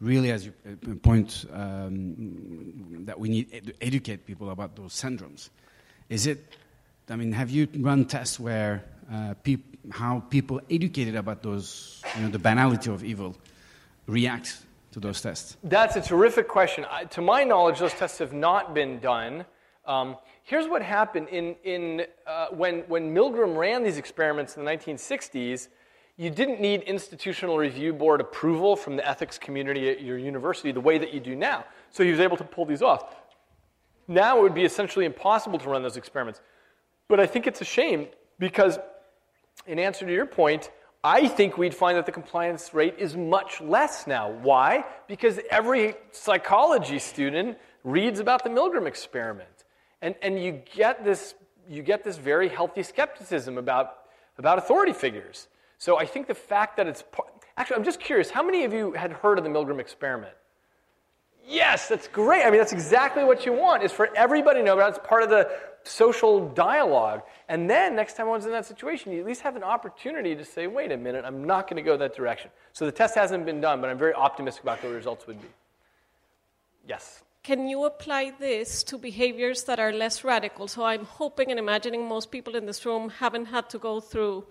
really, 0.00 0.30
as 0.30 0.46
you 0.46 0.52
uh, 0.66 0.94
point, 1.02 1.44
um, 1.52 3.04
that 3.06 3.18
we 3.18 3.28
need 3.28 3.66
to 3.66 3.74
educate 3.82 4.26
people 4.26 4.50
about 4.50 4.76
those 4.76 4.92
syndromes? 4.92 5.50
Is 6.08 6.26
it, 6.26 6.56
I 7.08 7.16
mean, 7.16 7.32
have 7.32 7.50
you 7.50 7.68
run 7.78 8.04
tests 8.04 8.38
where 8.38 8.84
uh, 9.12 9.34
peop- 9.42 9.70
how 9.90 10.20
people 10.30 10.60
educated 10.70 11.16
about 11.16 11.42
those, 11.42 12.02
you 12.16 12.22
know, 12.22 12.28
the 12.28 12.38
banality 12.38 12.90
of 12.90 13.02
evil, 13.02 13.36
react 14.06 14.62
to 14.92 15.00
those 15.00 15.20
tests? 15.20 15.56
That's 15.64 15.96
a 15.96 16.00
terrific 16.00 16.48
question. 16.48 16.86
I, 16.90 17.04
to 17.04 17.20
my 17.20 17.44
knowledge, 17.44 17.78
those 17.78 17.94
tests 17.94 18.18
have 18.18 18.32
not 18.32 18.74
been 18.74 19.00
done. 19.00 19.44
Um, 19.86 20.16
here's 20.44 20.68
what 20.68 20.82
happened 20.82 21.28
in, 21.28 21.56
in, 21.64 22.02
uh, 22.26 22.48
when, 22.52 22.80
when 22.88 23.14
Milgram 23.14 23.56
ran 23.56 23.82
these 23.82 23.98
experiments 23.98 24.56
in 24.56 24.64
the 24.64 24.70
1960s. 24.70 25.68
You 26.16 26.28
didn't 26.28 26.60
need 26.60 26.82
institutional 26.82 27.56
review 27.56 27.94
board 27.94 28.20
approval 28.20 28.76
from 28.76 28.96
the 28.96 29.08
ethics 29.08 29.38
community 29.38 29.88
at 29.88 30.02
your 30.02 30.18
university 30.18 30.70
the 30.70 30.80
way 30.80 30.98
that 30.98 31.14
you 31.14 31.20
do 31.20 31.34
now. 31.34 31.64
So 31.90 32.04
he 32.04 32.10
was 32.10 32.20
able 32.20 32.36
to 32.36 32.44
pull 32.44 32.66
these 32.66 32.82
off. 32.82 33.14
Now 34.06 34.38
it 34.38 34.42
would 34.42 34.54
be 34.54 34.64
essentially 34.64 35.06
impossible 35.06 35.58
to 35.60 35.68
run 35.70 35.82
those 35.82 35.96
experiments. 35.96 36.42
But 37.10 37.18
I 37.18 37.26
think 37.26 37.48
it's 37.48 37.60
a 37.60 37.64
shame 37.64 38.06
because, 38.38 38.78
in 39.66 39.80
answer 39.80 40.06
to 40.06 40.12
your 40.12 40.26
point, 40.26 40.70
I 41.02 41.26
think 41.26 41.58
we'd 41.58 41.74
find 41.74 41.98
that 41.98 42.06
the 42.06 42.12
compliance 42.12 42.72
rate 42.72 42.94
is 42.98 43.16
much 43.16 43.60
less 43.60 44.06
now. 44.06 44.30
Why? 44.30 44.84
Because 45.08 45.40
every 45.50 45.94
psychology 46.12 47.00
student 47.00 47.58
reads 47.82 48.20
about 48.20 48.44
the 48.44 48.50
Milgram 48.50 48.86
experiment. 48.86 49.64
And, 50.00 50.14
and 50.22 50.40
you, 50.40 50.62
get 50.74 51.04
this, 51.04 51.34
you 51.68 51.82
get 51.82 52.04
this 52.04 52.16
very 52.16 52.48
healthy 52.48 52.84
skepticism 52.84 53.58
about, 53.58 54.04
about 54.38 54.58
authority 54.58 54.92
figures. 54.92 55.48
So 55.78 55.98
I 55.98 56.06
think 56.06 56.28
the 56.28 56.34
fact 56.34 56.76
that 56.76 56.86
it's. 56.86 57.02
Actually, 57.56 57.76
I'm 57.76 57.84
just 57.84 57.98
curious 57.98 58.30
how 58.30 58.44
many 58.44 58.62
of 58.64 58.72
you 58.72 58.92
had 58.92 59.12
heard 59.12 59.36
of 59.36 59.42
the 59.42 59.50
Milgram 59.50 59.80
experiment? 59.80 60.34
Yes, 61.44 61.88
that's 61.88 62.06
great. 62.06 62.44
I 62.44 62.50
mean, 62.50 62.58
that's 62.58 62.72
exactly 62.72 63.24
what 63.24 63.44
you 63.44 63.52
want, 63.52 63.82
is 63.82 63.90
for 63.90 64.14
everybody 64.14 64.60
to 64.60 64.64
know 64.64 64.74
about 64.74 64.92
it. 64.92 64.98
It's 64.98 65.08
part 65.08 65.24
of 65.24 65.30
the 65.30 65.50
social 65.82 66.48
dialogue. 66.48 67.22
And 67.48 67.68
then 67.68 67.96
next 67.96 68.16
time 68.16 68.28
one's 68.28 68.46
in 68.46 68.52
that 68.52 68.66
situation, 68.66 69.12
you 69.12 69.20
at 69.20 69.26
least 69.26 69.40
have 69.42 69.56
an 69.56 69.62
opportunity 69.62 70.34
to 70.34 70.44
say, 70.44 70.66
wait 70.66 70.92
a 70.92 70.96
minute, 70.96 71.24
I'm 71.24 71.44
not 71.44 71.68
going 71.68 71.76
to 71.76 71.82
go 71.82 71.96
that 71.96 72.14
direction. 72.14 72.50
So 72.72 72.86
the 72.86 72.92
test 72.92 73.14
hasn't 73.14 73.46
been 73.46 73.60
done, 73.60 73.80
but 73.80 73.90
I'm 73.90 73.98
very 73.98 74.14
optimistic 74.14 74.62
about 74.62 74.82
what 74.82 74.90
the 74.90 74.94
results 74.94 75.26
would 75.26 75.40
be. 75.40 75.48
Yes. 76.86 77.22
Can 77.42 77.68
you 77.68 77.84
apply 77.84 78.32
this 78.38 78.82
to 78.84 78.98
behaviors 78.98 79.64
that 79.64 79.80
are 79.80 79.92
less 79.92 80.24
radical? 80.24 80.68
So 80.68 80.84
I'm 80.84 81.06
hoping 81.06 81.50
and 81.50 81.58
imagining 81.58 82.06
most 82.06 82.30
people 82.30 82.54
in 82.54 82.66
this 82.66 82.84
room 82.84 83.08
haven't 83.08 83.46
had 83.46 83.70
to 83.70 83.78
go 83.78 84.00
through, 84.00 84.44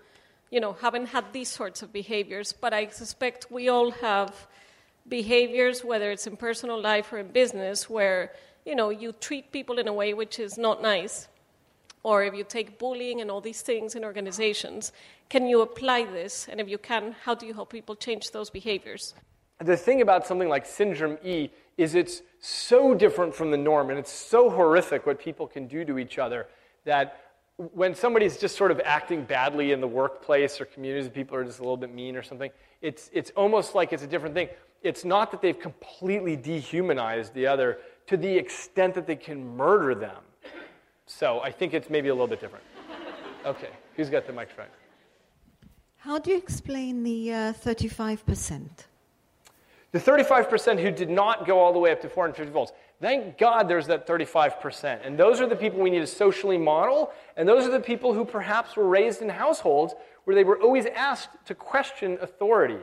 you 0.50 0.60
know, 0.60 0.74
haven't 0.74 1.08
had 1.08 1.32
these 1.32 1.50
sorts 1.50 1.84
of 1.84 1.94
behaviors, 1.94 2.52
but 2.52 2.74
I 2.74 2.88
suspect 2.88 3.52
we 3.52 3.70
all 3.70 3.92
have 3.92 4.48
behaviors, 5.08 5.84
whether 5.84 6.10
it's 6.12 6.26
in 6.26 6.36
personal 6.38 6.82
life 6.82 7.14
or 7.14 7.20
in 7.20 7.28
business, 7.28 7.90
where 7.90 8.32
you 8.70 8.76
know, 8.76 8.92
you 8.92 9.12
treat 9.12 9.52
people 9.52 9.80
in 9.80 9.88
a 9.88 9.94
way 9.94 10.14
which 10.14 10.38
is 10.40 10.58
not 10.58 10.80
nice, 10.82 11.28
or 12.04 12.24
if 12.24 12.36
you 12.36 12.44
take 12.44 12.78
bullying 12.78 13.20
and 13.20 13.32
all 13.32 13.42
these 13.42 13.64
things 13.64 13.96
in 13.96 14.06
organizations, 14.06 14.92
can 15.28 15.48
you 15.48 15.62
apply 15.62 16.06
this? 16.06 16.48
And 16.48 16.62
if 16.62 16.70
you 16.70 16.78
can, 16.78 17.16
how 17.24 17.34
do 17.34 17.48
you 17.48 17.54
help 17.56 17.72
people 17.72 17.96
change 17.96 18.30
those 18.30 18.52
behaviors? 18.52 19.16
The 19.60 19.76
thing 19.76 20.02
about 20.02 20.28
something 20.28 20.48
like 20.48 20.66
Syndrome 20.68 21.18
E 21.24 21.50
is 21.78 21.96
it's 21.96 22.22
so 22.40 22.94
different 22.94 23.34
from 23.34 23.50
the 23.50 23.58
norm, 23.58 23.90
and 23.90 23.98
it's 23.98 24.12
so 24.12 24.50
horrific 24.52 25.06
what 25.06 25.20
people 25.20 25.48
can 25.48 25.68
do 25.68 25.84
to 25.84 25.98
each 25.98 26.20
other 26.20 26.48
that 26.86 27.18
when 27.74 27.94
somebody's 27.94 28.38
just 28.38 28.56
sort 28.56 28.72
of 28.72 28.80
acting 28.86 29.24
badly 29.24 29.74
in 29.74 29.82
the 29.82 29.88
workplace 29.88 30.62
or 30.62 30.66
communities, 30.66 31.10
people 31.10 31.36
are 31.36 31.44
just 31.44 31.60
a 31.60 31.62
little 31.62 31.76
bit 31.76 31.94
mean 31.94 32.16
or 32.16 32.24
something, 32.24 32.52
it's, 32.82 33.10
it's 33.12 33.32
almost 33.32 33.76
like 33.76 33.92
it's 33.92 34.04
a 34.04 34.08
different 34.08 34.34
thing. 34.34 34.48
It's 34.82 35.04
not 35.04 35.32
that 35.32 35.42
they've 35.42 35.60
completely 35.60 36.38
dehumanized 36.38 37.34
the 37.34 37.48
other, 37.48 37.80
to 38.10 38.18
the 38.18 38.38
extent 38.38 38.96
that 38.96 39.06
they 39.06 39.16
can 39.16 39.56
murder 39.56 39.94
them. 39.94 40.18
So 41.06 41.42
I 41.42 41.52
think 41.52 41.76
it's 41.76 41.92
maybe 41.92 42.10
a 42.10 42.14
little 42.14 42.28
bit 42.28 42.42
different. 42.42 42.66
Okay, 43.46 43.70
who's 43.96 44.10
got 44.10 44.26
the 44.26 44.34
microphone? 44.34 44.66
How 45.98 46.18
do 46.18 46.32
you 46.32 46.38
explain 46.38 47.04
the 47.04 47.32
uh, 47.32 47.54
35%? 47.54 48.68
The 49.92 50.00
35% 50.00 50.82
who 50.82 50.90
did 50.90 51.10
not 51.12 51.46
go 51.46 51.60
all 51.60 51.72
the 51.72 51.78
way 51.78 51.92
up 51.92 52.02
to 52.02 52.10
450 52.10 52.52
volts. 52.52 52.72
Thank 53.00 53.38
God 53.38 53.68
there's 53.68 53.86
that 53.88 54.08
35%. 54.08 55.06
And 55.06 55.16
those 55.16 55.40
are 55.40 55.48
the 55.48 55.56
people 55.56 55.80
we 55.80 55.92
need 55.92 56.00
to 56.00 56.08
socially 56.08 56.58
model, 56.58 57.12
and 57.38 57.48
those 57.48 57.68
are 57.68 57.72
the 57.72 57.80
people 57.80 58.14
who 58.16 58.26
perhaps 58.26 58.76
were 58.76 58.88
raised 58.88 59.22
in 59.22 59.30
households 59.30 59.94
where 60.24 60.36
they 60.36 60.44
were 60.44 60.60
always 60.60 60.88
asked 60.88 61.30
to 61.46 61.54
question 61.54 62.18
authority. 62.22 62.80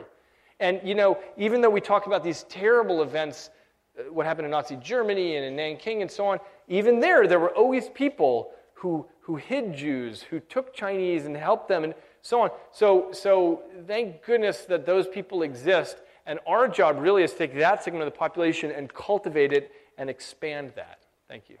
And, 0.61 0.79
you 0.85 0.95
know, 0.95 1.17
even 1.35 1.59
though 1.59 1.69
we 1.69 1.81
talk 1.81 2.07
about 2.07 2.23
these 2.23 2.43
terrible 2.43 3.03
events 3.03 3.49
Uh, 3.97 4.11
what 4.11 4.25
happened 4.25 4.45
in 4.45 4.51
Nazi 4.51 4.75
Germany 4.77 5.37
and 5.37 5.45
in 5.45 5.55
Nanking 5.55 6.01
and 6.01 6.09
so 6.11 6.27
on, 6.27 6.39
even 6.67 6.99
there, 6.99 7.27
there 7.27 7.39
were 7.39 7.55
always 7.55 7.89
people 7.89 8.51
who, 8.73 9.05
who 9.21 9.35
hid 9.37 9.75
Jews, 9.75 10.21
who 10.21 10.39
took 10.39 10.73
Chinese 10.73 11.25
and 11.25 11.35
helped 11.35 11.67
them, 11.67 11.83
and 11.83 11.93
so 12.21 12.41
on. 12.41 12.49
So, 12.71 13.09
so 13.11 13.63
thank 13.87 14.23
goodness 14.23 14.65
that 14.65 14.85
those 14.85 15.07
people 15.07 15.41
exist. 15.41 15.97
And 16.25 16.39
our 16.45 16.67
job 16.67 16.99
really 16.99 17.23
is 17.23 17.31
to 17.31 17.37
take 17.37 17.55
that 17.55 17.83
segment 17.83 18.03
of 18.03 18.13
the 18.13 18.17
population 18.17 18.71
and 18.71 18.93
cultivate 18.93 19.53
it 19.53 19.71
and 19.97 20.09
expand 20.09 20.73
that. 20.75 20.99
Thank 21.27 21.49
you. 21.49 21.57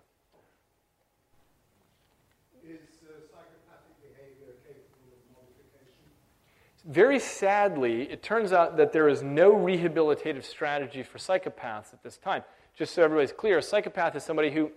Very 6.87 7.19
sadly, 7.19 8.03
it 8.03 8.23
turns 8.23 8.53
out 8.53 8.77
that 8.77 8.93
there 8.93 9.09
is 9.09 9.21
no 9.21 9.51
rehabilitative 9.51 10.45
strategy 10.45 11.03
for 11.03 11.17
psychopaths 11.17 11.93
at 11.93 12.01
this 12.01 12.17
time. 12.17 12.43
Just 12.75 12.93
so 12.93 13.03
everybody's 13.03 13.33
clear, 13.33 13.57
a 13.57 13.61
psychopath 13.61 14.15
is 14.15 14.23
somebody 14.23 14.49
who, 14.49 14.71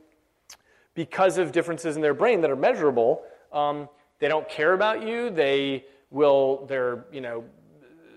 because 0.94 1.38
of 1.38 1.52
differences 1.52 1.94
in 1.94 2.02
their 2.02 2.14
brain 2.14 2.40
that 2.40 2.50
are 2.50 2.56
measurable, 2.56 3.22
um, 3.52 3.88
they 4.18 4.26
don't 4.26 4.48
care 4.48 4.72
about 4.72 5.06
you. 5.06 5.30
They 5.30 5.84
will, 6.10 6.66
they're, 6.66 7.04
you 7.12 7.20
know, 7.20 7.44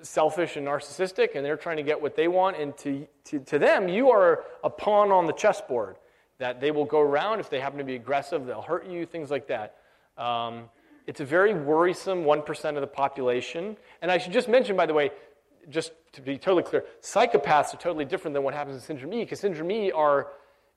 selfish 0.02 0.58
and 0.58 0.66
narcissistic, 0.66 1.36
and 1.36 1.46
they're 1.46 1.56
trying 1.56 1.78
to 1.78 1.84
get 1.84 2.02
what 2.02 2.16
they 2.16 2.28
want. 2.28 2.58
And 2.58 2.76
to, 2.80 3.08
to, 3.26 3.40
to 3.42 3.60
them, 3.60 3.88
you 3.88 4.10
are 4.10 4.44
a 4.64 4.72
pawn 4.72 5.12
on 5.12 5.28
the 5.28 5.34
chessboard. 5.34 5.98
That 6.40 6.60
they 6.60 6.72
will 6.72 6.86
go 6.86 7.00
around. 7.00 7.42
If 7.42 7.52
they 7.52 7.60
happen 7.60 7.78
to 7.78 7.84
be 7.84 7.96
aggressive, 7.96 8.48
they'll 8.48 8.62
hurt 8.64 8.88
you, 8.88 9.06
things 9.06 9.30
like 9.30 9.48
that. 9.50 9.76
Um, 10.18 10.64
it's 11.08 11.20
a 11.20 11.26
very 11.26 11.54
worrisome 11.54 12.24
1% 12.24 12.76
of 12.76 12.82
the 12.82 12.88
population. 12.88 13.78
And 14.02 14.12
I 14.12 14.18
should 14.18 14.34
just 14.34 14.48
mention, 14.48 14.76
by 14.76 14.86
the 14.86 14.94
way, 14.94 15.12
just 15.70 15.94
to 16.14 16.22
be 16.22 16.38
totally 16.38 16.64
clear, 16.64 16.86
psychopaths 17.02 17.74
are 17.74 17.78
totally 17.78 18.06
different 18.06 18.34
than 18.34 18.44
what 18.44 18.54
happens 18.54 18.76
in 18.76 18.82
Syndrome 18.82 19.14
E, 19.14 19.20
because 19.22 19.40
Syndrome 19.40 19.72
E 19.72 19.92
are, 19.92 20.28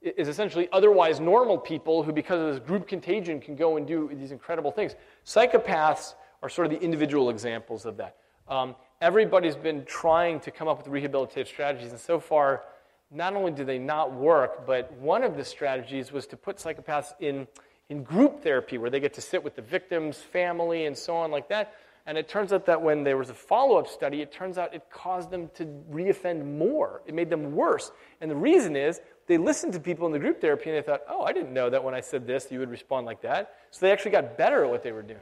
is 0.01 0.29
essentially 0.29 0.69
otherwise 0.73 1.21
normal 1.21 1.59
people 1.59 2.03
who, 2.03 2.13
because 2.13 2.41
of 2.41 2.55
this 2.55 2.67
group 2.67 2.87
contagion, 2.87 3.41
can 3.41 3.57
go 3.57 3.77
and 3.77 3.87
do 3.87 4.11
these 4.15 4.33
incredible 4.33 4.71
things. 4.71 4.95
Psychopaths 5.25 6.15
are 6.43 6.49
sort 6.49 6.67
of 6.67 6.79
the 6.79 6.85
individual 6.85 7.31
examples 7.31 7.87
of 7.87 7.97
that. 7.97 8.17
Um, 8.49 8.77
everybody's 9.01 9.57
been 9.57 9.85
trying 9.85 10.41
to 10.41 10.51
come 10.51 10.69
up 10.69 10.79
with 10.79 10.87
rehabilitative 10.87 11.47
strategies, 11.47 11.91
and 11.91 12.01
so 12.01 12.21
far, 12.21 12.63
not 13.11 13.35
only 13.35 13.53
do 13.53 13.65
they 13.65 13.79
not 13.79 14.13
work, 14.13 14.67
but 14.67 14.93
one 14.95 15.23
of 15.23 15.37
the 15.37 15.45
strategies 15.45 16.13
was 16.13 16.27
to 16.29 16.37
put 16.37 16.57
psychopaths 16.57 17.13
in 17.21 17.47
in 17.89 18.03
group 18.03 18.43
therapy 18.43 18.79
where 18.79 18.91
they 18.91 19.01
get 19.01 19.15
to 19.15 19.21
sit 19.21 19.43
with 19.43 19.57
the 19.57 19.63
victim's 19.63 20.19
family 20.19 20.87
and 20.87 20.97
so 20.97 21.17
on 21.17 21.31
like 21.31 21.49
that. 21.49 21.75
And 22.07 22.17
it 22.17 22.29
turns 22.29 22.53
out 22.53 22.67
that 22.67 22.81
when 22.81 23.03
there 23.03 23.17
was 23.17 23.31
a 23.31 23.35
follow 23.35 23.79
up 23.79 23.89
study, 23.89 24.23
it 24.23 24.31
turns 24.31 24.59
out 24.59 24.73
it 24.73 24.85
caused 24.91 25.31
them 25.31 25.51
to 25.55 25.65
reoffend 25.91 26.45
more. 26.57 27.03
It 27.05 27.15
made 27.15 27.31
them 27.31 27.53
worse. 27.53 27.91
And 28.21 28.31
the 28.31 28.37
reason 28.37 28.77
is 28.77 29.01
they 29.27 29.39
listened 29.39 29.73
to 29.73 29.81
people 29.81 30.07
in 30.07 30.13
the 30.13 30.19
group 30.21 30.41
therapy 30.41 30.71
and 30.71 30.79
they 30.79 30.83
thought, 30.83 31.01
oh, 31.09 31.23
I 31.23 31.33
didn't 31.33 31.53
know 31.53 31.69
that 31.69 31.83
when 31.83 31.95
I 31.95 32.01
said 32.01 32.27
this, 32.27 32.47
you 32.51 32.61
would 32.61 32.71
respond 32.71 33.07
like 33.07 33.23
that. 33.23 33.55
So 33.73 33.85
they 33.85 33.93
actually 33.93 34.13
got 34.13 34.39
better 34.39 34.65
at 34.65 34.71
what 34.71 34.85
they 34.85 34.93
were 34.93 35.03
doing. 35.03 35.19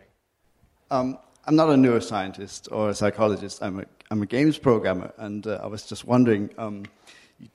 Um, 0.91 1.19
I'm 1.47 1.57
not 1.57 1.71
a 1.71 1.73
neuroscientist 1.75 2.71
or 2.71 2.91
a 2.91 2.95
psychologist. 2.95 3.63
I'm 3.63 3.81
a, 3.81 3.85
I'm 4.11 4.21
a 4.21 4.27
games 4.27 4.59
programmer. 4.59 5.13
And 5.17 5.47
uh, 5.47 5.61
I 5.63 5.67
was 5.67 5.85
just 5.87 6.05
wondering 6.05 6.51
um, 6.59 6.85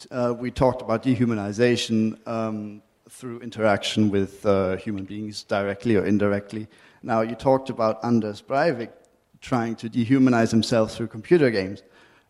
uh, 0.10 0.34
we 0.38 0.50
talked 0.50 0.82
about 0.82 1.04
dehumanization 1.04 2.28
um, 2.28 2.82
through 3.10 3.40
interaction 3.40 4.10
with 4.10 4.46
uh, 4.46 4.78
human 4.78 5.04
beings 5.04 5.44
directly 5.44 5.96
or 5.96 6.06
indirectly. 6.06 6.68
Now, 7.02 7.22
you 7.22 7.36
talked 7.36 7.70
about 7.70 8.04
Anders 8.04 8.42
Breivik 8.42 8.92
trying 9.42 9.76
to 9.78 9.90
dehumanize 9.90 10.52
himself 10.52 10.94
through 10.96 11.08
computer 11.08 11.50
games. 11.50 11.82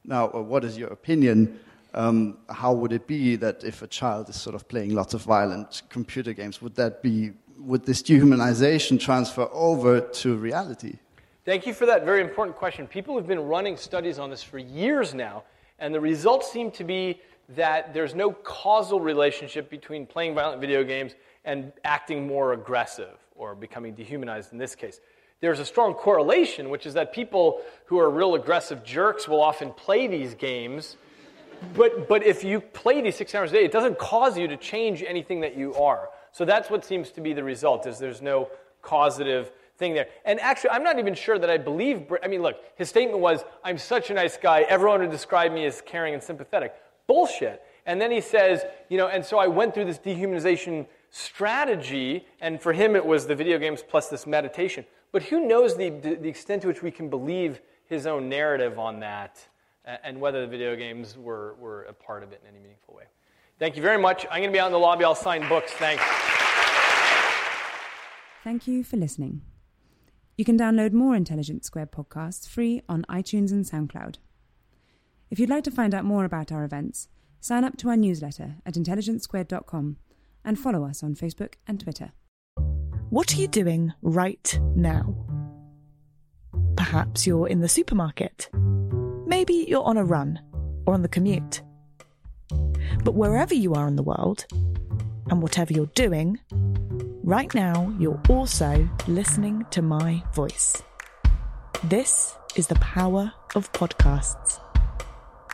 Now, 0.06 0.30
uh, 0.34 0.42
what 0.42 0.64
is 0.64 0.78
your 0.78 0.90
opinion? 0.90 1.60
Um, 1.94 2.38
how 2.50 2.74
would 2.74 2.94
it 2.94 3.08
be 3.08 3.36
that 3.38 3.64
if 3.64 3.82
a 3.82 3.88
child 3.88 4.30
is 4.30 4.40
sort 4.40 4.56
of 4.56 4.68
playing 4.68 4.94
lots 4.94 5.14
of 5.14 5.22
violent 5.24 5.82
computer 5.90 6.34
games, 6.34 6.62
would 6.62 6.76
that 6.76 7.02
be 7.02 7.32
would 7.58 7.86
this 7.86 8.02
dehumanization 8.02 8.98
transfer 9.00 9.50
over 9.52 10.00
to 10.00 10.38
reality? 10.38 10.94
Thank 11.44 11.68
you 11.68 11.74
for 11.74 11.86
that 11.88 12.06
very 12.06 12.22
important 12.22 12.56
question. 12.56 12.88
People 12.88 13.18
have 13.18 13.28
been 13.28 13.42
running 13.42 13.76
studies 13.76 14.18
on 14.18 14.30
this 14.30 14.44
for 14.44 14.60
years 14.60 15.14
now, 15.14 15.44
and 15.80 15.94
the 15.94 16.00
results 16.00 16.52
seem 16.52 16.72
to 16.72 16.86
be 16.86 17.20
that 17.56 17.94
there's 17.94 18.14
no 18.14 18.32
causal 18.32 19.00
relationship 19.00 19.70
between 19.70 20.06
playing 20.06 20.36
violent 20.36 20.62
video 20.62 20.84
games 20.84 21.14
and 21.46 21.72
acting 21.84 22.28
more 22.28 22.54
aggressive 22.54 23.18
or 23.36 23.56
becoming 23.56 23.94
dehumanized 23.96 24.52
in 24.52 24.58
this 24.58 24.76
case. 24.76 25.00
There's 25.42 25.60
a 25.60 25.66
strong 25.66 25.94
correlation, 25.94 26.70
which 26.70 26.86
is 26.86 26.94
that 26.96 27.14
people 27.14 27.62
who 27.86 27.98
are 27.98 28.10
real 28.10 28.36
aggressive 28.36 28.84
jerks 28.84 29.28
will 29.28 29.42
often 29.42 29.72
play 29.72 30.06
these 30.06 30.36
games. 30.36 30.98
But, 31.74 32.08
but 32.08 32.24
if 32.24 32.44
you 32.44 32.60
play 32.60 33.02
these 33.02 33.16
six 33.16 33.34
hours 33.34 33.52
a 33.52 33.56
day, 33.56 33.66
it 33.66 33.72
doesn't 33.72 33.98
cause 33.98 34.38
you 34.38 34.48
to 34.48 34.58
change 34.58 35.02
anything 35.02 35.42
that 35.42 35.58
you 35.58 35.74
are. 35.76 36.10
So 36.32 36.46
that's 36.46 36.70
what 36.70 36.86
seems 36.86 37.12
to 37.12 37.22
be 37.22 37.34
the 37.34 37.44
result, 37.44 37.88
is 37.88 37.98
there's 38.00 38.22
no 38.22 38.50
causative 38.82 39.52
thing 39.78 39.94
there. 39.94 40.08
And 40.26 40.40
actually, 40.42 40.72
I'm 40.72 40.84
not 40.84 41.00
even 41.00 41.16
sure 41.16 41.40
that 41.40 41.50
I 41.50 41.58
believe, 41.58 42.12
I 42.22 42.28
mean, 42.28 42.42
look, 42.42 42.58
his 42.76 42.90
statement 42.90 43.20
was, 43.20 43.44
I'm 43.64 43.78
such 43.78 44.10
a 44.10 44.14
nice 44.14 44.38
guy, 44.38 44.62
everyone 44.62 45.00
would 45.00 45.10
describe 45.10 45.52
me 45.52 45.66
as 45.66 45.82
caring 45.82 46.14
and 46.14 46.22
sympathetic. 46.22 46.76
Bullshit. 47.10 47.62
And 47.86 48.00
then 48.00 48.12
he 48.12 48.22
says, 48.22 48.64
you 48.88 48.98
know, 48.98 49.08
and 49.08 49.26
so 49.26 49.40
I 49.40 49.48
went 49.48 49.74
through 49.74 49.86
this 49.86 49.98
dehumanization 49.98 50.86
strategy, 51.10 52.28
and 52.40 52.62
for 52.62 52.72
him 52.72 52.96
it 52.96 53.04
was 53.04 53.26
the 53.26 53.36
video 53.36 53.58
games 53.58 53.84
plus 53.86 54.10
this 54.10 54.28
meditation. 54.28 54.86
But 55.12 55.24
who 55.24 55.48
knows 55.48 55.76
the, 55.76 55.90
the 55.90 56.30
extent 56.30 56.62
to 56.62 56.68
which 56.68 56.84
we 56.84 56.92
can 56.92 57.10
believe 57.10 57.62
his 57.86 58.06
own 58.06 58.30
narrative 58.30 58.78
on 58.78 59.00
that 59.00 59.46
and 60.04 60.22
whether 60.22 60.42
the 60.42 60.48
video 60.48 60.76
games 60.76 61.18
were, 61.18 61.56
were 61.56 61.84
a 61.84 61.94
part 61.94 62.22
of 62.22 62.32
it 62.32 62.42
in 62.44 62.50
any 62.50 62.60
meaningful 62.60 62.94
way. 62.94 63.06
Thank 63.58 63.76
you 63.76 63.82
very 63.82 63.98
much. 63.98 64.26
I'm 64.30 64.42
going 64.42 64.52
to 64.52 64.54
be 64.54 64.60
out 64.60 64.68
in 64.68 64.72
the 64.72 64.80
lobby. 64.80 65.04
I'll 65.04 65.16
sign 65.16 65.50
books. 65.50 65.72
Thanks. 65.72 66.04
Thank 68.44 68.68
you 68.68 68.84
for 68.84 68.98
listening. 68.98 69.42
You 70.38 70.46
can 70.46 70.58
download 70.58 70.94
more 70.94 71.16
Intelligence 71.16 71.66
Squared 71.66 71.92
podcasts 71.92 72.48
free 72.48 72.84
on 72.88 73.04
iTunes 73.10 73.52
and 73.52 73.66
SoundCloud. 73.66 74.18
If 75.32 75.40
you'd 75.40 75.50
like 75.50 75.64
to 75.66 75.72
find 75.72 75.94
out 75.94 76.06
more 76.06 76.26
about 76.26 76.52
our 76.52 76.64
events, 76.64 77.08
sign 77.40 77.64
up 77.64 77.78
to 77.78 77.90
our 77.90 77.98
newsletter 77.98 78.56
at 78.66 78.74
intelligencesquared.com 78.74 79.98
and 80.44 80.60
follow 80.60 80.84
us 80.86 81.04
on 81.04 81.16
Facebook 81.16 81.54
and 81.68 81.80
Twitter. 81.80 82.12
What 83.10 83.34
are 83.34 83.38
you 83.38 83.48
doing 83.48 83.94
right 84.02 84.60
now? 84.76 85.16
Perhaps 86.76 87.28
you're 87.28 87.48
in 87.48 87.62
the 87.62 87.70
supermarket. 87.70 88.50
Maybe 88.54 89.66
you're 89.68 89.84
on 89.84 89.98
a 89.98 90.04
run 90.04 90.40
or 90.86 90.94
on 90.94 91.04
the 91.04 91.08
commute. 91.08 91.62
But 93.04 93.14
wherever 93.14 93.54
you 93.54 93.74
are 93.76 93.88
in 93.88 93.96
the 93.96 94.04
world, 94.04 94.46
and 95.30 95.42
whatever 95.42 95.74
you're 95.74 95.86
doing, 95.88 96.40
right 97.24 97.54
now 97.54 97.94
you're 98.00 98.22
also 98.30 98.90
listening 99.08 99.66
to 99.72 99.82
my 99.82 100.24
voice. 100.34 100.82
This 101.84 102.36
is 102.56 102.68
the 102.68 102.76
power 102.76 103.32
of 103.56 103.72
podcasts. 103.74 104.60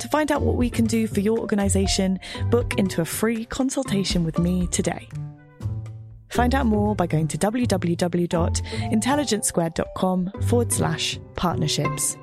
To 0.00 0.08
find 0.08 0.32
out 0.32 0.42
what 0.42 0.56
we 0.56 0.70
can 0.70 0.84
do 0.84 1.06
for 1.06 1.20
your 1.20 1.38
organisation, 1.38 2.18
book 2.50 2.74
into 2.78 3.00
a 3.00 3.04
free 3.04 3.44
consultation 3.44 4.24
with 4.24 4.38
me 4.38 4.66
today. 4.68 5.08
Find 6.30 6.54
out 6.54 6.66
more 6.66 6.94
by 6.94 7.06
going 7.06 7.26
to 7.28 7.38
www.intelligencesquared.com 7.38 10.32
forward 10.46 10.72
slash 10.72 11.18
partnerships. 11.34 12.16